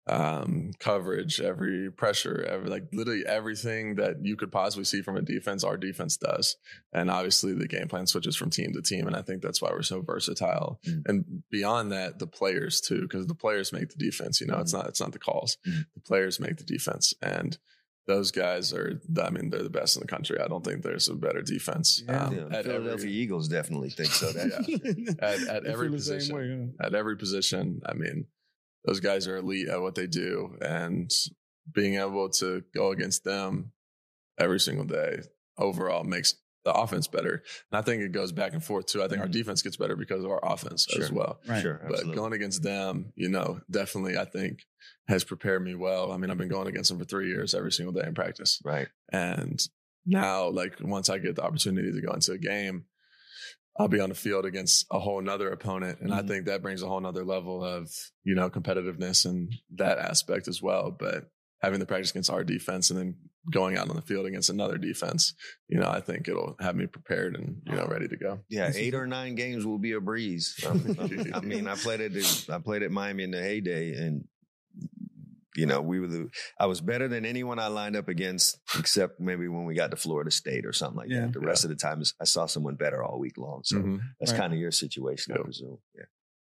um 0.08 0.72
coverage, 0.80 1.40
every 1.40 1.88
pressure, 1.92 2.44
every 2.48 2.68
like 2.68 2.88
literally 2.92 3.24
everything 3.24 3.94
that 3.96 4.16
you 4.24 4.36
could 4.36 4.50
possibly 4.50 4.84
see 4.84 5.00
from 5.00 5.16
a 5.16 5.22
defense, 5.22 5.62
our 5.62 5.76
defense 5.76 6.16
does. 6.16 6.56
And 6.92 7.08
obviously 7.08 7.52
the 7.54 7.68
game 7.68 7.86
plan 7.86 8.08
switches 8.08 8.34
from 8.36 8.50
team 8.50 8.72
to 8.72 8.82
team. 8.82 9.06
And 9.06 9.14
I 9.14 9.22
think 9.22 9.42
that's 9.42 9.62
why 9.62 9.70
we're 9.70 9.82
so 9.82 10.00
versatile. 10.00 10.80
Mm. 10.88 11.02
And 11.06 11.42
beyond 11.52 11.92
that, 11.92 12.18
the 12.18 12.26
players 12.26 12.80
too, 12.80 13.02
because 13.02 13.28
the 13.28 13.34
players 13.36 13.72
make 13.72 13.90
the 13.90 13.96
defense. 14.04 14.40
You 14.40 14.48
know, 14.48 14.58
it's 14.58 14.72
not 14.72 14.88
it's 14.88 15.00
not 15.00 15.12
the 15.12 15.20
calls. 15.20 15.56
Mm. 15.66 15.86
The 15.94 16.00
players 16.00 16.40
make 16.40 16.56
the 16.56 16.64
defense. 16.64 17.14
And 17.22 17.56
those 18.06 18.30
guys 18.32 18.72
are 18.72 19.00
I 19.22 19.30
mean, 19.30 19.50
they're 19.50 19.62
the 19.62 19.70
best 19.70 19.96
in 19.96 20.00
the 20.00 20.06
country. 20.08 20.38
I 20.40 20.48
don't 20.48 20.64
think 20.64 20.82
there's 20.82 21.08
a 21.08 21.14
better 21.14 21.42
defense. 21.42 22.02
Yeah. 22.06 22.24
um, 22.26 22.34
Yeah, 22.34 22.62
Philadelphia 22.62 22.92
every 22.92 23.12
Eagles 23.12 23.48
definitely 23.48 23.90
think 23.90 24.10
so. 24.10 24.32
That, 24.32 25.16
At- 25.20 25.48
at 25.48 25.66
every 25.66 25.88
feel 25.88 25.96
the 25.98 26.02
same 26.02 26.16
position. 26.18 26.36
way, 26.36 26.68
huh? 26.80 26.86
at 26.86 26.94
every 26.94 27.16
position. 27.16 27.80
I 27.86 27.94
mean, 27.94 28.26
those 28.84 29.00
guys 29.00 29.28
are 29.28 29.36
elite 29.36 29.68
at 29.68 29.80
what 29.80 29.94
they 29.94 30.06
do, 30.08 30.56
and 30.60 31.10
being 31.72 31.94
able 31.94 32.28
to 32.30 32.62
go 32.74 32.90
against 32.90 33.22
them 33.24 33.70
every 34.38 34.58
single 34.58 34.84
day 34.84 35.20
overall 35.56 36.02
makes 36.02 36.34
the 36.64 36.72
offense 36.72 37.08
better. 37.08 37.42
And 37.70 37.78
I 37.78 37.82
think 37.82 38.02
it 38.02 38.12
goes 38.12 38.30
back 38.32 38.52
and 38.52 38.62
forth 38.62 38.86
too. 38.86 39.02
I 39.02 39.08
think 39.08 39.20
our 39.20 39.28
defense 39.28 39.62
gets 39.62 39.76
better 39.76 39.96
because 39.96 40.22
of 40.24 40.30
our 40.30 40.40
offense 40.44 40.86
as 40.96 41.10
well. 41.10 41.40
Right. 41.48 41.60
Sure, 41.62 41.80
But 41.82 41.92
absolutely. 41.94 42.14
going 42.16 42.32
against 42.34 42.62
them, 42.62 43.12
you 43.16 43.28
know, 43.28 43.60
definitely 43.70 44.16
I 44.16 44.24
think 44.24 44.60
has 45.08 45.24
prepared 45.24 45.64
me 45.64 45.74
well. 45.74 46.12
I 46.12 46.16
mean, 46.18 46.30
I've 46.30 46.38
been 46.38 46.48
going 46.48 46.68
against 46.68 46.90
them 46.90 46.98
for 46.98 47.04
three 47.04 47.28
years 47.28 47.54
every 47.54 47.72
single 47.72 47.92
day 47.92 48.06
in 48.06 48.14
practice. 48.14 48.60
right. 48.64 48.88
And 49.12 49.60
now, 50.06 50.48
like, 50.48 50.74
once 50.80 51.08
I 51.10 51.18
get 51.18 51.36
the 51.36 51.42
opportunity 51.44 51.92
to 51.92 52.00
go 52.00 52.12
into 52.12 52.32
a 52.32 52.38
game, 52.38 52.84
I'll 53.78 53.88
be 53.88 54.00
on 54.00 54.10
the 54.10 54.14
field 54.14 54.44
against 54.44 54.86
a 54.90 54.98
whole 54.98 55.20
nother 55.22 55.50
opponent. 55.50 56.00
And 56.00 56.12
I 56.12 56.22
Mhm. 56.22 56.28
think 56.28 56.46
that 56.46 56.60
brings 56.62 56.82
a 56.82 56.88
whole 56.88 57.00
nother 57.00 57.24
level 57.24 57.64
of, 57.64 57.90
you 58.22 58.34
know, 58.34 58.50
competitiveness 58.50 59.24
and 59.24 59.52
that 59.76 59.98
aspect 59.98 60.46
as 60.46 60.60
well. 60.60 60.90
But 60.90 61.30
having 61.60 61.80
the 61.80 61.86
practice 61.86 62.10
against 62.10 62.30
our 62.30 62.44
defense 62.44 62.90
and 62.90 62.98
then 62.98 63.16
going 63.50 63.76
out 63.76 63.88
on 63.90 63.96
the 63.96 64.02
field 64.02 64.26
against 64.26 64.50
another 64.50 64.78
defense, 64.78 65.34
you 65.68 65.78
know, 65.78 65.88
I 65.90 66.00
think 66.00 66.28
it'll 66.28 66.54
have 66.60 66.76
me 66.76 66.86
prepared 66.86 67.34
and, 67.36 67.60
you 67.66 67.74
know, 67.74 67.86
ready 67.86 68.06
to 68.08 68.16
go. 68.16 68.40
Yeah, 68.48 68.70
eight 68.74 68.94
or 68.94 69.06
nine 69.06 69.34
games 69.34 69.66
will 69.66 69.78
be 69.78 69.92
a 69.92 70.00
breeze. 70.00 70.54
Um, 70.66 70.96
I 71.34 71.40
mean, 71.40 71.66
I 71.66 71.74
played 71.74 72.00
it. 72.00 72.46
I 72.50 72.58
played 72.58 72.82
at 72.82 72.90
Miami 72.92 73.24
in 73.24 73.30
the 73.32 73.42
heyday, 73.42 73.94
and 73.94 74.24
you 75.54 75.66
know, 75.66 75.82
we 75.82 76.00
were 76.00 76.06
the. 76.06 76.30
I 76.58 76.64
was 76.66 76.80
better 76.80 77.08
than 77.08 77.26
anyone 77.26 77.58
I 77.58 77.66
lined 77.66 77.94
up 77.96 78.08
against, 78.08 78.58
except 78.78 79.20
maybe 79.20 79.48
when 79.48 79.64
we 79.66 79.74
got 79.74 79.90
to 79.90 79.96
Florida 79.96 80.30
State 80.30 80.64
or 80.64 80.72
something 80.72 80.96
like 80.96 81.10
Yeah. 81.10 81.22
that. 81.22 81.32
The 81.34 81.40
rest 81.40 81.64
of 81.64 81.70
the 81.70 81.76
time, 81.76 82.02
I 82.20 82.24
saw 82.24 82.46
someone 82.46 82.76
better 82.76 83.02
all 83.02 83.18
week 83.18 83.36
long. 83.36 83.60
So 83.64 83.76
Mhm. 83.76 84.00
that's 84.18 84.32
Right. 84.32 84.38
kind 84.40 84.52
of 84.54 84.58
your 84.58 84.70
situation, 84.70 85.34
I 85.34 85.42
presume. 85.42 85.78
Yeah. 85.94 86.04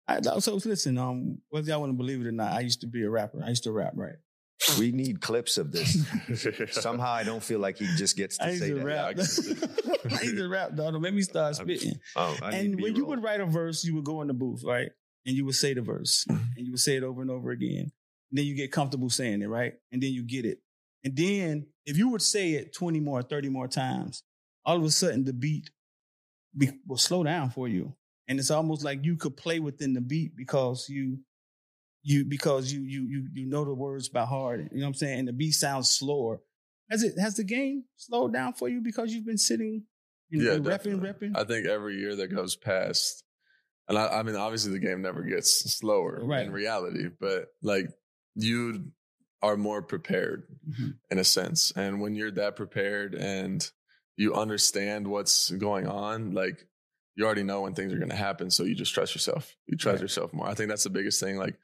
I, 0.09 0.39
so 0.39 0.55
listen, 0.55 0.97
um, 0.97 1.41
whether 1.49 1.69
y'all 1.69 1.79
want 1.79 1.91
to 1.93 1.97
believe 1.97 2.19
it 2.21 2.27
or 2.27 2.31
not, 2.33 2.51
I 2.51 2.61
used 2.61 2.81
to 2.81 2.87
be 2.87 3.03
a 3.03 3.09
rapper. 3.09 3.41
I 3.43 3.49
used 3.49 3.63
to 3.63 3.71
rap, 3.71 3.93
right? 3.95 4.15
We 4.79 4.91
need 4.91 5.21
clips 5.21 5.57
of 5.57 5.71
this. 5.71 5.97
Somehow, 6.71 7.11
I 7.11 7.23
don't 7.23 7.43
feel 7.43 7.59
like 7.59 7.77
he 7.77 7.85
just 7.95 8.17
gets 8.17 8.37
to 8.39 8.47
used 8.47 8.59
say 8.59 8.69
to 8.69 8.75
that. 8.75 8.85
rap. 8.85 9.05
I 9.07 9.11
used 10.23 10.37
to 10.37 10.47
rap, 10.49 10.75
dog. 10.75 10.93
Don't 10.93 11.01
make 11.01 11.13
me 11.13 11.21
start 11.21 11.55
spitting. 11.55 11.99
Oh, 12.15 12.35
and 12.43 12.81
when 12.81 12.95
you 12.95 13.05
would 13.05 13.21
write 13.21 13.39
a 13.39 13.45
verse, 13.45 13.83
you 13.83 13.93
would 13.95 14.03
go 14.05 14.21
in 14.21 14.27
the 14.27 14.33
booth, 14.33 14.63
right? 14.65 14.89
And 15.25 15.35
you 15.35 15.45
would 15.45 15.55
say 15.55 15.73
the 15.73 15.81
verse, 15.81 16.25
Mm-hmm. 16.29 16.43
and 16.57 16.65
you 16.65 16.71
would 16.71 16.79
say 16.79 16.95
it 16.97 17.03
over 17.03 17.21
and 17.21 17.29
over 17.29 17.51
again. 17.51 17.91
And 18.31 18.37
then 18.39 18.45
you 18.45 18.55
get 18.55 18.71
comfortable 18.71 19.09
saying 19.09 19.41
it, 19.41 19.47
right? 19.47 19.73
And 19.91 20.01
then 20.01 20.11
you 20.11 20.23
get 20.23 20.43
it. 20.45 20.59
And 21.03 21.15
then 21.15 21.67
if 21.85 21.97
you 21.97 22.09
would 22.09 22.21
say 22.21 22.51
it 22.53 22.73
20 22.73 22.99
more, 22.99 23.21
30 23.21 23.49
more 23.49 23.67
times, 23.67 24.23
all 24.65 24.77
of 24.77 24.83
a 24.83 24.89
sudden 24.89 25.23
the 25.23 25.33
beat 25.33 25.69
be, 26.57 26.71
will 26.87 26.97
slow 26.97 27.23
down 27.23 27.51
for 27.51 27.67
you. 27.67 27.95
And 28.27 28.39
it's 28.39 28.51
almost 28.51 28.83
like 28.83 29.05
you 29.05 29.15
could 29.15 29.37
play 29.37 29.59
within 29.59 29.93
the 29.93 30.01
beat 30.01 30.35
because 30.35 30.89
you 30.89 31.19
you 32.07 32.23
because 32.23 32.71
you 32.71 32.81
you 32.81 33.01
you 33.03 33.27
you 33.33 33.45
know 33.45 33.65
the 33.65 33.73
words 33.73 34.07
by 34.07 34.23
heart. 34.25 34.59
You 34.59 34.65
know 34.79 34.81
what 34.83 34.87
I'm 34.87 34.93
saying? 34.93 35.19
And 35.19 35.27
the 35.27 35.33
beat 35.33 35.51
sounds 35.51 35.89
slower. 35.89 36.39
Has 36.89 37.03
it 37.03 37.19
has 37.19 37.35
the 37.35 37.43
game 37.43 37.83
slowed 37.97 38.31
down 38.33 38.53
for 38.53 38.69
you 38.69 38.79
because 38.81 39.13
you've 39.13 39.25
been 39.25 39.37
sitting 39.37 39.83
and, 40.31 40.41
Yeah, 40.41 40.53
and 40.53 40.65
repping, 40.65 41.01
repping? 41.01 41.35
I 41.35 41.43
think 41.43 41.67
every 41.67 41.97
year 41.99 42.15
that 42.15 42.29
goes 42.29 42.55
past, 42.55 43.23
and 43.89 43.97
I, 43.97 44.19
I 44.19 44.23
mean, 44.23 44.37
obviously 44.37 44.71
the 44.71 44.79
game 44.79 45.01
never 45.01 45.21
gets 45.23 45.51
slower 45.77 46.21
Right. 46.23 46.45
in 46.45 46.51
reality, 46.53 47.09
but 47.19 47.47
like 47.61 47.89
you 48.35 48.91
are 49.41 49.57
more 49.57 49.81
prepared 49.81 50.47
Mhm. 50.69 50.97
in 51.11 51.19
a 51.19 51.23
sense. 51.25 51.71
And 51.75 51.99
when 51.99 52.15
you're 52.15 52.31
that 52.31 52.55
prepared 52.55 53.15
and 53.15 53.69
you 54.15 54.33
understand 54.33 55.07
what's 55.07 55.49
going 55.51 55.87
on, 55.87 56.31
like 56.31 56.67
you 57.15 57.25
already 57.25 57.43
know 57.43 57.61
when 57.63 57.73
things 57.73 57.91
are 57.91 57.97
going 57.97 58.09
to 58.09 58.15
happen. 58.15 58.49
So 58.49 58.63
you 58.63 58.75
just 58.75 58.93
trust 58.93 59.13
yourself. 59.15 59.55
You 59.67 59.75
trust 59.77 59.95
Right. 59.95 60.01
yourself 60.03 60.33
more. 60.33 60.47
I 60.47 60.53
think 60.53 60.69
that's 60.69 60.83
the 60.85 60.89
biggest 60.91 61.19
thing. 61.19 61.35
Like 61.37 61.55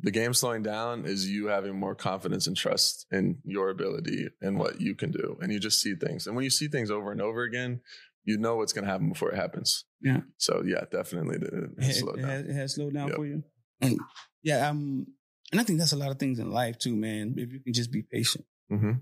the 0.00 0.10
game 0.10 0.32
slowing 0.34 0.62
down 0.62 1.04
is 1.04 1.28
you 1.28 1.46
having 1.46 1.78
more 1.78 1.94
confidence 1.94 2.46
and 2.46 2.56
trust 2.56 3.06
in 3.10 3.38
your 3.44 3.70
ability 3.70 4.28
and 4.40 4.58
what 4.58 4.80
you 4.80 4.94
can 4.94 5.10
do. 5.10 5.38
And 5.42 5.52
you 5.52 5.58
just 5.60 5.80
see 5.80 5.94
things. 5.94 6.26
And 6.26 6.34
when 6.34 6.44
you 6.44 6.50
see 6.50 6.68
things 6.68 6.90
over 6.90 7.12
and 7.12 7.20
over 7.20 7.42
again, 7.42 7.80
you 8.24 8.38
know 8.38 8.56
what's 8.56 8.72
going 8.72 8.84
to 8.84 8.90
happen 8.90 9.08
before 9.08 9.30
it 9.30 9.36
happens. 9.36 9.84
Yeah. 10.00 10.20
So 10.38 10.62
yeah, 10.64 10.84
definitely 10.90 11.36
it, 11.36 11.42
it 11.42 11.70
it, 11.78 11.84
has 11.84 11.98
slowed 11.98 12.18
it 12.18 12.22
down. 12.22 12.30
has, 12.30 12.46
it 12.46 12.52
has 12.54 12.74
slowed 12.74 12.94
down 12.94 13.08
Yep. 13.08 13.16
for 13.16 13.26
you. 13.26 13.42
And 13.80 13.98
yeah, 14.42 14.68
um, 14.68 15.06
and 15.50 15.60
I 15.60 15.64
think 15.64 15.78
that's 15.78 15.92
a 15.92 15.96
lot 15.96 16.10
of 16.10 16.18
things 16.18 16.38
in 16.38 16.50
life 16.50 16.78
too, 16.78 16.96
man. 16.96 17.34
If 17.36 17.52
you 17.52 17.60
can 17.60 17.72
just 17.74 17.92
be 17.92 18.02
patient, 18.02 18.44
hmm 18.68 18.92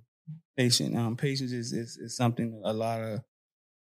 patient. 0.56 0.96
Um, 0.96 1.16
patience 1.16 1.52
is, 1.52 1.72
is 1.72 1.96
is 1.96 2.16
something 2.16 2.60
a 2.64 2.72
lot 2.72 3.00
of 3.00 3.20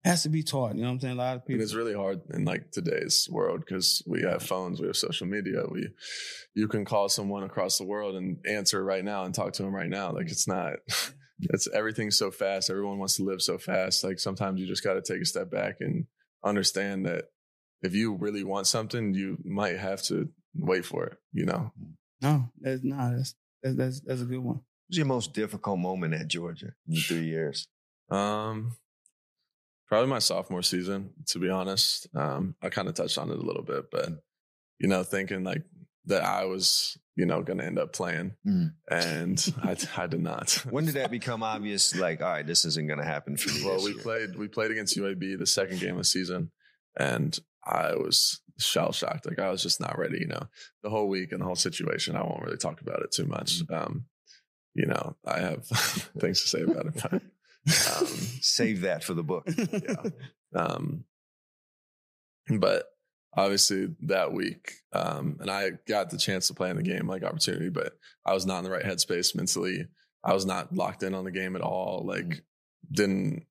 has 0.04 0.22
to 0.22 0.28
be 0.28 0.42
taught. 0.42 0.74
You 0.74 0.82
know 0.82 0.88
what 0.88 0.94
I'm 0.94 1.00
saying? 1.00 1.14
A 1.14 1.18
lot 1.18 1.36
of 1.36 1.40
And 1.42 1.46
people. 1.46 1.62
it's 1.62 1.74
really 1.74 1.94
hard 1.94 2.20
in 2.32 2.44
like 2.44 2.70
today's 2.70 3.28
world 3.30 3.60
because 3.60 4.02
we 4.06 4.22
have 4.22 4.42
phones, 4.42 4.80
we 4.80 4.86
have 4.86 4.96
social 4.96 5.26
media. 5.26 5.64
We, 5.70 5.88
you 6.54 6.68
can 6.68 6.84
call 6.84 7.08
someone 7.08 7.42
across 7.42 7.78
the 7.78 7.84
world 7.84 8.16
and 8.16 8.38
answer 8.46 8.82
right 8.82 9.04
now 9.04 9.24
and 9.24 9.34
talk 9.34 9.52
to 9.54 9.62
them 9.62 9.74
right 9.74 9.88
now. 9.90 10.12
Like 10.12 10.30
it's 10.30 10.48
not, 10.48 10.74
it's 11.40 11.68
everything's 11.72 12.16
so 12.16 12.30
fast. 12.30 12.70
Everyone 12.70 12.98
wants 12.98 13.16
to 13.16 13.24
live 13.24 13.42
so 13.42 13.58
fast. 13.58 14.02
Like 14.02 14.18
sometimes 14.18 14.60
you 14.60 14.66
just 14.66 14.84
got 14.84 14.94
to 14.94 15.02
take 15.02 15.22
a 15.22 15.26
step 15.26 15.50
back 15.50 15.76
and 15.80 16.06
understand 16.44 17.06
that 17.06 17.24
if 17.82 17.94
you 17.94 18.14
really 18.16 18.44
want 18.44 18.66
something, 18.66 19.14
you 19.14 19.38
might 19.44 19.78
have 19.78 20.02
to 20.04 20.28
wait 20.54 20.84
for 20.84 21.06
it. 21.06 21.18
You 21.32 21.46
know, 21.46 21.72
no, 22.22 22.50
that's 22.60 22.82
not. 22.84 23.12
That's, 23.16 23.34
that's 23.62 23.76
that's 23.76 24.00
that's 24.00 24.20
a 24.22 24.26
good 24.26 24.38
one. 24.38 24.56
What 24.56 24.64
was 24.88 24.96
your 24.98 25.06
most 25.06 25.32
difficult 25.34 25.78
moment 25.78 26.14
at 26.14 26.28
Georgia 26.28 26.72
in 26.88 26.96
three 26.96 27.24
years? 27.24 27.68
Um, 28.10 28.76
probably 29.90 30.08
my 30.08 30.18
sophomore 30.20 30.62
season, 30.62 31.10
to 31.26 31.38
be 31.38 31.50
honest. 31.50 32.06
Um, 32.14 32.54
I 32.62 32.70
kind 32.70 32.88
of 32.88 32.94
touched 32.94 33.18
on 33.18 33.30
it 33.30 33.38
a 33.38 33.42
little 33.42 33.62
bit, 33.64 33.90
but 33.90 34.08
you 34.78 34.88
know, 34.88 35.02
thinking 35.02 35.44
like 35.44 35.62
that 36.06 36.24
I 36.24 36.46
was, 36.46 36.96
you 37.16 37.26
know, 37.26 37.42
going 37.42 37.58
to 37.58 37.64
end 37.66 37.78
up 37.78 37.92
playing, 37.92 38.32
Mm. 38.46 38.72
and 38.90 39.54
I, 39.62 39.76
I 40.02 40.06
did 40.06 40.22
not. 40.22 40.52
When 40.70 40.86
did 40.86 40.94
that 40.94 41.10
become 41.10 41.42
obvious? 41.42 41.94
Like, 41.94 42.22
all 42.22 42.30
right, 42.30 42.46
this 42.46 42.64
isn't 42.64 42.86
going 42.86 42.98
to 43.00 43.04
happen 43.04 43.36
for 43.36 43.50
me. 43.52 43.62
well, 43.66 43.84
we 43.84 43.92
year? 43.92 44.00
played 44.02 44.36
we 44.38 44.48
played 44.48 44.70
against 44.70 44.96
UAB 44.96 45.38
the 45.38 45.46
second 45.46 45.80
game 45.80 45.92
of 45.92 45.98
the 45.98 46.04
season, 46.04 46.50
and 46.98 47.38
I 47.64 47.94
was 47.94 48.40
shell 48.58 48.92
shocked. 48.92 49.26
Like 49.26 49.38
I 49.38 49.50
was 49.50 49.62
just 49.62 49.80
not 49.80 49.98
ready. 49.98 50.18
You 50.20 50.28
know, 50.28 50.46
the 50.82 50.88
whole 50.90 51.08
week 51.08 51.32
and 51.32 51.40
the 51.42 51.44
whole 51.46 51.56
situation. 51.56 52.16
I 52.16 52.22
won't 52.22 52.42
really 52.42 52.56
talk 52.56 52.80
about 52.80 53.02
it 53.02 53.12
too 53.12 53.26
much. 53.26 53.60
Um, 53.70 54.06
you 54.74 54.86
know, 54.86 55.16
I 55.26 55.40
have 55.40 55.66
things 56.18 56.40
to 56.42 56.48
say 56.48 56.62
about 56.62 56.86
it, 56.86 56.94
but 57.02 57.22
um, 57.96 58.06
Save 58.40 58.82
that 58.82 59.04
for 59.04 59.14
the 59.14 59.22
book. 59.22 59.48
yeah. 59.48 60.02
Um, 60.54 61.04
but 62.58 62.84
obviously 63.36 63.88
that 64.02 64.32
week, 64.32 64.72
um, 64.92 65.36
and 65.40 65.50
I 65.50 65.70
got 65.86 66.10
the 66.10 66.18
chance 66.18 66.48
to 66.48 66.54
play 66.54 66.70
in 66.70 66.76
the 66.76 66.82
game, 66.82 67.06
like 67.06 67.22
opportunity, 67.22 67.68
but 67.68 67.92
I 68.24 68.34
was 68.34 68.46
not 68.46 68.58
in 68.58 68.64
the 68.64 68.70
right 68.70 68.84
headspace 68.84 69.34
mentally. 69.34 69.86
I 70.24 70.34
was 70.34 70.46
not 70.46 70.74
locked 70.74 71.02
in 71.02 71.14
on 71.14 71.24
the 71.24 71.30
game 71.30 71.56
at 71.56 71.62
all. 71.62 72.04
Like, 72.04 72.42
didn't 72.90 73.46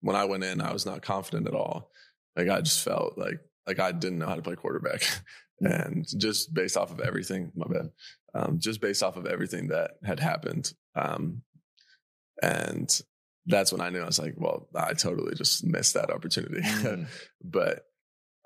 when 0.00 0.16
I 0.16 0.24
went 0.24 0.44
in, 0.44 0.60
I 0.60 0.72
was 0.72 0.86
not 0.86 1.02
confident 1.02 1.46
at 1.46 1.54
all. 1.54 1.90
Like, 2.36 2.48
I 2.48 2.60
just 2.60 2.84
felt 2.84 3.16
like 3.16 3.40
like 3.66 3.78
I 3.78 3.92
didn't 3.92 4.18
know 4.18 4.26
how 4.26 4.34
to 4.34 4.42
play 4.42 4.56
quarterback, 4.56 5.02
and 5.60 6.06
just 6.18 6.52
based 6.52 6.76
off 6.76 6.90
of 6.90 7.00
everything, 7.00 7.52
my 7.54 7.66
bad. 7.66 7.90
Um, 8.34 8.58
just 8.58 8.80
based 8.80 9.02
off 9.02 9.16
of 9.16 9.26
everything 9.26 9.68
that 9.68 9.92
had 10.04 10.18
happened, 10.20 10.72
um, 10.94 11.42
and 12.42 13.00
that's 13.46 13.72
when 13.72 13.80
I 13.80 13.90
knew 13.90 14.00
I 14.02 14.06
was 14.06 14.18
like, 14.18 14.34
well, 14.36 14.68
I 14.74 14.94
totally 14.94 15.34
just 15.34 15.64
missed 15.64 15.94
that 15.94 16.10
opportunity. 16.10 16.60
Mm. 16.62 17.06
but 17.44 17.84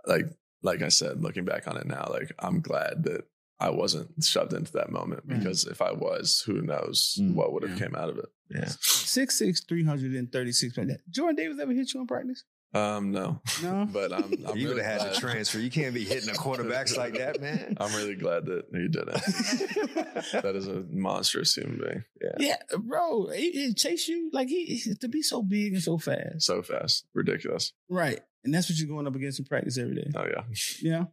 like 0.06 0.26
like 0.62 0.82
I 0.82 0.88
said, 0.88 1.22
looking 1.22 1.44
back 1.44 1.68
on 1.68 1.76
it 1.76 1.86
now, 1.86 2.08
like 2.10 2.32
I'm 2.38 2.60
glad 2.60 3.04
that 3.04 3.22
I 3.60 3.70
wasn't 3.70 4.22
shoved 4.22 4.52
into 4.52 4.72
that 4.72 4.90
moment 4.90 5.22
Right. 5.26 5.38
because 5.38 5.64
if 5.64 5.80
I 5.80 5.92
was, 5.92 6.42
who 6.46 6.60
knows 6.62 7.16
Mm, 7.20 7.34
what 7.34 7.52
would 7.52 7.62
have 7.62 7.78
yeah. 7.78 7.86
came 7.86 7.94
out 7.96 8.08
of 8.10 8.18
it. 8.18 8.26
Yeah. 8.50 8.66
Six 8.80 9.38
six 9.38 9.60
three 9.64 9.84
hundred 9.84 10.12
and 10.12 10.30
thirty 10.32 10.52
six. 10.52 10.76
Jordan 11.10 11.36
Davis 11.36 11.58
ever 11.60 11.72
hit 11.72 11.92
you 11.94 12.00
in 12.00 12.06
practice? 12.06 12.44
Um, 12.74 13.10
no, 13.10 13.40
No? 13.62 13.88
but 13.92 14.12
I'm. 14.12 14.24
I'm 14.48 14.56
you 14.56 14.68
would 14.68 14.78
have 14.78 15.00
had 15.00 15.12
to 15.14 15.20
transfer. 15.20 15.58
You 15.58 15.70
can't 15.70 15.94
be 15.94 16.04
hitting 16.04 16.26
the 16.26 16.32
quarterbacks 16.38 16.96
like 16.96 17.14
that, 17.14 17.40
man. 17.40 17.76
I'm 17.80 17.94
really 17.94 18.16
glad 18.16 18.44
that 18.46 18.64
he 18.72 18.88
didn't. 18.88 20.42
that 20.42 20.52
is 20.54 20.66
a 20.66 20.84
monstrous 20.90 21.54
human 21.54 21.78
being. 21.78 22.04
Yeah, 22.38 22.56
bro, 22.78 23.28
he, 23.28 23.52
he 23.52 23.74
chase 23.74 24.08
you 24.08 24.30
like 24.32 24.48
he 24.48 24.80
to 25.00 25.08
be 25.08 25.22
so 25.22 25.42
big 25.42 25.74
and 25.74 25.82
so 25.82 25.96
fast. 25.98 26.42
So 26.42 26.62
fast, 26.62 27.06
ridiculous. 27.14 27.72
Right, 27.88 28.20
and 28.44 28.52
that's 28.52 28.68
what 28.68 28.78
you're 28.78 28.88
going 28.88 29.06
up 29.06 29.14
against 29.14 29.38
in 29.38 29.46
practice 29.46 29.78
every 29.78 29.94
day. 29.94 30.10
Oh 30.14 30.24
yeah. 30.24 30.42
Yeah. 30.82 31.04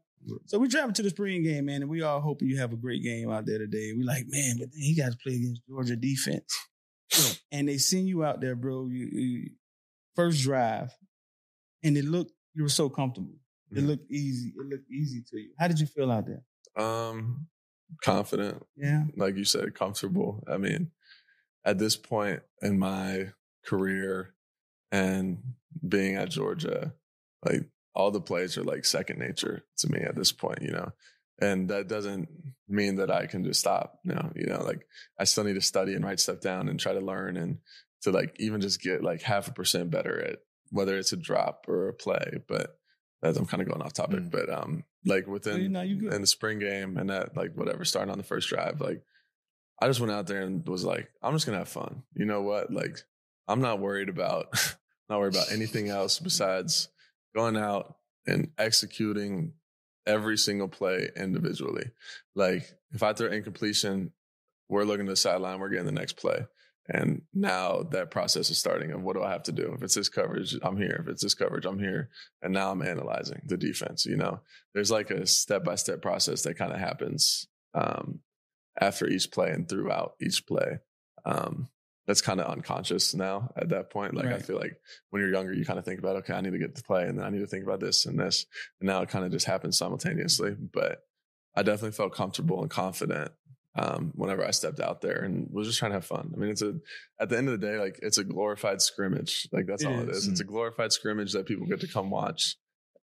So 0.45 0.57
we 0.57 0.67
driving 0.67 0.93
to 0.93 1.03
the 1.03 1.09
spring 1.09 1.43
game, 1.43 1.65
man, 1.65 1.81
and 1.81 1.89
we 1.89 2.01
all 2.01 2.21
hoping 2.21 2.47
you 2.47 2.57
have 2.57 2.73
a 2.73 2.77
great 2.77 3.03
game 3.03 3.29
out 3.29 3.45
there 3.45 3.57
today. 3.57 3.91
We 3.95 4.03
like, 4.03 4.25
man, 4.27 4.55
but 4.57 4.69
he 4.73 4.95
got 4.95 5.11
to 5.11 5.17
play 5.17 5.35
against 5.35 5.61
Georgia 5.67 5.95
defense, 5.95 6.57
and 7.51 7.67
they 7.67 7.77
send 7.77 8.07
you 8.07 8.23
out 8.23 8.39
there, 8.41 8.55
bro. 8.55 8.87
You, 8.87 9.09
you 9.11 9.49
first 10.15 10.43
drive, 10.43 10.91
and 11.83 11.97
it 11.97 12.05
looked 12.05 12.31
you 12.53 12.63
were 12.63 12.69
so 12.69 12.89
comfortable. 12.89 13.35
It 13.71 13.79
Mhm. 13.79 13.87
looked 13.87 14.11
easy. 14.11 14.49
It 14.49 14.65
looked 14.67 14.89
easy 14.91 15.23
to 15.29 15.37
you. 15.39 15.53
How 15.57 15.67
did 15.67 15.79
you 15.79 15.87
feel 15.87 16.11
out 16.11 16.25
there? 16.27 16.43
Um, 16.75 17.47
confident, 18.03 18.63
Yeah. 18.75 19.05
like 19.15 19.35
you 19.35 19.43
said, 19.45 19.73
comfortable. 19.75 20.43
I 20.47 20.57
mean, 20.57 20.91
at 21.65 21.79
this 21.79 21.95
point 21.97 22.43
in 22.61 22.77
my 22.79 23.33
career 23.65 24.35
and 24.91 25.55
being 25.87 26.15
at 26.15 26.29
Georgia, 26.29 26.93
like 27.43 27.69
all 27.95 28.11
the 28.11 28.21
plays 28.21 28.57
are 28.57 28.63
like 28.63 28.85
second 28.85 29.19
nature 29.19 29.65
to 29.77 29.91
me 29.91 29.99
at 30.01 30.15
this 30.15 30.31
point, 30.31 30.61
you 30.61 30.71
know. 30.71 30.91
And 31.41 31.69
that 31.69 31.87
doesn't 31.87 32.29
mean 32.67 32.95
that 32.97 33.09
I 33.11 33.25
can 33.25 33.43
just 33.43 33.59
stop. 33.59 33.99
No, 34.03 34.31
you 34.35 34.45
know, 34.45 34.63
like 34.63 34.87
I 35.19 35.23
still 35.23 35.43
need 35.43 35.55
to 35.55 35.61
study 35.61 35.93
and 35.93 36.03
write 36.05 36.19
stuff 36.19 36.39
down 36.41 36.69
and 36.69 36.79
try 36.79 36.93
to 36.93 36.99
learn 36.99 37.37
and 37.37 37.59
to 38.01 38.11
like 38.11 38.35
even 38.39 38.61
just 38.61 38.81
get 38.81 39.03
like 39.03 39.21
half 39.23 39.47
a 39.47 39.53
percent 39.53 39.89
better 39.89 40.21
at 40.21 40.39
whether 40.73 40.97
it's 40.97 41.13
a 41.13 41.17
drop 41.17 41.65
or 41.69 41.87
a 41.87 41.93
play. 41.93 42.41
But 42.47 42.77
as 43.21 43.37
I'm 43.37 43.45
kind 43.45 43.61
of 43.63 43.69
going 43.69 43.81
off 43.81 43.93
topic, 43.93 44.19
Mm. 44.23 44.31
but 44.31 44.49
um, 44.49 44.83
like 45.05 45.27
within 45.27 45.61
you 45.61 45.69
know, 45.69 45.81
you 45.81 45.95
good. 45.95 46.13
in 46.13 46.19
the 46.21 46.27
spring 46.27 46.59
game 46.59 46.97
and 46.97 47.09
that 47.09 47.37
like 47.37 47.53
whatever 47.55 47.85
starting 47.85 48.11
on 48.11 48.17
the 48.17 48.23
first 48.23 48.49
drive 48.49 48.79
like 48.81 49.01
i 49.81 49.87
just 49.87 49.99
went 49.99 50.11
out 50.13 50.27
there 50.27 50.41
and 50.43 50.65
was 50.67 50.85
like 50.85 51.09
i'm 51.21 51.33
just 51.33 51.45
gonna 51.45 51.57
have 51.57 51.67
fun 51.67 52.03
you 52.15 52.23
know 52.25 52.41
what 52.41 52.71
like 52.71 52.99
i'm 53.49 53.59
not 53.59 53.79
worried 53.79 54.07
about 54.07 54.45
not 55.09 55.19
worried 55.19 55.35
about 55.35 55.51
anything 55.51 55.89
else 55.89 56.19
besides 56.19 56.87
going 57.35 57.57
out 57.57 57.95
and 58.25 58.49
executing 58.57 59.51
every 60.07 60.37
single 60.37 60.69
play 60.69 61.09
individually 61.17 61.91
like 62.35 62.63
if 62.93 63.03
i 63.03 63.11
throw 63.11 63.27
incompletion 63.29 64.11
we're 64.69 64.85
looking 64.85 65.05
to 65.05 65.11
the 65.11 65.17
sideline 65.17 65.59
we're 65.59 65.67
getting 65.69 65.85
the 65.85 65.91
next 65.91 66.13
play 66.13 66.45
and 66.89 67.21
now 67.33 67.83
that 67.91 68.11
process 68.11 68.49
is 68.49 68.57
starting 68.57 68.91
of 68.91 69.01
what 69.01 69.15
do 69.15 69.23
i 69.23 69.31
have 69.31 69.43
to 69.43 69.51
do 69.51 69.73
if 69.73 69.81
it's 69.81 69.95
this 69.95 70.09
coverage 70.09 70.57
i'm 70.63 70.77
here 70.77 71.01
if 71.01 71.07
it's 71.07 71.23
this 71.23 71.33
coverage 71.33 71.65
i'm 71.65 71.79
here 71.79 72.09
and 72.41 72.53
now 72.53 72.71
i'm 72.71 72.81
analyzing 72.81 73.41
the 73.45 73.57
defense 73.57 74.05
you 74.05 74.17
know 74.17 74.39
there's 74.73 74.91
like 74.91 75.09
a 75.09 75.25
step 75.25 75.63
by 75.63 75.75
step 75.75 76.01
process 76.01 76.41
that 76.41 76.57
kind 76.57 76.73
of 76.73 76.79
happens 76.79 77.47
um, 77.73 78.19
after 78.79 79.07
each 79.07 79.31
play 79.31 79.51
and 79.51 79.67
throughout 79.67 80.13
each 80.21 80.45
play. 80.45 80.79
Um, 81.25 81.69
that's 82.05 82.21
kind 82.21 82.41
of 82.41 82.51
unconscious 82.51 83.13
now 83.13 83.49
at 83.55 83.69
that 83.69 83.89
point. 83.89 84.13
Like 84.13 84.25
I 84.25 84.39
feel 84.39 84.57
like 84.57 84.75
when 85.09 85.21
you're 85.21 85.31
younger, 85.31 85.53
you 85.53 85.63
kind 85.63 85.79
of 85.79 85.85
think 85.85 85.99
about, 85.99 86.17
okay, 86.17 86.33
I 86.33 86.41
need 86.41 86.51
to 86.51 86.57
get 86.57 86.75
to 86.75 86.83
play 86.83 87.03
and 87.03 87.17
then 87.17 87.25
I 87.25 87.29
need 87.29 87.39
to 87.39 87.47
think 87.47 87.63
about 87.63 87.79
this 87.79 88.05
and 88.05 88.19
this. 88.19 88.45
And 88.81 88.87
now 88.87 89.01
it 89.01 89.09
kind 89.09 89.23
of 89.23 89.31
just 89.31 89.45
happens 89.45 89.77
simultaneously. 89.77 90.53
But 90.73 90.99
I 91.55 91.63
definitely 91.63 91.91
felt 91.91 92.13
comfortable 92.13 92.61
and 92.61 92.69
confident 92.69 93.31
um, 93.75 94.11
whenever 94.15 94.45
I 94.45 94.51
stepped 94.51 94.79
out 94.79 95.01
there 95.01 95.23
and 95.23 95.47
was 95.51 95.67
just 95.67 95.79
trying 95.79 95.91
to 95.91 95.95
have 95.97 96.05
fun. 96.05 96.31
I 96.33 96.37
mean, 96.37 96.49
it's 96.51 96.61
a, 96.61 96.75
at 97.19 97.29
the 97.29 97.37
end 97.37 97.49
of 97.49 97.59
the 97.59 97.65
day, 97.67 97.77
like 97.79 97.99
it's 98.01 98.17
a 98.19 98.23
glorified 98.23 98.81
scrimmage. 98.81 99.47
Like 99.51 99.65
that's 99.65 99.83
It 99.83 99.87
all 99.87 99.99
it 100.01 100.09
is. 100.09 100.17
is. 100.17 100.27
It's 100.27 100.41
a 100.41 100.45
glorified 100.45 100.91
scrimmage 100.91 101.33
that 101.33 101.45
people 101.47 101.65
get 101.65 101.79
to 101.81 101.87
come 101.87 102.09
watch. 102.11 102.55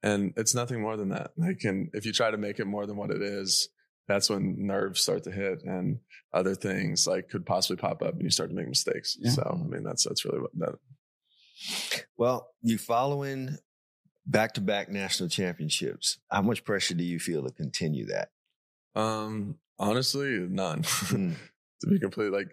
And 0.02 0.32
it's 0.36 0.54
nothing 0.54 0.80
more 0.80 0.96
than 0.96 1.08
that. 1.08 1.32
Like, 1.36 1.64
and 1.64 1.88
if 1.92 2.06
you 2.06 2.12
try 2.12 2.30
to 2.30 2.36
make 2.36 2.60
it 2.60 2.66
more 2.66 2.86
than 2.86 2.96
what 2.96 3.10
it 3.10 3.20
is, 3.22 3.68
that's 4.06 4.30
when 4.30 4.66
nerves 4.66 5.00
start 5.02 5.24
to 5.24 5.30
hit 5.30 5.62
and 5.64 5.98
other 6.32 6.54
things 6.54 7.06
like 7.06 7.28
could 7.28 7.44
possibly 7.44 7.76
pop 7.76 8.02
up 8.02 8.12
and 8.14 8.22
you 8.22 8.30
start 8.30 8.50
to 8.50 8.56
make 8.56 8.68
mistakes. 8.68 9.16
Yeah. 9.18 9.30
So, 9.32 9.60
I 9.62 9.66
mean, 9.66 9.82
that's, 9.82 10.04
that's 10.04 10.24
really 10.24 10.40
what 10.40 10.50
that, 10.58 10.74
Well, 12.16 12.48
you 12.62 12.78
following 12.78 13.56
back 14.26 14.54
to 14.54 14.60
back 14.60 14.88
national 14.90 15.28
championships. 15.30 16.18
How 16.30 16.42
much 16.42 16.64
pressure 16.64 16.94
do 16.94 17.04
you 17.04 17.18
feel 17.18 17.42
to 17.44 17.50
continue 17.52 18.06
that? 18.06 18.28
um, 18.94 19.56
honestly, 19.78 20.38
none. 20.50 20.82
Mm. 21.08 21.34
to 21.80 21.86
be 21.88 21.98
completely 22.00 22.36
like 22.36 22.50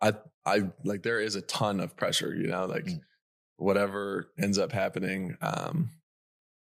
I 0.00 0.14
I 0.44 0.70
like 0.84 1.02
there 1.02 1.20
is 1.20 1.36
a 1.36 1.42
ton 1.42 1.78
of 1.80 1.96
pressure, 1.96 2.34
you 2.34 2.48
know, 2.48 2.66
like 2.66 2.84
Mm. 2.86 3.00
whatever 3.56 4.30
ends 4.38 4.58
up 4.58 4.72
happening, 4.72 5.36
um, 5.40 5.90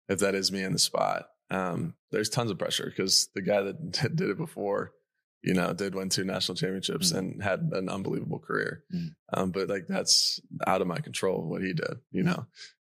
if 0.08 0.18
that 0.20 0.34
is 0.34 0.52
me 0.52 0.62
in 0.62 0.72
the 0.72 0.78
spot, 0.78 1.26
um, 1.50 1.94
there's 2.12 2.28
tons 2.28 2.50
of 2.50 2.58
pressure 2.58 2.86
because 2.86 3.28
the 3.34 3.42
guy 3.42 3.62
that 3.62 3.90
did 4.16 4.28
it 4.30 4.36
before, 4.36 4.92
you 5.42 5.54
know, 5.54 5.72
did 5.72 5.94
win 5.94 6.08
two 6.10 6.24
national 6.24 6.54
championships 6.56 7.12
Mm. 7.12 7.18
and 7.18 7.42
had 7.42 7.60
an 7.72 7.88
unbelievable 7.88 8.38
career. 8.38 8.84
Mm. 8.94 9.08
Um, 9.32 9.50
but 9.50 9.68
like 9.68 9.86
that's 9.88 10.38
out 10.66 10.80
of 10.82 10.86
my 10.86 10.98
control 11.00 11.48
what 11.48 11.62
he 11.62 11.72
did, 11.72 11.98
you 12.12 12.22
know. 12.22 12.46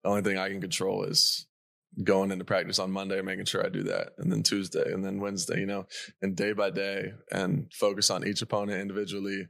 The 0.05 0.11
only 0.11 0.23
thing 0.23 0.39
I 0.39 0.49
can 0.49 0.61
control 0.61 1.03
is 1.05 1.48
going 2.05 2.31
into 2.31 2.45
practice 2.45 2.79
on 2.79 2.91
Monday, 2.91 3.21
making 3.23 3.47
sure 3.47 3.65
I 3.65 3.69
do 3.71 3.83
that, 3.85 4.11
and 4.19 4.31
then 4.31 4.43
Tuesday, 4.43 4.93
and 4.93 5.05
then 5.05 5.21
Wednesday, 5.21 5.61
you 5.61 5.67
know, 5.67 5.87
and 6.23 6.37
day 6.37 6.53
by 6.53 6.71
day, 6.71 7.13
and 7.33 7.73
focus 7.73 8.11
on 8.11 8.27
each 8.27 8.43
opponent 8.43 8.81
individually, 8.81 9.47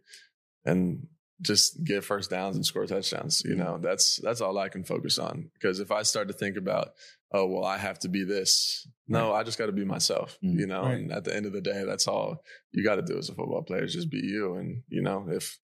and 0.65 1.07
just 1.41 1.85
get 1.85 2.05
first 2.05 2.31
downs 2.31 2.57
and 2.57 2.67
score 2.67 2.87
touchdowns. 2.87 3.43
You 3.45 3.55
know, 3.55 3.79
that's 3.81 4.19
that's 4.23 4.41
all 4.41 4.59
I 4.59 4.69
can 4.69 4.85
focus 4.85 5.19
on. 5.19 5.51
Because 5.55 5.79
if 5.79 5.93
I 5.93 6.03
start 6.03 6.29
to 6.29 6.35
think 6.35 6.57
about, 6.57 6.89
oh 7.33 7.47
well, 7.47 7.65
I 7.65 7.79
have 7.79 7.99
to 8.01 8.09
be 8.09 8.25
this. 8.25 8.87
No, 9.07 9.33
I 9.33 9.43
just 9.45 9.57
got 9.59 9.67
to 9.67 9.73
be 9.73 9.85
myself. 9.85 10.37
Mm. 10.45 10.59
You 10.59 10.67
know, 10.67 10.83
Right. 10.83 10.95
and 10.95 11.13
at 11.13 11.25
the 11.25 11.35
end 11.35 11.47
of 11.47 11.53
the 11.53 11.61
day, 11.61 11.85
that's 11.87 12.09
all 12.09 12.43
you 12.73 12.83
got 12.85 12.97
to 12.97 13.03
do 13.03 13.19
as 13.19 13.29
a 13.29 13.35
football 13.35 13.63
player 13.63 13.85
is 13.85 13.95
just 13.95 14.11
be 14.11 14.19
you. 14.19 14.55
And 14.57 14.83
you 14.89 15.01
know, 15.03 15.27
if 15.31 15.59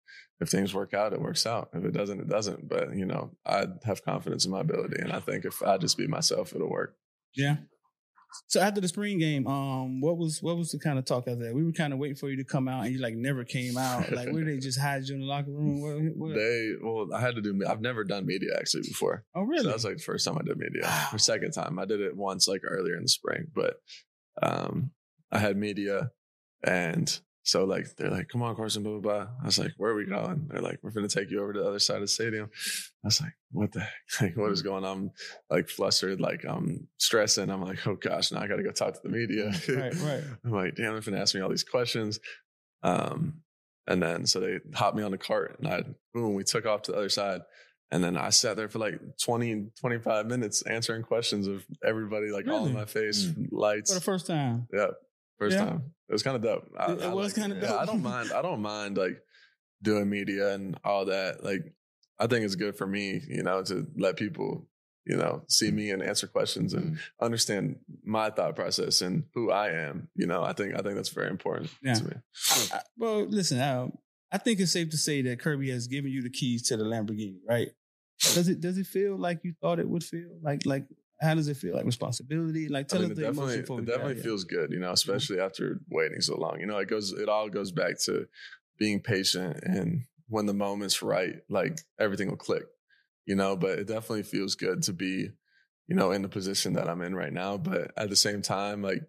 if 0.42 0.48
things 0.48 0.74
work 0.74 0.92
out, 0.92 1.12
it 1.12 1.20
works 1.20 1.46
out. 1.46 1.70
If 1.72 1.84
it 1.84 1.92
doesn't, 1.92 2.20
it 2.20 2.28
doesn't. 2.28 2.68
But 2.68 2.94
you 2.96 3.06
know, 3.06 3.30
I 3.46 3.66
have 3.84 4.04
confidence 4.04 4.44
in 4.44 4.50
my 4.50 4.60
ability, 4.60 4.96
and 5.00 5.12
I 5.12 5.20
think 5.20 5.44
if 5.44 5.62
I 5.62 5.78
just 5.78 5.96
be 5.96 6.06
myself, 6.06 6.54
it'll 6.54 6.68
work. 6.70 6.96
Yeah. 7.34 7.56
So 8.48 8.60
after 8.60 8.80
the 8.80 8.88
spring 8.88 9.18
game, 9.18 9.46
um, 9.46 10.00
what 10.00 10.16
was 10.16 10.42
what 10.42 10.56
was 10.56 10.70
the 10.70 10.78
kind 10.78 10.98
of 10.98 11.04
talk 11.04 11.28
out 11.28 11.38
there? 11.38 11.54
We 11.54 11.64
were 11.64 11.72
kind 11.72 11.92
of 11.92 11.98
waiting 11.98 12.16
for 12.16 12.30
you 12.30 12.36
to 12.38 12.44
come 12.44 12.66
out, 12.66 12.84
and 12.84 12.94
you 12.94 13.00
like 13.00 13.14
never 13.14 13.44
came 13.44 13.76
out. 13.76 14.10
Like, 14.10 14.30
where 14.30 14.44
they 14.44 14.58
just 14.58 14.80
hide 14.80 15.04
you 15.04 15.14
in 15.14 15.20
the 15.20 15.26
locker 15.26 15.50
room? 15.50 15.80
What, 15.80 16.16
what? 16.16 16.34
They 16.34 16.70
well, 16.82 17.08
I 17.14 17.20
had 17.20 17.34
to 17.36 17.42
do. 17.42 17.60
I've 17.68 17.82
never 17.82 18.04
done 18.04 18.26
media 18.26 18.50
actually 18.58 18.82
before. 18.82 19.24
oh, 19.34 19.42
So 19.42 19.46
really? 19.46 19.66
that 19.66 19.74
was 19.74 19.84
like 19.84 19.98
the 19.98 20.02
first 20.02 20.26
time 20.26 20.38
I 20.38 20.42
did 20.44 20.56
media. 20.58 20.90
Or 21.12 21.18
second 21.18 21.52
time. 21.52 21.78
I 21.78 21.84
did 21.84 22.00
it 22.00 22.16
once 22.16 22.48
like 22.48 22.62
earlier 22.66 22.96
in 22.96 23.02
the 23.02 23.08
spring, 23.08 23.48
but 23.54 23.74
um 24.42 24.90
I 25.30 25.38
had 25.38 25.56
media 25.56 26.10
and 26.64 27.20
so 27.44 27.64
like 27.64 27.86
they're 27.96 28.10
like, 28.10 28.28
come 28.28 28.42
on, 28.42 28.54
Carson, 28.54 28.82
blah 28.82 28.98
blah 28.98 29.00
blah. 29.24 29.26
I 29.42 29.46
was 29.46 29.58
like, 29.58 29.72
where 29.76 29.90
are 29.90 29.96
we 29.96 30.06
going? 30.06 30.46
They're 30.48 30.60
like, 30.62 30.78
we're 30.82 30.90
gonna 30.92 31.08
take 31.08 31.30
you 31.30 31.42
over 31.42 31.52
to 31.52 31.60
the 31.60 31.66
other 31.68 31.78
side 31.78 31.96
of 31.96 32.02
the 32.02 32.08
stadium. 32.08 32.48
I 33.04 33.06
was 33.08 33.20
like, 33.20 33.32
what 33.50 33.72
the 33.72 33.80
heck? 33.80 33.90
Like, 34.20 34.36
what 34.36 34.52
is 34.52 34.62
going 34.62 34.84
on? 34.84 34.96
I'm 34.98 35.10
like 35.50 35.68
flustered, 35.68 36.20
like 36.20 36.44
I'm 36.48 36.86
stressing. 36.98 37.50
I'm 37.50 37.62
like, 37.62 37.86
oh 37.86 37.96
gosh, 37.96 38.30
now 38.32 38.40
I 38.40 38.46
gotta 38.46 38.62
go 38.62 38.70
talk 38.70 38.94
to 38.94 39.00
the 39.02 39.08
media. 39.08 39.46
right, 39.68 39.94
right. 40.02 40.22
I'm 40.44 40.50
like, 40.52 40.74
damn, 40.76 40.92
they're 40.92 41.00
gonna 41.00 41.18
ask 41.20 41.34
me 41.34 41.40
all 41.40 41.50
these 41.50 41.64
questions. 41.64 42.20
Um, 42.82 43.42
and 43.86 44.02
then 44.02 44.26
so 44.26 44.38
they 44.40 44.58
hopped 44.74 44.96
me 44.96 45.02
on 45.02 45.10
the 45.10 45.18
cart 45.18 45.56
and 45.58 45.68
I 45.68 45.82
boom, 46.14 46.34
we 46.34 46.44
took 46.44 46.66
off 46.66 46.82
to 46.82 46.92
the 46.92 46.98
other 46.98 47.08
side. 47.08 47.40
And 47.90 48.02
then 48.02 48.16
I 48.16 48.30
sat 48.30 48.56
there 48.56 48.70
for 48.70 48.78
like 48.78 48.98
20, 49.22 49.66
25 49.78 50.26
minutes 50.26 50.62
answering 50.62 51.02
questions 51.02 51.46
of 51.46 51.62
everybody, 51.84 52.28
like 52.30 52.48
all 52.48 52.64
in 52.64 52.72
my 52.72 52.86
face, 52.86 53.26
Mm. 53.26 53.48
lights. 53.52 53.92
For 53.92 53.98
the 53.98 54.04
first 54.04 54.26
time. 54.26 54.66
yeah. 54.72 54.86
First 55.38 55.56
Yeah. 55.56 55.64
time. 55.66 55.92
It 56.08 56.12
was 56.12 56.22
kind 56.22 56.36
of 56.36 56.42
dope. 56.42 56.68
I, 56.78 56.92
It- 56.92 56.98
it 56.98 57.04
I 57.04 57.14
was 57.14 57.36
like 57.36 57.48
kinda 57.48 57.60
Yeah, 57.66 57.76
I 57.76 57.84
don't 57.84 58.02
mind. 58.12 58.32
I 58.32 58.42
don't 58.42 58.60
mind 58.62 58.96
like 58.96 59.20
doing 59.82 60.08
media 60.08 60.54
and 60.54 60.78
all 60.84 61.06
that. 61.06 61.42
Like, 61.42 61.74
I 62.18 62.26
think 62.26 62.44
it's 62.44 62.54
good 62.54 62.76
for 62.76 62.86
me, 62.86 63.20
you 63.28 63.42
know, 63.42 63.62
to 63.64 63.86
let 63.96 64.16
people, 64.16 64.68
you 65.06 65.16
know, 65.16 65.44
see 65.48 65.70
me 65.72 65.90
and 65.90 66.02
answer 66.02 66.26
questions 66.28 66.74
and 66.74 66.92
Mm. 66.92 66.98
understand 67.20 67.80
my 68.04 68.30
thought 68.30 68.54
process 68.54 69.00
and 69.02 69.24
who 69.34 69.50
I 69.50 69.70
am. 69.70 70.08
You 70.14 70.26
know, 70.26 70.42
I 70.44 70.52
think 70.52 70.74
I 70.74 70.82
think 70.82 70.94
that's 70.94 71.08
very 71.08 71.30
important 71.30 71.70
Yeah. 71.82 71.94
to 71.94 72.04
me. 72.04 72.12
I- 72.72 72.82
well, 72.96 73.24
listen, 73.26 73.58
uh, 73.58 73.88
I 74.30 74.38
think 74.38 74.60
it's 74.60 74.72
safe 74.72 74.90
to 74.90 74.96
say 74.96 75.20
that 75.22 75.40
Kirby 75.40 75.70
has 75.70 75.86
given 75.88 76.10
you 76.12 76.22
the 76.22 76.30
keys 76.30 76.62
to 76.68 76.76
the 76.76 76.84
Lamborghini, 76.84 77.40
right? 77.48 77.68
Does 78.34 78.48
it 78.48 78.60
does 78.60 78.78
it 78.78 78.86
feel 78.86 79.16
like 79.18 79.40
you 79.42 79.54
thought 79.60 79.80
it 79.80 79.88
would 79.88 80.04
feel? 80.04 80.38
Like 80.42 80.64
like 80.64 80.86
how 81.22 81.34
does 81.34 81.48
it 81.48 81.56
feel? 81.56 81.74
Like 81.74 81.84
responsibility? 81.84 82.68
Like 82.68 82.88
tell 82.88 82.98
I 82.98 83.02
mean, 83.02 83.12
us 83.12 83.18
it 83.18 83.20
the 83.20 83.26
definitely, 83.28 83.54
emotion 83.54 83.78
it 83.78 83.86
definitely 83.86 84.22
feels 84.22 84.44
good, 84.44 84.72
you 84.72 84.80
know, 84.80 84.86
mm-hmm. 84.86 84.94
especially 84.94 85.40
after 85.40 85.80
waiting 85.90 86.20
so 86.20 86.36
long. 86.36 86.58
You 86.60 86.66
know, 86.66 86.78
it 86.78 86.88
goes, 86.88 87.12
it 87.12 87.28
all 87.28 87.48
goes 87.48 87.72
back 87.72 88.00
to 88.04 88.26
being 88.78 89.00
patient 89.00 89.60
and 89.62 90.02
when 90.28 90.46
the 90.46 90.54
moment's 90.54 91.02
right, 91.02 91.36
like 91.48 91.78
everything 92.00 92.28
will 92.28 92.36
click, 92.36 92.64
you 93.26 93.36
know. 93.36 93.56
But 93.56 93.78
it 93.78 93.86
definitely 93.86 94.24
feels 94.24 94.54
good 94.54 94.82
to 94.84 94.92
be, 94.92 95.30
you 95.86 95.94
know, 95.94 96.10
in 96.10 96.22
the 96.22 96.28
position 96.28 96.72
that 96.74 96.88
I'm 96.88 97.02
in 97.02 97.14
right 97.14 97.32
now. 97.32 97.58
But 97.58 97.92
at 97.96 98.08
the 98.08 98.16
same 98.16 98.42
time, 98.42 98.82
like 98.82 99.02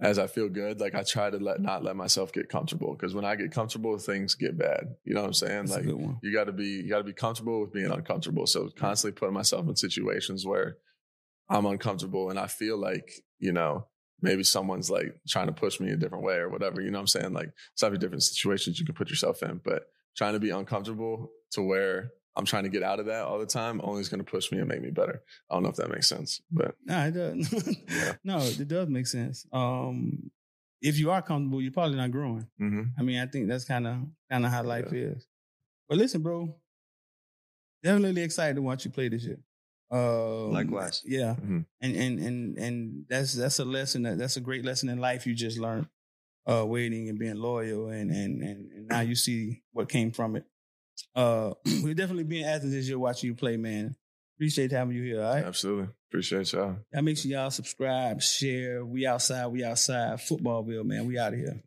as 0.00 0.18
I 0.18 0.26
feel 0.26 0.48
good, 0.48 0.80
like 0.80 0.94
I 0.94 1.02
try 1.02 1.30
to 1.30 1.38
let 1.38 1.60
not 1.60 1.84
let 1.84 1.94
myself 1.94 2.32
get 2.32 2.48
comfortable 2.48 2.94
because 2.94 3.14
when 3.14 3.24
I 3.24 3.36
get 3.36 3.52
comfortable, 3.52 3.98
things 3.98 4.34
get 4.34 4.58
bad. 4.58 4.96
You 5.04 5.14
know 5.14 5.20
what 5.20 5.28
I'm 5.28 5.34
saying? 5.34 5.66
That's 5.66 5.86
like 5.86 6.18
you 6.22 6.32
got 6.32 6.44
to 6.44 6.52
be 6.52 6.66
you 6.66 6.88
got 6.88 6.98
to 6.98 7.04
be 7.04 7.12
comfortable 7.12 7.60
with 7.60 7.72
being 7.72 7.90
uncomfortable. 7.90 8.46
So 8.46 8.68
constantly 8.76 9.18
putting 9.18 9.34
myself 9.34 9.68
in 9.68 9.76
situations 9.76 10.44
where 10.44 10.78
I'm 11.50 11.66
uncomfortable 11.66 12.30
and 12.30 12.38
I 12.38 12.46
feel 12.46 12.78
like 12.78 13.10
you 13.38 13.52
know 13.52 13.86
maybe 14.22 14.44
someone's 14.44 14.90
like 14.90 15.18
trying 15.28 15.46
to 15.46 15.52
push 15.52 15.80
me 15.80 15.90
a 15.90 15.96
different 15.96 16.24
way 16.24 16.36
or 16.36 16.48
whatever. 16.48 16.80
You 16.80 16.90
know 16.90 16.98
what 16.98 17.02
I'm 17.14 17.20
saying? 17.20 17.32
Like 17.32 17.50
it's 17.72 17.82
every 17.82 17.98
different 17.98 18.22
situations 18.22 18.78
you 18.78 18.86
can 18.86 18.94
put 18.94 19.10
yourself 19.10 19.42
in, 19.42 19.60
but 19.64 19.84
trying 20.16 20.34
to 20.34 20.40
be 20.40 20.50
uncomfortable 20.50 21.30
to 21.52 21.62
where 21.62 22.10
I'm 22.36 22.44
trying 22.44 22.62
to 22.64 22.68
get 22.68 22.82
out 22.82 23.00
of 23.00 23.06
that 23.06 23.24
all 23.24 23.38
the 23.38 23.46
time 23.46 23.80
only 23.82 24.00
is 24.00 24.08
going 24.08 24.24
to 24.24 24.30
push 24.30 24.52
me 24.52 24.58
and 24.58 24.68
make 24.68 24.80
me 24.82 24.90
better. 24.90 25.22
I 25.50 25.54
don't 25.54 25.62
know 25.64 25.68
if 25.70 25.76
that 25.76 25.90
makes 25.90 26.08
sense, 26.08 26.40
but 26.50 26.74
Nah, 26.84 27.06
it 27.06 27.12
does. 27.12 27.52
Yeah. 27.88 28.12
no, 28.24 28.38
it 28.38 28.68
does 28.68 28.88
make 28.88 29.06
sense. 29.06 29.46
Um, 29.52 30.30
if 30.82 30.98
you 30.98 31.10
are 31.10 31.22
comfortable, 31.22 31.60
you're 31.60 31.72
probably 31.72 31.96
not 31.96 32.10
growing. 32.10 32.46
hmm 32.58 32.82
I 32.98 33.02
mean, 33.02 33.18
I 33.20 33.26
think 33.26 33.48
that's 33.48 33.64
kind 33.64 33.86
of 33.86 33.96
kind 34.30 34.44
of 34.46 34.52
how 34.52 34.62
life 34.62 34.92
is. 34.92 35.26
But 35.88 35.98
listen, 35.98 36.22
bro, 36.22 36.54
definitely 37.82 38.22
excited 38.22 38.54
to 38.56 38.62
watch 38.62 38.84
you 38.84 38.90
play 38.90 39.08
this 39.08 39.24
year. 39.24 39.38
Um, 39.90 40.52
Likewise. 40.52 41.02
yeah, 41.04 41.34
Mhm. 41.34 41.66
and 41.80 41.96
and 41.96 42.18
and 42.20 42.58
and 42.58 43.04
that's 43.08 43.32
that's 43.34 43.58
a 43.58 43.64
lesson 43.64 44.02
that 44.04 44.18
that's 44.18 44.36
a 44.36 44.40
great 44.40 44.64
lesson 44.64 44.88
in 44.88 44.98
life 44.98 45.26
you 45.26 45.34
just 45.34 45.58
learned. 45.58 45.88
Uh, 46.48 46.64
waiting 46.66 47.08
and 47.08 47.18
being 47.18 47.36
loyal, 47.36 47.88
and 47.88 48.10
and 48.10 48.42
and, 48.42 48.72
and 48.72 48.88
now 48.88 49.00
you 49.00 49.14
see 49.14 49.62
what 49.72 49.88
came 49.88 50.10
from 50.10 50.36
it. 50.36 50.44
Uh, 51.14 51.52
we'll 51.82 51.94
definitely 51.94 52.24
be 52.24 52.40
in 52.40 52.46
Athens 52.48 52.72
this 52.72 52.88
year 52.88 52.98
watching 52.98 53.28
you 53.28 53.34
play, 53.34 53.56
man. 53.56 53.94
Appreciate 54.36 54.70
having 54.72 54.96
you 54.96 55.02
here. 55.02 55.22
All 55.22 55.34
right. 55.34 55.44
absolutely 55.44 55.88
appreciate 56.08 56.50
y'all. 56.52 56.76
Y'all 56.92 57.02
make 57.02 57.18
sure 57.18 57.30
y'all 57.30 57.50
subscribe, 57.50 58.22
share. 58.22 58.84
We 58.84 59.06
outside, 59.06 59.46
we 59.48 59.62
outside. 59.64 60.20
Football 60.20 60.64
Footballville, 60.64 60.84
man. 60.86 61.06
We 61.06 61.18
out 61.18 61.34
of 61.34 61.38
here. 61.38 61.62